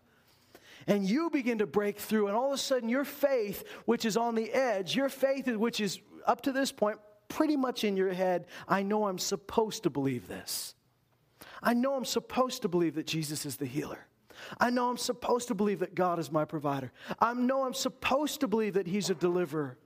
And 0.86 1.08
you 1.08 1.30
begin 1.30 1.58
to 1.58 1.66
break 1.66 1.98
through. 1.98 2.26
And 2.26 2.36
all 2.36 2.48
of 2.48 2.54
a 2.54 2.58
sudden, 2.58 2.88
your 2.88 3.04
faith, 3.04 3.64
which 3.84 4.04
is 4.04 4.16
on 4.16 4.34
the 4.34 4.52
edge, 4.52 4.96
your 4.96 5.08
faith, 5.08 5.46
which 5.46 5.80
is 5.80 6.00
up 6.26 6.42
to 6.42 6.52
this 6.52 6.72
point 6.72 6.98
pretty 7.28 7.56
much 7.56 7.84
in 7.84 7.96
your 7.96 8.12
head, 8.12 8.46
I 8.68 8.82
know 8.82 9.06
I'm 9.06 9.18
supposed 9.18 9.84
to 9.84 9.90
believe 9.90 10.28
this. 10.28 10.74
I 11.62 11.74
know 11.74 11.94
I'm 11.94 12.04
supposed 12.04 12.62
to 12.62 12.68
believe 12.68 12.96
that 12.96 13.06
Jesus 13.06 13.46
is 13.46 13.56
the 13.56 13.66
healer. 13.66 14.06
I 14.58 14.70
know 14.70 14.90
I'm 14.90 14.96
supposed 14.96 15.48
to 15.48 15.54
believe 15.54 15.80
that 15.80 15.94
God 15.94 16.18
is 16.18 16.30
my 16.30 16.44
provider. 16.44 16.92
I 17.18 17.34
know 17.34 17.64
I'm 17.64 17.74
supposed 17.74 18.40
to 18.40 18.48
believe 18.48 18.74
that 18.74 18.86
He's 18.86 19.10
a 19.10 19.14
deliverer. 19.14 19.78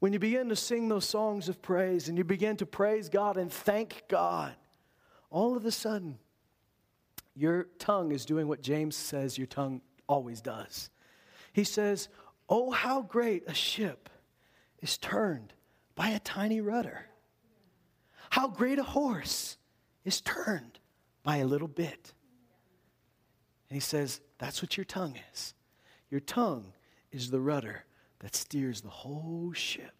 When 0.00 0.12
you 0.12 0.18
begin 0.18 0.48
to 0.48 0.56
sing 0.56 0.88
those 0.88 1.04
songs 1.04 1.48
of 1.48 1.62
praise 1.62 2.08
and 2.08 2.18
you 2.18 2.24
begin 2.24 2.56
to 2.56 2.66
praise 2.66 3.08
God 3.08 3.36
and 3.36 3.52
thank 3.52 4.02
God, 4.08 4.54
all 5.30 5.56
of 5.56 5.64
a 5.64 5.70
sudden, 5.70 6.18
your 7.34 7.68
tongue 7.78 8.12
is 8.12 8.24
doing 8.24 8.48
what 8.48 8.62
James 8.62 8.96
says 8.96 9.38
your 9.38 9.46
tongue 9.46 9.80
always 10.08 10.40
does. 10.40 10.90
He 11.52 11.64
says, 11.64 12.08
Oh, 12.48 12.70
how 12.70 13.02
great 13.02 13.44
a 13.46 13.54
ship 13.54 14.10
is 14.80 14.98
turned 14.98 15.54
by 15.94 16.08
a 16.08 16.18
tiny 16.18 16.60
rudder. 16.60 17.06
How 18.30 18.48
great 18.48 18.78
a 18.78 18.84
horse 18.84 19.56
is 20.04 20.20
turned 20.20 20.80
by 21.22 21.36
a 21.36 21.46
little 21.46 21.68
bit. 21.68 22.12
And 23.72 23.76
he 23.78 23.80
says, 23.80 24.20
That's 24.36 24.60
what 24.60 24.76
your 24.76 24.84
tongue 24.84 25.18
is. 25.32 25.54
Your 26.10 26.20
tongue 26.20 26.74
is 27.10 27.30
the 27.30 27.40
rudder 27.40 27.86
that 28.18 28.36
steers 28.36 28.82
the 28.82 28.90
whole 28.90 29.54
ship. 29.54 29.94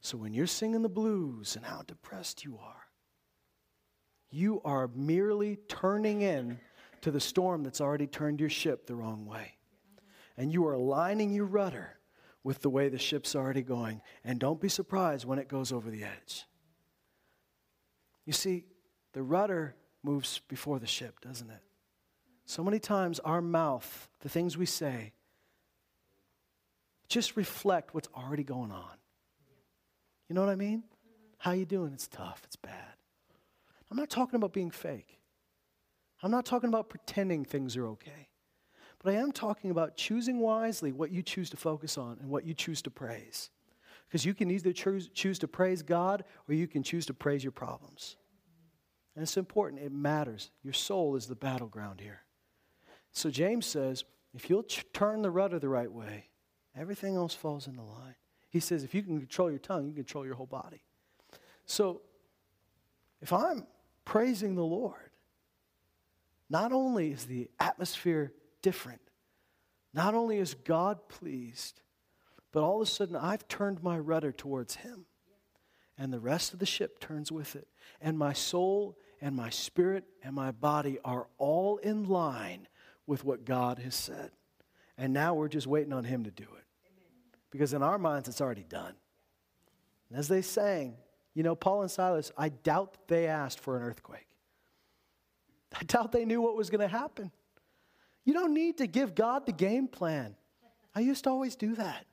So 0.00 0.16
when 0.16 0.32
you're 0.32 0.46
singing 0.46 0.82
the 0.82 0.88
blues 0.88 1.56
and 1.56 1.64
how 1.64 1.82
depressed 1.82 2.44
you 2.44 2.60
are, 2.62 2.86
you 4.30 4.62
are 4.64 4.88
merely 4.94 5.56
turning 5.66 6.22
in 6.22 6.60
to 7.00 7.10
the 7.10 7.18
storm 7.18 7.64
that's 7.64 7.80
already 7.80 8.06
turned 8.06 8.38
your 8.38 8.48
ship 8.48 8.86
the 8.86 8.94
wrong 8.94 9.26
way. 9.26 9.56
And 10.36 10.52
you 10.52 10.64
are 10.68 10.74
aligning 10.74 11.32
your 11.32 11.46
rudder 11.46 11.98
with 12.44 12.62
the 12.62 12.70
way 12.70 12.88
the 12.88 12.96
ship's 12.96 13.34
already 13.34 13.62
going. 13.62 14.00
And 14.22 14.38
don't 14.38 14.60
be 14.60 14.68
surprised 14.68 15.24
when 15.24 15.40
it 15.40 15.48
goes 15.48 15.72
over 15.72 15.90
the 15.90 16.04
edge. 16.04 16.46
You 18.24 18.32
see, 18.32 18.66
the 19.14 19.22
rudder 19.24 19.74
moves 20.04 20.40
before 20.46 20.78
the 20.78 20.86
ship, 20.86 21.20
doesn't 21.22 21.50
it? 21.50 21.62
So 22.52 22.62
many 22.62 22.78
times 22.78 23.18
our 23.20 23.40
mouth, 23.40 24.10
the 24.20 24.28
things 24.28 24.58
we 24.58 24.66
say, 24.66 25.14
just 27.08 27.34
reflect 27.34 27.94
what's 27.94 28.10
already 28.14 28.44
going 28.44 28.70
on. 28.70 28.92
You 30.28 30.34
know 30.34 30.42
what 30.42 30.50
I 30.50 30.56
mean? 30.56 30.82
How 31.38 31.52
you 31.52 31.64
doing? 31.64 31.94
It's 31.94 32.08
tough. 32.08 32.42
It's 32.44 32.56
bad. 32.56 32.92
I'm 33.90 33.96
not 33.96 34.10
talking 34.10 34.36
about 34.36 34.52
being 34.52 34.70
fake. 34.70 35.18
I'm 36.22 36.30
not 36.30 36.44
talking 36.44 36.68
about 36.68 36.90
pretending 36.90 37.46
things 37.46 37.74
are 37.78 37.86
okay. 37.86 38.28
But 39.02 39.14
I 39.14 39.16
am 39.16 39.32
talking 39.32 39.70
about 39.70 39.96
choosing 39.96 40.38
wisely 40.38 40.92
what 40.92 41.10
you 41.10 41.22
choose 41.22 41.48
to 41.50 41.56
focus 41.56 41.96
on 41.96 42.18
and 42.20 42.28
what 42.28 42.44
you 42.44 42.52
choose 42.52 42.82
to 42.82 42.90
praise. 42.90 43.48
Because 44.06 44.26
you 44.26 44.34
can 44.34 44.50
either 44.50 44.74
choose, 44.74 45.08
choose 45.14 45.38
to 45.38 45.48
praise 45.48 45.80
God 45.80 46.22
or 46.46 46.54
you 46.54 46.68
can 46.68 46.82
choose 46.82 47.06
to 47.06 47.14
praise 47.14 47.42
your 47.42 47.50
problems. 47.50 48.16
And 49.16 49.22
it's 49.22 49.38
important, 49.38 49.80
it 49.80 49.90
matters. 49.90 50.50
Your 50.62 50.74
soul 50.74 51.16
is 51.16 51.28
the 51.28 51.34
battleground 51.34 52.02
here. 52.02 52.21
So 53.12 53.30
James 53.30 53.66
says, 53.66 54.04
if 54.34 54.48
you'll 54.48 54.62
ch- 54.62 54.86
turn 54.92 55.22
the 55.22 55.30
rudder 55.30 55.58
the 55.58 55.68
right 55.68 55.90
way, 55.90 56.28
everything 56.76 57.16
else 57.16 57.34
falls 57.34 57.66
into 57.66 57.82
line. 57.82 58.16
He 58.48 58.60
says, 58.60 58.84
if 58.84 58.94
you 58.94 59.02
can 59.02 59.18
control 59.18 59.50
your 59.50 59.58
tongue, 59.58 59.86
you 59.86 59.92
can 59.92 60.04
control 60.04 60.26
your 60.26 60.34
whole 60.34 60.46
body. 60.46 60.82
So 61.66 62.02
if 63.20 63.32
I'm 63.32 63.66
praising 64.04 64.54
the 64.54 64.64
Lord, 64.64 65.10
not 66.50 66.72
only 66.72 67.12
is 67.12 67.24
the 67.26 67.48
atmosphere 67.60 68.32
different, 68.60 69.00
not 69.94 70.14
only 70.14 70.38
is 70.38 70.54
God 70.54 71.08
pleased, 71.08 71.80
but 72.50 72.62
all 72.62 72.82
of 72.82 72.88
a 72.88 72.90
sudden 72.90 73.16
I've 73.16 73.46
turned 73.48 73.82
my 73.82 73.98
rudder 73.98 74.32
towards 74.32 74.76
Him. 74.76 75.06
And 75.98 76.12
the 76.12 76.20
rest 76.20 76.52
of 76.52 76.58
the 76.58 76.66
ship 76.66 76.98
turns 77.00 77.30
with 77.30 77.54
it. 77.54 77.68
And 78.00 78.18
my 78.18 78.32
soul 78.32 78.96
and 79.20 79.36
my 79.36 79.50
spirit 79.50 80.04
and 80.22 80.34
my 80.34 80.50
body 80.50 80.98
are 81.04 81.28
all 81.38 81.76
in 81.78 82.04
line 82.04 82.66
with 83.06 83.24
what 83.24 83.44
God 83.44 83.78
has 83.78 83.94
said. 83.94 84.30
And 84.96 85.12
now 85.12 85.34
we're 85.34 85.48
just 85.48 85.66
waiting 85.66 85.92
on 85.92 86.04
Him 86.04 86.24
to 86.24 86.30
do 86.30 86.44
it. 86.44 86.64
Because 87.50 87.74
in 87.74 87.82
our 87.82 87.98
minds, 87.98 88.28
it's 88.28 88.40
already 88.40 88.64
done. 88.64 88.94
And 90.08 90.18
as 90.18 90.28
they 90.28 90.42
sang, 90.42 90.96
you 91.34 91.42
know, 91.42 91.54
Paul 91.54 91.82
and 91.82 91.90
Silas, 91.90 92.32
I 92.36 92.50
doubt 92.50 92.96
they 93.08 93.26
asked 93.26 93.60
for 93.60 93.76
an 93.76 93.82
earthquake. 93.82 94.28
I 95.78 95.82
doubt 95.84 96.12
they 96.12 96.24
knew 96.24 96.40
what 96.40 96.56
was 96.56 96.70
going 96.70 96.80
to 96.80 96.88
happen. 96.88 97.30
You 98.24 98.34
don't 98.34 98.54
need 98.54 98.78
to 98.78 98.86
give 98.86 99.14
God 99.14 99.46
the 99.46 99.52
game 99.52 99.88
plan. 99.88 100.36
I 100.94 101.00
used 101.00 101.24
to 101.24 101.30
always 101.30 101.56
do 101.56 101.74
that. 101.76 102.06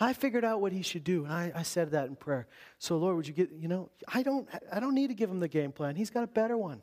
I 0.00 0.12
figured 0.12 0.44
out 0.44 0.60
what 0.60 0.72
he 0.72 0.82
should 0.82 1.02
do, 1.02 1.24
and 1.24 1.32
I, 1.32 1.52
I 1.54 1.62
said 1.62 1.90
that 1.90 2.06
in 2.06 2.14
prayer. 2.14 2.46
So, 2.78 2.96
Lord, 2.98 3.16
would 3.16 3.26
you 3.26 3.34
get, 3.34 3.50
you 3.52 3.66
know, 3.66 3.90
I 4.06 4.22
don't, 4.22 4.48
I 4.72 4.78
don't 4.78 4.94
need 4.94 5.08
to 5.08 5.14
give 5.14 5.28
him 5.28 5.40
the 5.40 5.48
game 5.48 5.72
plan. 5.72 5.96
He's 5.96 6.10
got 6.10 6.22
a 6.22 6.28
better 6.28 6.56
one. 6.56 6.82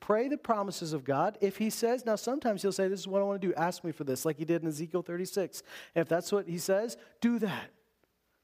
Pray 0.00 0.28
the 0.28 0.38
promises 0.38 0.92
of 0.92 1.04
God. 1.04 1.38
If 1.40 1.56
he 1.56 1.70
says, 1.70 2.06
now 2.06 2.16
sometimes 2.16 2.62
he'll 2.62 2.72
say, 2.72 2.88
This 2.88 3.00
is 3.00 3.08
what 3.08 3.20
I 3.20 3.24
want 3.24 3.40
to 3.40 3.48
do. 3.48 3.54
Ask 3.54 3.84
me 3.84 3.92
for 3.92 4.04
this, 4.04 4.24
like 4.24 4.38
he 4.38 4.44
did 4.44 4.62
in 4.62 4.68
Ezekiel 4.68 5.02
36. 5.02 5.62
And 5.94 6.02
if 6.02 6.08
that's 6.08 6.30
what 6.32 6.48
he 6.48 6.58
says, 6.58 6.96
do 7.20 7.38
that. 7.40 7.70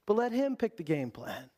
But 0.07 0.15
let 0.15 0.33
him 0.33 0.57
pick 0.57 0.77
the 0.77 0.83
game 0.83 1.11
plan. 1.11 1.51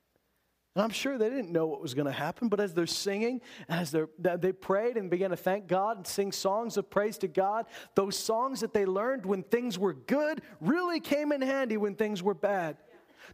And 0.77 0.83
I'm 0.83 0.91
sure 0.91 1.17
they 1.17 1.31
didn't 1.31 1.51
know 1.51 1.67
what 1.67 1.81
was 1.81 1.95
going 1.95 2.05
to 2.05 2.13
happen, 2.13 2.49
but 2.49 2.61
as 2.61 2.75
they're 2.75 2.87
singing, 2.87 3.41
as 3.67 3.91
they're, 3.91 4.09
they 4.19 4.53
prayed 4.53 4.99
and 4.99 5.09
began 5.09 5.31
to 5.31 5.37
thank 5.37 5.69
God 5.69 5.97
and 5.97 6.07
sing 6.07 6.33
songs 6.33 6.77
of 6.77 6.91
praise 6.91 7.17
to 7.19 7.29
God, 7.29 7.65
those 7.95 8.15
songs 8.15 8.61
that 8.61 8.75
they 8.75 8.85
learned 8.85 9.25
when 9.25 9.43
things 9.43 9.79
were 9.79 9.95
good 9.95 10.43
really 10.61 11.01
came 11.01 11.33
in 11.33 11.41
handy 11.41 11.79
when 11.79 11.95
things 11.95 12.23
were 12.23 12.35
bad. 12.35 12.77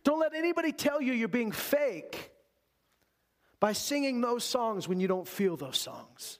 Don't 0.05 0.21
let 0.21 0.35
anybody 0.35 0.71
tell 0.71 1.03
you 1.03 1.13
you're 1.13 1.27
being 1.27 1.51
fake 1.51 2.31
by 3.59 3.73
singing 3.73 4.21
those 4.21 4.45
songs 4.45 4.87
when 4.87 5.01
you 5.01 5.09
don't 5.09 5.27
feel 5.27 5.57
those 5.57 5.79
songs. 5.79 6.39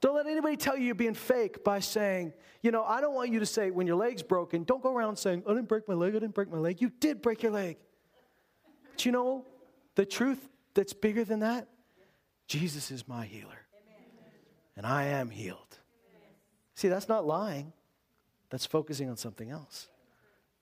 Don't 0.00 0.14
let 0.14 0.26
anybody 0.26 0.56
tell 0.56 0.76
you 0.76 0.86
you're 0.86 0.94
being 0.94 1.14
fake 1.14 1.64
by 1.64 1.80
saying, 1.80 2.32
you 2.62 2.70
know, 2.70 2.84
I 2.84 3.00
don't 3.00 3.14
want 3.14 3.30
you 3.30 3.40
to 3.40 3.46
say 3.46 3.70
when 3.70 3.86
your 3.86 3.96
leg's 3.96 4.22
broken, 4.22 4.64
don't 4.64 4.82
go 4.82 4.94
around 4.94 5.16
saying, 5.16 5.42
I 5.46 5.50
didn't 5.50 5.68
break 5.68 5.88
my 5.88 5.94
leg, 5.94 6.14
I 6.14 6.20
didn't 6.20 6.34
break 6.34 6.50
my 6.50 6.58
leg. 6.58 6.80
You 6.80 6.90
did 7.00 7.20
break 7.20 7.42
your 7.42 7.52
leg. 7.52 7.76
But 8.92 9.04
you 9.04 9.12
know, 9.12 9.44
the 9.96 10.06
truth 10.06 10.48
that's 10.74 10.92
bigger 10.92 11.24
than 11.24 11.40
that? 11.40 11.68
Jesus 12.46 12.90
is 12.90 13.08
my 13.08 13.26
healer. 13.26 13.66
And 14.76 14.86
I 14.86 15.06
am 15.06 15.30
healed. 15.30 15.78
See, 16.76 16.88
that's 16.88 17.08
not 17.08 17.26
lying, 17.26 17.72
that's 18.50 18.64
focusing 18.64 19.10
on 19.10 19.16
something 19.16 19.50
else. 19.50 19.88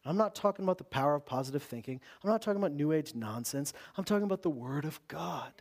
I'm 0.07 0.17
not 0.17 0.35
talking 0.35 0.65
about 0.65 0.79
the 0.79 0.85
power 0.85 1.17
of 1.17 1.27
positive 1.27 1.63
thinking. 1.63 2.01
I'm 2.23 2.31
not 2.31 2.41
talking 2.41 2.59
about 2.59 2.73
New 2.73 2.93
Age 2.93 3.15
nonsense. 3.15 3.73
I'm 3.97 4.05
talking 4.05 4.25
about 4.25 4.43
the 4.43 4.51
Word 4.51 4.85
of 4.85 5.01
God. 5.09 5.53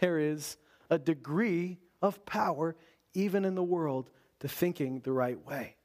There 0.00 0.18
is 0.18 0.56
a 0.88 0.98
degree 0.98 1.78
of 2.02 2.24
power, 2.26 2.76
even 3.14 3.44
in 3.44 3.54
the 3.54 3.62
world, 3.62 4.10
to 4.40 4.48
thinking 4.48 5.00
the 5.00 5.12
right 5.12 5.44
way. 5.46 5.76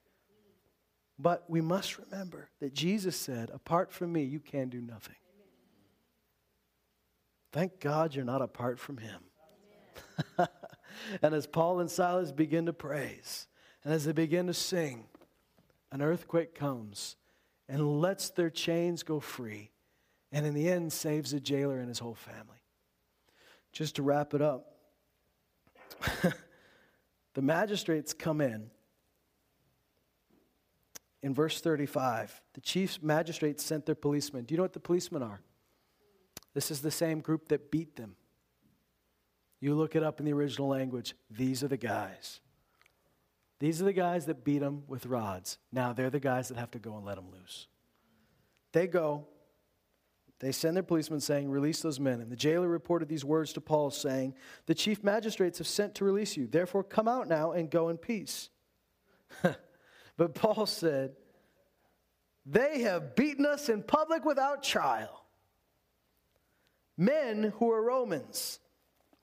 But 1.18 1.50
we 1.50 1.62
must 1.62 1.98
remember 1.98 2.50
that 2.60 2.74
Jesus 2.74 3.16
said, 3.16 3.50
Apart 3.54 3.92
from 3.92 4.12
me, 4.12 4.24
you 4.24 4.40
can 4.40 4.70
do 4.70 4.82
nothing. 4.82 5.16
Thank 7.52 7.80
God 7.80 8.14
you're 8.14 8.26
not 8.26 8.42
apart 8.42 8.80
from 8.80 8.98
Him. 8.98 9.22
and 11.22 11.34
as 11.34 11.48
Paul 11.48 11.80
and 11.80 11.90
Silas 11.90 12.32
begin 12.32 12.66
to 12.66 12.74
praise, 12.74 13.48
and 13.84 13.94
as 13.94 14.06
they 14.06 14.12
begin 14.12 14.48
to 14.48 14.54
sing, 14.54 15.06
an 15.92 16.02
earthquake 16.02 16.54
comes 16.54 17.16
and 17.70 18.02
lets 18.02 18.30
their 18.30 18.50
chains 18.50 19.04
go 19.04 19.20
free, 19.20 19.72
and 20.32 20.46
in 20.46 20.54
the 20.54 20.70
end 20.70 20.92
saves 20.92 21.32
a 21.32 21.40
jailer 21.40 21.80
and 21.80 21.88
his 21.88 22.00
whole 22.00 22.16
family. 22.16 22.65
Just 23.76 23.98
to 23.98 24.02
wrap 24.02 24.34
it 24.34 24.42
up, 24.42 24.72
the 27.36 27.42
magistrates 27.44 28.12
come 28.12 28.42
in 28.42 28.72
in 31.26 31.34
verse 31.34 31.60
35, 31.60 32.40
the 32.54 32.62
chief 32.62 33.02
magistrates 33.02 33.66
sent 33.66 33.88
their 33.88 33.96
policemen. 33.96 34.46
Do 34.46 34.54
you 34.54 34.58
know 34.58 34.64
what 34.64 34.74
the 34.74 34.80
policemen 34.80 35.24
are? 35.24 35.42
This 36.54 36.70
is 36.70 36.82
the 36.82 36.92
same 36.92 37.20
group 37.20 37.48
that 37.48 37.72
beat 37.72 37.96
them. 37.96 38.16
You 39.60 39.74
look 39.74 39.96
it 39.96 40.04
up 40.04 40.20
in 40.20 40.28
the 40.28 40.34
original 40.34 40.68
language. 40.68 41.16
These 41.32 41.64
are 41.64 41.68
the 41.68 41.78
guys. 41.78 42.42
These 43.60 43.82
are 43.82 43.86
the 43.86 43.94
guys 43.94 44.28
that 44.28 44.46
beat 44.46 44.60
them 44.60 44.84
with 44.88 45.08
rods. 45.08 45.58
Now 45.72 45.94
they're 45.94 46.12
the 46.12 46.20
guys 46.20 46.50
that 46.50 46.58
have 46.58 46.70
to 46.72 46.80
go 46.80 46.96
and 46.96 47.04
let 47.04 47.16
them 47.16 47.32
loose. 47.32 47.66
They 48.72 48.86
go, 48.86 49.28
they 50.40 50.52
send 50.52 50.76
their 50.76 50.84
policemen 50.84 51.20
saying, 51.20 51.50
Release 51.50 51.82
those 51.82 52.00
men. 52.00 52.22
And 52.22 52.32
the 52.32 52.36
jailer 52.36 52.68
reported 52.68 53.08
these 53.08 53.26
words 53.26 53.54
to 53.54 53.62
Paul, 53.62 53.92
saying, 53.92 54.34
The 54.66 54.76
chief 54.76 55.04
magistrates 55.04 55.58
have 55.60 55.68
sent 55.68 55.96
to 55.96 56.06
release 56.06 56.36
you. 56.36 56.48
Therefore, 56.48 56.84
come 56.84 57.08
out 57.08 57.28
now 57.28 57.52
and 57.52 57.70
go 57.70 57.90
in 57.90 57.98
peace. 57.98 58.50
But 60.18 60.36
Paul 60.36 60.66
said, 60.66 61.16
They 62.46 62.82
have 62.82 63.16
beaten 63.16 63.46
us 63.46 63.70
in 63.70 63.84
public 63.84 64.26
without 64.26 64.64
trial. 64.64 65.26
Men 66.98 67.54
who 67.58 67.72
are 67.72 67.84
Romans. 67.84 68.60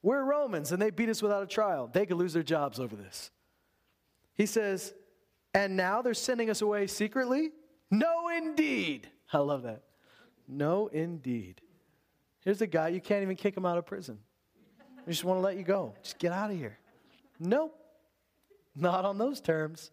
We're 0.03 0.25
Romans, 0.25 0.73
and 0.73 0.83
they 0.83 0.91
beat 0.91 1.09
us 1.09 1.23
without 1.23 1.43
a 1.43 1.47
trial. 1.47 1.89
They 1.91 2.07
could 2.07 2.17
lose 2.17 2.33
their 2.33 2.43
jobs 2.43 2.81
over 2.81 2.97
this. 2.97 3.31
He 4.35 4.47
says, 4.47 4.93
And 5.55 5.77
now 5.77 6.03
they're 6.03 6.15
sending 6.15 6.51
us 6.51 6.61
away 6.61 6.87
secretly? 6.89 7.51
No, 7.91 8.29
indeed. 8.29 9.09
I 9.33 9.39
love 9.39 9.63
that. 9.63 9.83
No, 10.49 10.89
indeed. 10.89 11.61
Here's 12.41 12.61
a 12.61 12.67
guy, 12.67 12.89
you 12.89 13.01
can't 13.01 13.23
even 13.23 13.37
kick 13.37 13.57
him 13.57 13.65
out 13.65 13.79
of 13.79 13.87
prison. 13.87 14.19
We 15.07 15.13
just 15.13 15.25
want 15.25 15.39
to 15.39 15.43
let 15.43 15.57
you 15.57 15.65
go. 15.65 15.95
Just 16.03 16.19
get 16.19 16.33
out 16.33 16.51
of 16.51 16.57
here. 16.57 16.79
Nope. 17.39 17.77
Not 18.75 19.05
on 19.05 19.19
those 19.19 19.41
terms. 19.41 19.91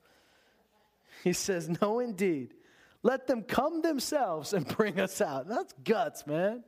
He 1.24 1.34
says, 1.34 1.70
No, 1.82 2.00
indeed. 2.00 2.54
Let 3.02 3.28
them 3.28 3.44
come 3.44 3.82
themselves 3.82 4.54
and 4.54 4.68
bring 4.68 5.00
us 5.00 5.22
out. 5.22 5.48
That's 5.48 5.74
guts, 5.84 6.28
man. 6.28 6.64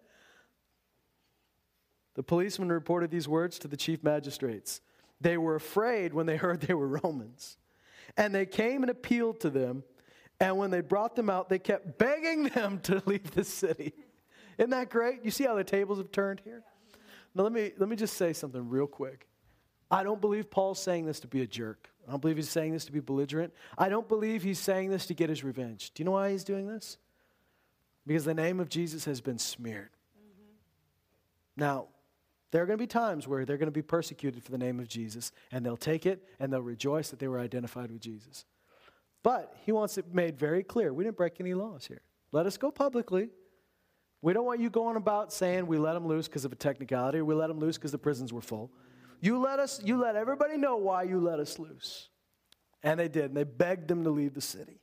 The 2.16 2.24
policeman 2.24 2.72
reported 2.72 3.12
these 3.12 3.28
words 3.28 3.60
to 3.60 3.68
the 3.68 3.78
chief 3.78 4.04
magistrates. 4.04 4.82
They 5.20 5.38
were 5.38 5.56
afraid 5.56 6.14
when 6.14 6.26
they 6.26 6.38
heard 6.38 6.62
they 6.62 6.74
were 6.74 6.88
Romans. 6.88 7.58
And 8.18 8.34
they 8.34 8.46
came 8.46 8.84
and 8.84 8.90
appealed 8.90 9.42
to 9.42 9.50
them. 9.50 9.84
And 10.42 10.58
when 10.58 10.72
they 10.72 10.82
brought 10.82 11.16
them 11.16 11.30
out, 11.30 11.48
they 11.48 11.60
kept 11.60 11.98
begging 11.98 12.44
them 12.50 12.80
to 12.84 13.02
leave 13.06 13.32
the 13.32 13.46
city. 13.46 13.94
Isn't 14.58 14.72
that 14.72 14.90
great? 14.90 15.24
You 15.24 15.32
see 15.32 15.46
how 15.46 15.56
the 15.56 15.64
tables 15.64 16.00
have 16.00 16.12
turned 16.12 16.42
here? 16.44 16.64
Now, 17.34 17.44
let 17.44 17.54
me, 17.54 17.72
let 17.78 17.88
me 17.88 17.96
just 17.96 18.18
say 18.18 18.34
something 18.34 18.68
real 18.68 18.88
quick. 18.88 19.28
I 19.90 20.04
don't 20.04 20.20
believe 20.20 20.52
Paul's 20.52 20.82
saying 20.82 21.06
this 21.06 21.22
to 21.22 21.28
be 21.28 21.42
a 21.42 21.48
jerk. 21.48 21.90
I 22.06 22.12
don't 22.12 22.22
believe 22.22 22.36
he's 22.36 22.50
saying 22.50 22.74
this 22.74 22.86
to 22.86 22.92
be 22.92 23.00
belligerent. 23.00 23.54
I 23.78 23.88
don't 23.88 24.08
believe 24.08 24.44
he's 24.44 24.60
saying 24.60 24.90
this 24.90 25.06
to 25.06 25.14
get 25.14 25.30
his 25.30 25.44
revenge. 25.44 25.92
Do 25.94 26.02
you 26.02 26.06
know 26.06 26.12
why 26.12 26.32
he's 26.32 26.44
doing 26.44 26.68
this? 26.68 26.98
because 28.06 28.26
the 28.26 28.34
name 28.34 28.60
of 28.60 28.70
Jesus 28.70 29.06
has 29.06 29.22
been 29.22 29.38
smeared. 29.38 29.90
Now, 31.56 31.88
there 32.52 32.64
are 32.64 32.66
going 32.66 32.78
to 32.78 32.82
be 32.82 32.88
times 32.88 33.28
where 33.28 33.46
they're 33.46 33.58
going 33.58 33.68
to 33.68 33.72
be 33.72 33.82
persecuted 33.82 34.44
for 34.44 34.52
the 34.52 34.58
name 34.58 34.80
of 34.80 34.88
Jesus, 34.88 35.32
and 35.52 35.66
they'll 35.66 35.78
take 35.78 36.06
it 36.06 36.28
and 36.40 36.52
they'll 36.52 36.62
rejoice 36.62 37.10
that 37.10 37.20
they 37.20 37.28
were 37.28 37.40
identified 37.40 37.92
with 37.92 38.02
Jesus. 38.02 38.46
But 39.24 39.56
he 39.66 39.72
wants 39.72 39.98
it 39.98 40.14
made 40.14 40.38
very 40.38 40.64
clear 40.64 40.94
we 40.94 41.04
didn't 41.04 41.18
break 41.18 41.40
any 41.40 41.54
laws 41.54 41.86
here. 41.86 42.02
Let 42.32 42.46
us 42.46 42.58
go 42.58 42.72
publicly. 42.72 43.30
We 44.22 44.34
don't 44.34 44.46
want 44.46 44.60
you 44.60 44.70
going 44.70 44.98
about 44.98 45.34
saying 45.34 45.66
we 45.66 45.78
let 45.78 45.94
them 45.94 46.08
loose 46.08 46.28
because 46.28 46.46
of 46.46 46.52
a 46.52 46.56
technicality 46.56 47.20
or 47.20 47.26
we 47.26 47.34
let 47.34 47.48
them 47.48 47.60
loose 47.60 47.78
because 47.78 47.92
the 47.92 47.98
prisons 47.98 48.32
were 48.32 48.42
full. 48.42 48.72
You 49.20 49.40
let 49.40 49.60
us, 49.60 49.82
you 49.84 49.98
let 49.98 50.16
everybody 50.16 50.58
know 50.58 50.78
why 50.78 51.04
you 51.04 51.20
let 51.20 51.40
us 51.40 51.60
loose. 51.60 52.10
And 52.84 53.00
they 53.00 53.08
did, 53.08 53.26
and 53.26 53.38
they 53.38 53.44
begged 53.44 53.88
them 53.88 54.04
to 54.04 54.10
leave 54.10 54.34
the 54.34 54.42
city. 54.42 54.82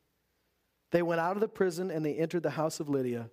They 0.91 1.03
went 1.03 1.21
out 1.21 1.37
of 1.37 1.41
the 1.41 1.49
prison 1.49 1.91
and 1.91 2.05
they 2.05 2.15
entered 2.15 2.43
the 2.43 2.51
house 2.51 2.81
of 2.81 2.89
Lydia. 2.89 3.31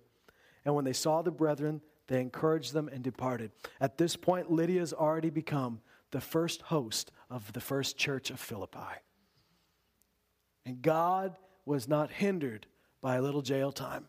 And 0.64 0.74
when 0.74 0.84
they 0.84 0.92
saw 0.92 1.22
the 1.22 1.30
brethren, 1.30 1.80
they 2.08 2.20
encouraged 2.20 2.72
them 2.72 2.88
and 2.88 3.02
departed. 3.02 3.52
At 3.80 3.98
this 3.98 4.16
point, 4.16 4.50
Lydia 4.50 4.80
has 4.80 4.92
already 4.92 5.30
become 5.30 5.80
the 6.10 6.20
first 6.20 6.62
host 6.62 7.12
of 7.30 7.52
the 7.52 7.60
first 7.60 7.96
church 7.96 8.30
of 8.30 8.38
Philippi. 8.38 8.78
And 10.66 10.82
God 10.82 11.38
was 11.64 11.88
not 11.88 12.10
hindered 12.10 12.66
by 13.00 13.16
a 13.16 13.22
little 13.22 13.40
jail 13.40 13.70
time. 13.70 14.06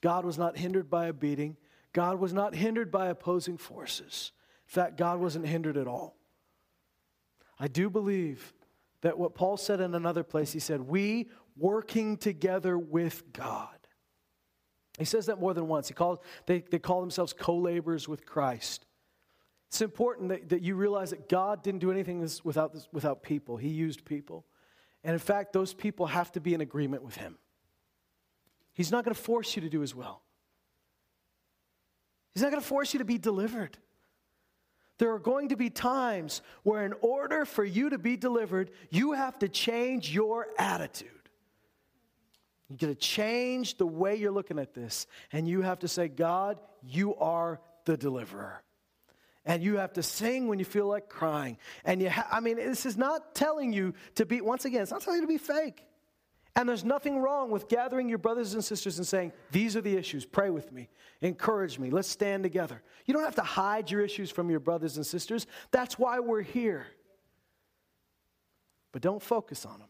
God 0.00 0.24
was 0.24 0.38
not 0.38 0.56
hindered 0.56 0.88
by 0.88 1.06
a 1.06 1.12
beating. 1.12 1.56
God 1.92 2.20
was 2.20 2.32
not 2.32 2.54
hindered 2.54 2.92
by 2.92 3.08
opposing 3.08 3.58
forces. 3.58 4.30
In 4.68 4.72
fact, 4.72 4.96
God 4.96 5.18
wasn't 5.18 5.46
hindered 5.46 5.76
at 5.76 5.88
all. 5.88 6.16
I 7.58 7.66
do 7.66 7.90
believe 7.90 8.54
that 9.02 9.18
what 9.18 9.34
Paul 9.34 9.56
said 9.56 9.80
in 9.80 9.94
another 9.94 10.22
place, 10.22 10.52
he 10.52 10.60
said, 10.60 10.80
We 10.80 11.28
working 11.56 12.16
together 12.16 12.78
with 12.78 13.32
God. 13.32 13.68
He 14.96 15.04
says 15.04 15.26
that 15.26 15.40
more 15.40 15.54
than 15.54 15.66
once. 15.66 15.88
He 15.88 15.94
calls, 15.94 16.18
they, 16.46 16.60
they 16.70 16.78
call 16.78 17.00
themselves 17.00 17.32
co 17.32 17.56
laborers 17.56 18.06
with 18.06 18.24
Christ. 18.24 18.86
It's 19.68 19.82
important 19.82 20.28
that, 20.28 20.48
that 20.50 20.62
you 20.62 20.76
realize 20.76 21.10
that 21.10 21.28
God 21.28 21.62
didn't 21.62 21.80
do 21.80 21.90
anything 21.90 22.28
without, 22.44 22.76
without 22.92 23.22
people, 23.22 23.56
He 23.56 23.68
used 23.68 24.04
people. 24.04 24.46
And 25.02 25.12
in 25.14 25.18
fact, 25.18 25.52
those 25.52 25.72
people 25.72 26.06
have 26.06 26.30
to 26.32 26.40
be 26.40 26.54
in 26.54 26.60
agreement 26.60 27.02
with 27.02 27.16
Him. 27.16 27.38
He's 28.74 28.90
not 28.90 29.04
going 29.04 29.14
to 29.14 29.20
force 29.20 29.56
you 29.56 29.62
to 29.62 29.68
do 29.68 29.80
His 29.80 29.94
will, 29.94 30.20
He's 32.32 32.42
not 32.42 32.50
going 32.50 32.62
to 32.62 32.68
force 32.68 32.92
you 32.92 32.98
to 32.98 33.04
be 33.04 33.18
delivered. 33.18 33.76
There 34.98 35.14
are 35.14 35.18
going 35.18 35.48
to 35.48 35.56
be 35.56 35.70
times 35.70 36.42
where, 36.62 36.84
in 36.84 36.92
order 37.00 37.46
for 37.46 37.64
you 37.64 37.88
to 37.88 37.96
be 37.96 38.18
delivered, 38.18 38.70
you 38.90 39.12
have 39.12 39.38
to 39.38 39.48
change 39.48 40.12
your 40.12 40.48
attitude. 40.58 41.08
You've 42.68 42.78
got 42.78 42.88
to 42.88 42.94
change 42.94 43.78
the 43.78 43.86
way 43.86 44.16
you're 44.16 44.30
looking 44.30 44.58
at 44.58 44.74
this. 44.74 45.06
And 45.32 45.48
you 45.48 45.62
have 45.62 45.78
to 45.80 45.88
say, 45.88 46.08
God, 46.08 46.60
you 46.82 47.16
are 47.16 47.60
the 47.86 47.96
deliverer. 47.96 48.62
And 49.44 49.62
you 49.62 49.78
have 49.78 49.94
to 49.94 50.02
sing 50.02 50.48
when 50.48 50.58
you 50.58 50.64
feel 50.64 50.86
like 50.86 51.08
crying. 51.08 51.56
And 51.84 52.02
you 52.02 52.10
ha- 52.10 52.28
I 52.30 52.40
mean, 52.40 52.56
this 52.56 52.84
is 52.84 52.96
not 52.96 53.34
telling 53.34 53.72
you 53.72 53.94
to 54.16 54.26
be, 54.26 54.40
once 54.40 54.64
again, 54.64 54.82
it's 54.82 54.90
not 54.90 55.00
telling 55.00 55.20
you 55.20 55.26
to 55.26 55.32
be 55.32 55.38
fake. 55.38 55.84
And 56.56 56.68
there's 56.68 56.84
nothing 56.84 57.20
wrong 57.20 57.50
with 57.50 57.68
gathering 57.68 58.08
your 58.08 58.18
brothers 58.18 58.54
and 58.54 58.64
sisters 58.64 58.98
and 58.98 59.06
saying, 59.06 59.32
These 59.52 59.76
are 59.76 59.80
the 59.80 59.96
issues. 59.96 60.26
Pray 60.26 60.50
with 60.50 60.72
me. 60.72 60.88
Encourage 61.20 61.78
me. 61.78 61.90
Let's 61.90 62.08
stand 62.08 62.42
together. 62.42 62.82
You 63.06 63.14
don't 63.14 63.22
have 63.22 63.36
to 63.36 63.42
hide 63.42 63.90
your 63.90 64.00
issues 64.00 64.30
from 64.30 64.50
your 64.50 64.60
brothers 64.60 64.96
and 64.96 65.06
sisters. 65.06 65.46
That's 65.70 65.98
why 65.98 66.18
we're 66.18 66.42
here. 66.42 66.86
But 68.92 69.02
don't 69.02 69.22
focus 69.22 69.64
on 69.64 69.78
them. 69.78 69.88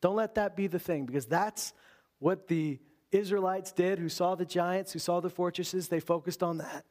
Don't 0.00 0.16
let 0.16 0.34
that 0.34 0.56
be 0.56 0.66
the 0.66 0.78
thing 0.78 1.06
because 1.06 1.26
that's 1.26 1.72
what 2.18 2.48
the 2.48 2.80
Israelites 3.12 3.72
did 3.72 3.98
who 3.98 4.08
saw 4.08 4.34
the 4.34 4.44
giants, 4.44 4.92
who 4.92 4.98
saw 4.98 5.20
the 5.20 5.30
fortresses. 5.30 5.88
They 5.88 6.00
focused 6.00 6.42
on 6.42 6.58
that. 6.58 6.84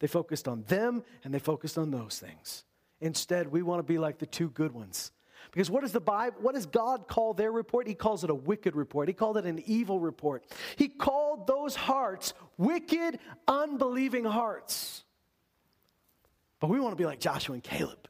They 0.00 0.06
focused 0.06 0.48
on 0.48 0.64
them 0.64 1.04
and 1.22 1.32
they 1.32 1.38
focused 1.38 1.78
on 1.78 1.90
those 1.90 2.18
things. 2.18 2.64
Instead, 3.00 3.50
we 3.50 3.62
want 3.62 3.78
to 3.78 3.82
be 3.84 3.98
like 3.98 4.18
the 4.18 4.26
two 4.26 4.50
good 4.50 4.72
ones 4.72 5.12
because 5.52 5.70
what 5.70 5.80
does 5.82 5.92
the 5.92 6.00
Bible, 6.00 6.36
what 6.40 6.54
does 6.54 6.66
God 6.66 7.08
call 7.08 7.34
their 7.34 7.50
report? 7.50 7.86
He 7.86 7.94
calls 7.94 8.24
it 8.24 8.30
a 8.30 8.34
wicked 8.34 8.76
report. 8.76 9.08
He 9.08 9.14
called 9.14 9.36
it 9.36 9.46
an 9.46 9.62
evil 9.66 9.98
report. 9.98 10.44
He 10.76 10.88
called 10.88 11.46
those 11.46 11.74
hearts 11.74 12.34
wicked, 12.56 13.18
unbelieving 13.48 14.24
hearts. 14.24 15.04
But 16.60 16.68
we 16.68 16.78
want 16.78 16.92
to 16.92 16.96
be 16.96 17.06
like 17.06 17.20
Joshua 17.20 17.54
and 17.54 17.62
Caleb 17.62 18.09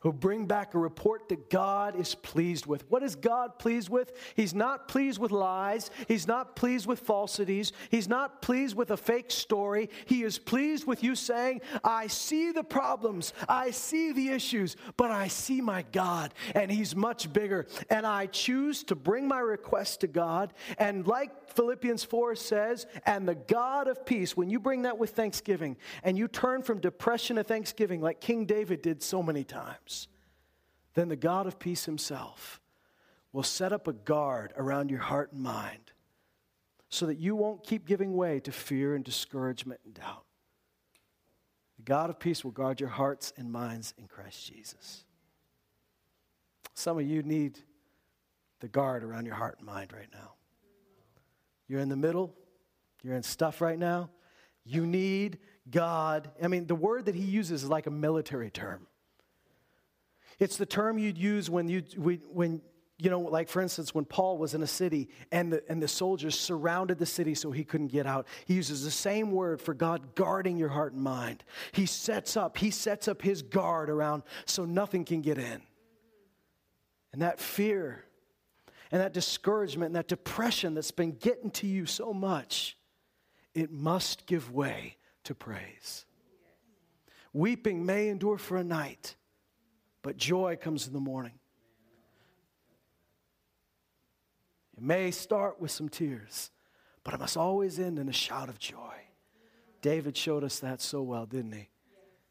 who 0.00 0.12
bring 0.12 0.46
back 0.46 0.74
a 0.74 0.78
report 0.78 1.28
that 1.28 1.50
God 1.50 1.98
is 1.98 2.14
pleased 2.14 2.66
with. 2.66 2.88
What 2.90 3.02
is 3.02 3.16
God 3.16 3.58
pleased 3.58 3.88
with? 3.88 4.12
He's 4.36 4.54
not 4.54 4.88
pleased 4.88 5.18
with 5.18 5.32
lies. 5.32 5.90
He's 6.06 6.26
not 6.26 6.54
pleased 6.54 6.86
with 6.86 7.00
falsities. 7.00 7.72
He's 7.90 8.08
not 8.08 8.42
pleased 8.42 8.76
with 8.76 8.90
a 8.90 8.96
fake 8.96 9.30
story. 9.30 9.88
He 10.04 10.22
is 10.22 10.38
pleased 10.38 10.86
with 10.86 11.02
you 11.02 11.14
saying, 11.14 11.62
I 11.82 12.08
see 12.08 12.52
the 12.52 12.62
problems, 12.62 13.32
I 13.48 13.70
see 13.70 14.12
the 14.12 14.28
issues, 14.28 14.76
but 14.96 15.10
I 15.10 15.28
see 15.28 15.60
my 15.60 15.84
God, 15.92 16.34
and 16.54 16.70
He's 16.70 16.94
much 16.94 17.32
bigger. 17.32 17.66
And 17.90 18.06
I 18.06 18.26
choose 18.26 18.84
to 18.84 18.94
bring 18.94 19.26
my 19.26 19.40
request 19.40 20.02
to 20.02 20.06
God. 20.06 20.52
And 20.78 21.06
like 21.06 21.50
Philippians 21.50 22.04
4 22.04 22.36
says, 22.36 22.86
and 23.06 23.26
the 23.26 23.34
God 23.34 23.88
of 23.88 24.04
peace, 24.04 24.36
when 24.36 24.50
you 24.50 24.60
bring 24.60 24.82
that 24.82 24.98
with 24.98 25.10
thanksgiving 25.10 25.76
and 26.04 26.18
you 26.18 26.28
turn 26.28 26.62
from 26.62 26.80
depression 26.80 27.36
to 27.36 27.44
thanksgiving, 27.44 28.00
like 28.02 28.20
King 28.20 28.44
David 28.44 28.82
did 28.82 29.02
so 29.02 29.22
many 29.22 29.42
times 29.42 29.95
then 30.96 31.08
the 31.08 31.16
God 31.16 31.46
of 31.46 31.58
peace 31.58 31.84
himself 31.84 32.58
will 33.32 33.42
set 33.42 33.72
up 33.72 33.86
a 33.86 33.92
guard 33.92 34.54
around 34.56 34.90
your 34.90 35.00
heart 35.00 35.30
and 35.30 35.42
mind 35.42 35.92
so 36.88 37.04
that 37.04 37.18
you 37.18 37.36
won't 37.36 37.62
keep 37.62 37.86
giving 37.86 38.16
way 38.16 38.40
to 38.40 38.50
fear 38.50 38.94
and 38.94 39.04
discouragement 39.04 39.78
and 39.84 39.92
doubt. 39.92 40.24
The 41.76 41.82
God 41.82 42.08
of 42.08 42.18
peace 42.18 42.42
will 42.42 42.50
guard 42.50 42.80
your 42.80 42.88
hearts 42.88 43.34
and 43.36 43.52
minds 43.52 43.92
in 43.98 44.08
Christ 44.08 44.50
Jesus. 44.50 45.04
Some 46.72 46.98
of 46.98 47.06
you 47.06 47.22
need 47.22 47.58
the 48.60 48.68
guard 48.68 49.04
around 49.04 49.26
your 49.26 49.34
heart 49.34 49.56
and 49.58 49.66
mind 49.66 49.92
right 49.92 50.08
now. 50.14 50.32
You're 51.68 51.80
in 51.80 51.90
the 51.90 51.96
middle, 51.96 52.34
you're 53.02 53.16
in 53.16 53.22
stuff 53.22 53.60
right 53.60 53.78
now. 53.78 54.08
You 54.64 54.86
need 54.86 55.40
God. 55.70 56.30
I 56.42 56.48
mean, 56.48 56.66
the 56.66 56.74
word 56.74 57.04
that 57.04 57.14
he 57.14 57.22
uses 57.22 57.64
is 57.64 57.68
like 57.68 57.86
a 57.86 57.90
military 57.90 58.50
term. 58.50 58.86
It's 60.38 60.56
the 60.56 60.66
term 60.66 60.98
you'd 60.98 61.18
use 61.18 61.48
when 61.48 61.68
you 61.68 61.82
when 61.96 62.60
you 62.98 63.10
know, 63.10 63.20
like 63.20 63.48
for 63.48 63.60
instance, 63.60 63.94
when 63.94 64.06
Paul 64.06 64.38
was 64.38 64.54
in 64.54 64.62
a 64.62 64.66
city 64.66 65.10
and 65.30 65.52
the, 65.52 65.62
and 65.68 65.82
the 65.82 65.88
soldiers 65.88 66.38
surrounded 66.38 66.98
the 66.98 67.06
city 67.06 67.34
so 67.34 67.50
he 67.50 67.62
couldn't 67.62 67.88
get 67.88 68.06
out, 68.06 68.26
he 68.46 68.54
uses 68.54 68.84
the 68.84 68.90
same 68.90 69.30
word 69.30 69.60
for 69.60 69.74
God 69.74 70.14
guarding 70.14 70.56
your 70.56 70.70
heart 70.70 70.94
and 70.94 71.02
mind. 71.02 71.44
He 71.72 71.84
sets 71.84 72.36
up, 72.38 72.56
he 72.56 72.70
sets 72.70 73.06
up 73.06 73.20
his 73.20 73.42
guard 73.42 73.90
around 73.90 74.22
so 74.46 74.64
nothing 74.64 75.04
can 75.04 75.20
get 75.20 75.36
in. 75.36 75.60
And 77.12 77.20
that 77.20 77.38
fear 77.38 78.04
and 78.90 79.00
that 79.00 79.12
discouragement 79.12 79.88
and 79.88 79.96
that 79.96 80.08
depression 80.08 80.72
that's 80.74 80.90
been 80.90 81.12
getting 81.12 81.50
to 81.52 81.66
you 81.66 81.84
so 81.84 82.14
much, 82.14 82.78
it 83.54 83.70
must 83.70 84.26
give 84.26 84.52
way 84.52 84.96
to 85.24 85.34
praise. 85.34 86.06
Weeping 87.34 87.84
may 87.84 88.08
endure 88.08 88.38
for 88.38 88.56
a 88.56 88.64
night 88.64 89.16
but 90.06 90.16
joy 90.16 90.54
comes 90.54 90.86
in 90.86 90.92
the 90.92 91.00
morning. 91.00 91.32
It 94.76 94.82
may 94.84 95.10
start 95.10 95.60
with 95.60 95.72
some 95.72 95.88
tears, 95.88 96.52
but 97.02 97.12
it 97.12 97.18
must 97.18 97.36
always 97.36 97.80
end 97.80 97.98
in 97.98 98.08
a 98.08 98.12
shout 98.12 98.48
of 98.48 98.56
joy. 98.56 98.94
David 99.82 100.16
showed 100.16 100.44
us 100.44 100.60
that 100.60 100.80
so 100.80 101.02
well, 101.02 101.26
didn't 101.26 101.50
he? 101.50 101.70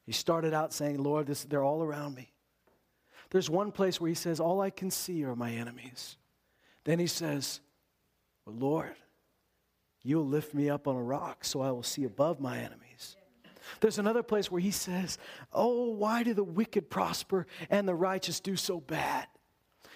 He 0.06 0.14
started 0.14 0.54
out 0.54 0.72
saying, 0.72 1.04
Lord, 1.04 1.28
this, 1.28 1.44
they're 1.44 1.66
all 1.66 1.84
around 1.84 2.16
me. 2.16 2.32
There's 3.30 3.50
one 3.50 3.74
place 3.74 4.00
where 4.00 4.08
he 4.08 4.16
says, 4.16 4.40
All 4.40 4.62
I 4.62 4.70
can 4.70 4.90
see 4.90 5.26
are 5.26 5.36
my 5.36 5.52
enemies. 5.52 6.16
Then 6.86 6.98
he 6.98 7.08
says, 7.08 7.60
well, 8.46 8.56
Lord, 8.56 8.96
you'll 10.02 10.26
lift 10.26 10.54
me 10.54 10.70
up 10.70 10.88
on 10.88 10.96
a 10.96 11.04
rock 11.04 11.44
so 11.44 11.60
I 11.60 11.72
will 11.72 11.84
see 11.84 12.06
above 12.06 12.40
my 12.40 12.58
enemies. 12.58 12.85
There's 13.80 14.00
another 14.00 14.24
place 14.24 14.52
where 14.52 14.62
he 14.62 14.72
says, 14.72 15.18
Oh, 15.54 15.90
why 15.92 16.24
do 16.24 16.34
the 16.34 16.44
wicked 16.44 16.90
prosper 16.90 17.48
and 17.70 17.88
the 17.88 17.96
righteous 17.96 18.40
do 18.40 18.56
so 18.56 18.80
bad? 18.80 19.28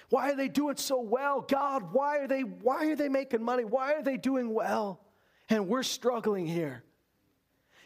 Why 0.09 0.31
are 0.31 0.35
they 0.35 0.47
doing 0.47 0.77
so 0.77 0.99
well? 1.01 1.41
God, 1.41 1.93
why 1.93 2.17
are 2.17 2.27
they 2.27 2.41
why 2.41 2.87
are 2.87 2.95
they 2.95 3.09
making 3.09 3.43
money? 3.43 3.63
Why 3.63 3.93
are 3.93 4.03
they 4.03 4.17
doing 4.17 4.53
well? 4.53 5.01
And 5.49 5.67
we're 5.67 5.83
struggling 5.83 6.47
here. 6.47 6.83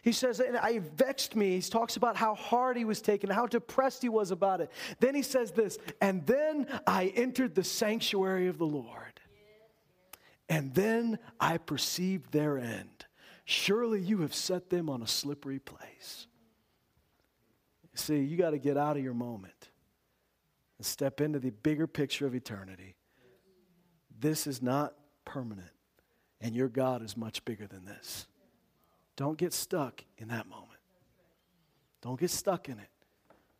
He 0.04 0.12
says, 0.12 0.42
and 0.42 0.58
I 0.58 0.80
vexed 0.80 1.34
me. 1.34 1.56
He 1.56 1.62
talks 1.62 1.96
about 1.96 2.18
how 2.18 2.36
hard 2.36 2.76
he 2.76 2.84
was 2.84 3.02
taken, 3.02 3.30
how 3.30 3.48
depressed 3.48 4.02
he 4.02 4.10
was 4.10 4.32
about 4.32 4.60
it. 4.60 4.70
Then 5.00 5.16
he 5.16 5.22
says 5.22 5.52
this, 5.52 5.78
and 6.02 6.26
then 6.26 6.68
I 6.86 7.14
entered 7.16 7.56
the 7.56 7.64
sanctuary 7.64 8.48
of 8.48 8.58
the 8.58 8.66
Lord. 8.66 9.22
And 10.50 10.74
then 10.74 11.20
I 11.40 11.58
perceived 11.58 12.34
their 12.34 12.58
end. 12.58 13.06
Surely 13.46 14.00
you 14.00 14.20
have 14.20 14.34
set 14.34 14.70
them 14.70 14.90
on 14.90 15.02
a 15.02 15.08
slippery 15.08 15.60
place. 15.60 16.28
See, 17.96 18.20
you 18.20 18.38
got 18.38 18.52
to 18.52 18.58
get 18.58 18.78
out 18.78 18.98
of 18.98 19.04
your 19.04 19.14
moment 19.14 19.70
and 20.78 20.86
step 20.86 21.22
into 21.22 21.40
the 21.40 21.52
bigger 21.52 21.86
picture 21.86 22.26
of 22.26 22.34
eternity. 22.34 22.96
This 24.20 24.48
is 24.48 24.62
not 24.62 24.94
permanent, 25.26 25.70
and 26.42 26.56
your 26.56 26.70
God 26.70 27.04
is 27.04 27.16
much 27.16 27.44
bigger 27.46 27.68
than 27.68 27.86
this. 27.86 28.26
Don't 29.16 29.38
get 29.38 29.54
stuck 29.54 30.04
in 30.18 30.30
that 30.30 30.48
moment. 30.48 30.70
Don't 32.02 32.20
get 32.20 32.32
stuck 32.32 32.68
in 32.68 32.80
it. 32.80 32.90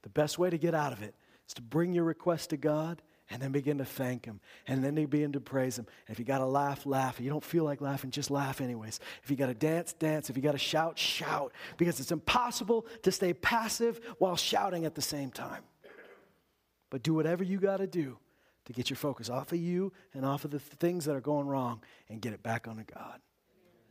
The 0.02 0.10
best 0.10 0.40
way 0.40 0.50
to 0.50 0.58
get 0.58 0.74
out 0.74 0.94
of 0.94 1.02
it 1.02 1.16
is 1.48 1.54
to 1.56 1.62
bring 1.62 1.94
your 1.94 2.04
request 2.04 2.50
to 2.50 2.58
God 2.58 3.02
and 3.30 3.42
then 3.42 3.52
begin 3.52 3.78
to 3.78 3.86
thank 3.86 4.26
Him. 4.26 4.40
And 4.68 4.84
then 4.84 4.96
they 4.96 5.06
begin 5.06 5.32
to 5.34 5.40
praise 5.40 5.78
Him. 5.78 5.88
And 6.08 6.14
if 6.14 6.20
you 6.20 6.26
got 6.26 6.40
to 6.40 6.46
laugh, 6.46 6.86
laugh. 6.86 7.20
If 7.20 7.26
you 7.26 7.30
don't 7.30 7.44
feel 7.44 7.64
like 7.64 7.82
laughing, 7.82 8.12
just 8.12 8.30
laugh 8.30 8.62
anyways. 8.62 9.00
If 9.24 9.32
you 9.32 9.38
got 9.38 9.48
to 9.48 9.54
dance, 9.54 9.94
dance. 9.94 10.30
If 10.30 10.36
you 10.36 10.44
got 10.44 10.52
to 10.52 10.58
shout, 10.58 10.98
shout. 10.98 11.54
Because 11.78 12.00
it's 12.00 12.12
impossible 12.12 12.86
to 13.04 13.12
stay 13.12 13.34
passive 13.34 14.00
while 14.18 14.36
shouting 14.36 14.86
at 14.86 14.96
the 14.96 15.02
same 15.02 15.32
time. 15.32 15.64
But 16.90 17.02
do 17.02 17.14
whatever 17.14 17.44
you 17.44 17.60
got 17.60 17.78
to 17.78 17.88
do 17.88 18.18
to 18.66 18.74
get 18.74 18.90
your 18.90 18.98
focus 18.98 19.30
off 19.30 19.52
of 19.52 19.58
you 19.58 19.92
and 20.14 20.26
off 20.26 20.46
of 20.46 20.52
the 20.52 20.60
th- 20.60 20.74
things 20.74 21.06
that 21.06 21.16
are 21.16 21.22
going 21.22 21.48
wrong 21.48 21.82
and 22.10 22.22
get 22.22 22.34
it 22.34 22.44
back 22.44 22.68
onto 22.68 22.84
God. 22.84 23.20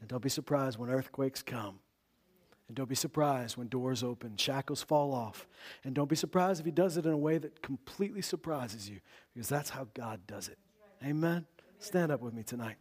And 0.00 0.08
don't 0.08 0.22
be 0.22 0.28
surprised 0.28 0.78
when 0.78 0.90
earthquakes 0.90 1.42
come. 1.42 1.78
And 2.68 2.76
don't 2.76 2.88
be 2.88 2.94
surprised 2.94 3.56
when 3.56 3.68
doors 3.68 4.02
open, 4.02 4.36
shackles 4.36 4.82
fall 4.82 5.12
off. 5.12 5.46
And 5.84 5.94
don't 5.94 6.08
be 6.08 6.16
surprised 6.16 6.60
if 6.60 6.66
He 6.66 6.72
does 6.72 6.96
it 6.96 7.06
in 7.06 7.12
a 7.12 7.18
way 7.18 7.38
that 7.38 7.62
completely 7.62 8.22
surprises 8.22 8.88
you, 8.88 9.00
because 9.34 9.48
that's 9.48 9.70
how 9.70 9.88
God 9.94 10.20
does 10.26 10.48
it. 10.48 10.58
Amen? 11.04 11.46
Stand 11.78 12.12
up 12.12 12.20
with 12.20 12.32
me 12.32 12.42
tonight. 12.42 12.76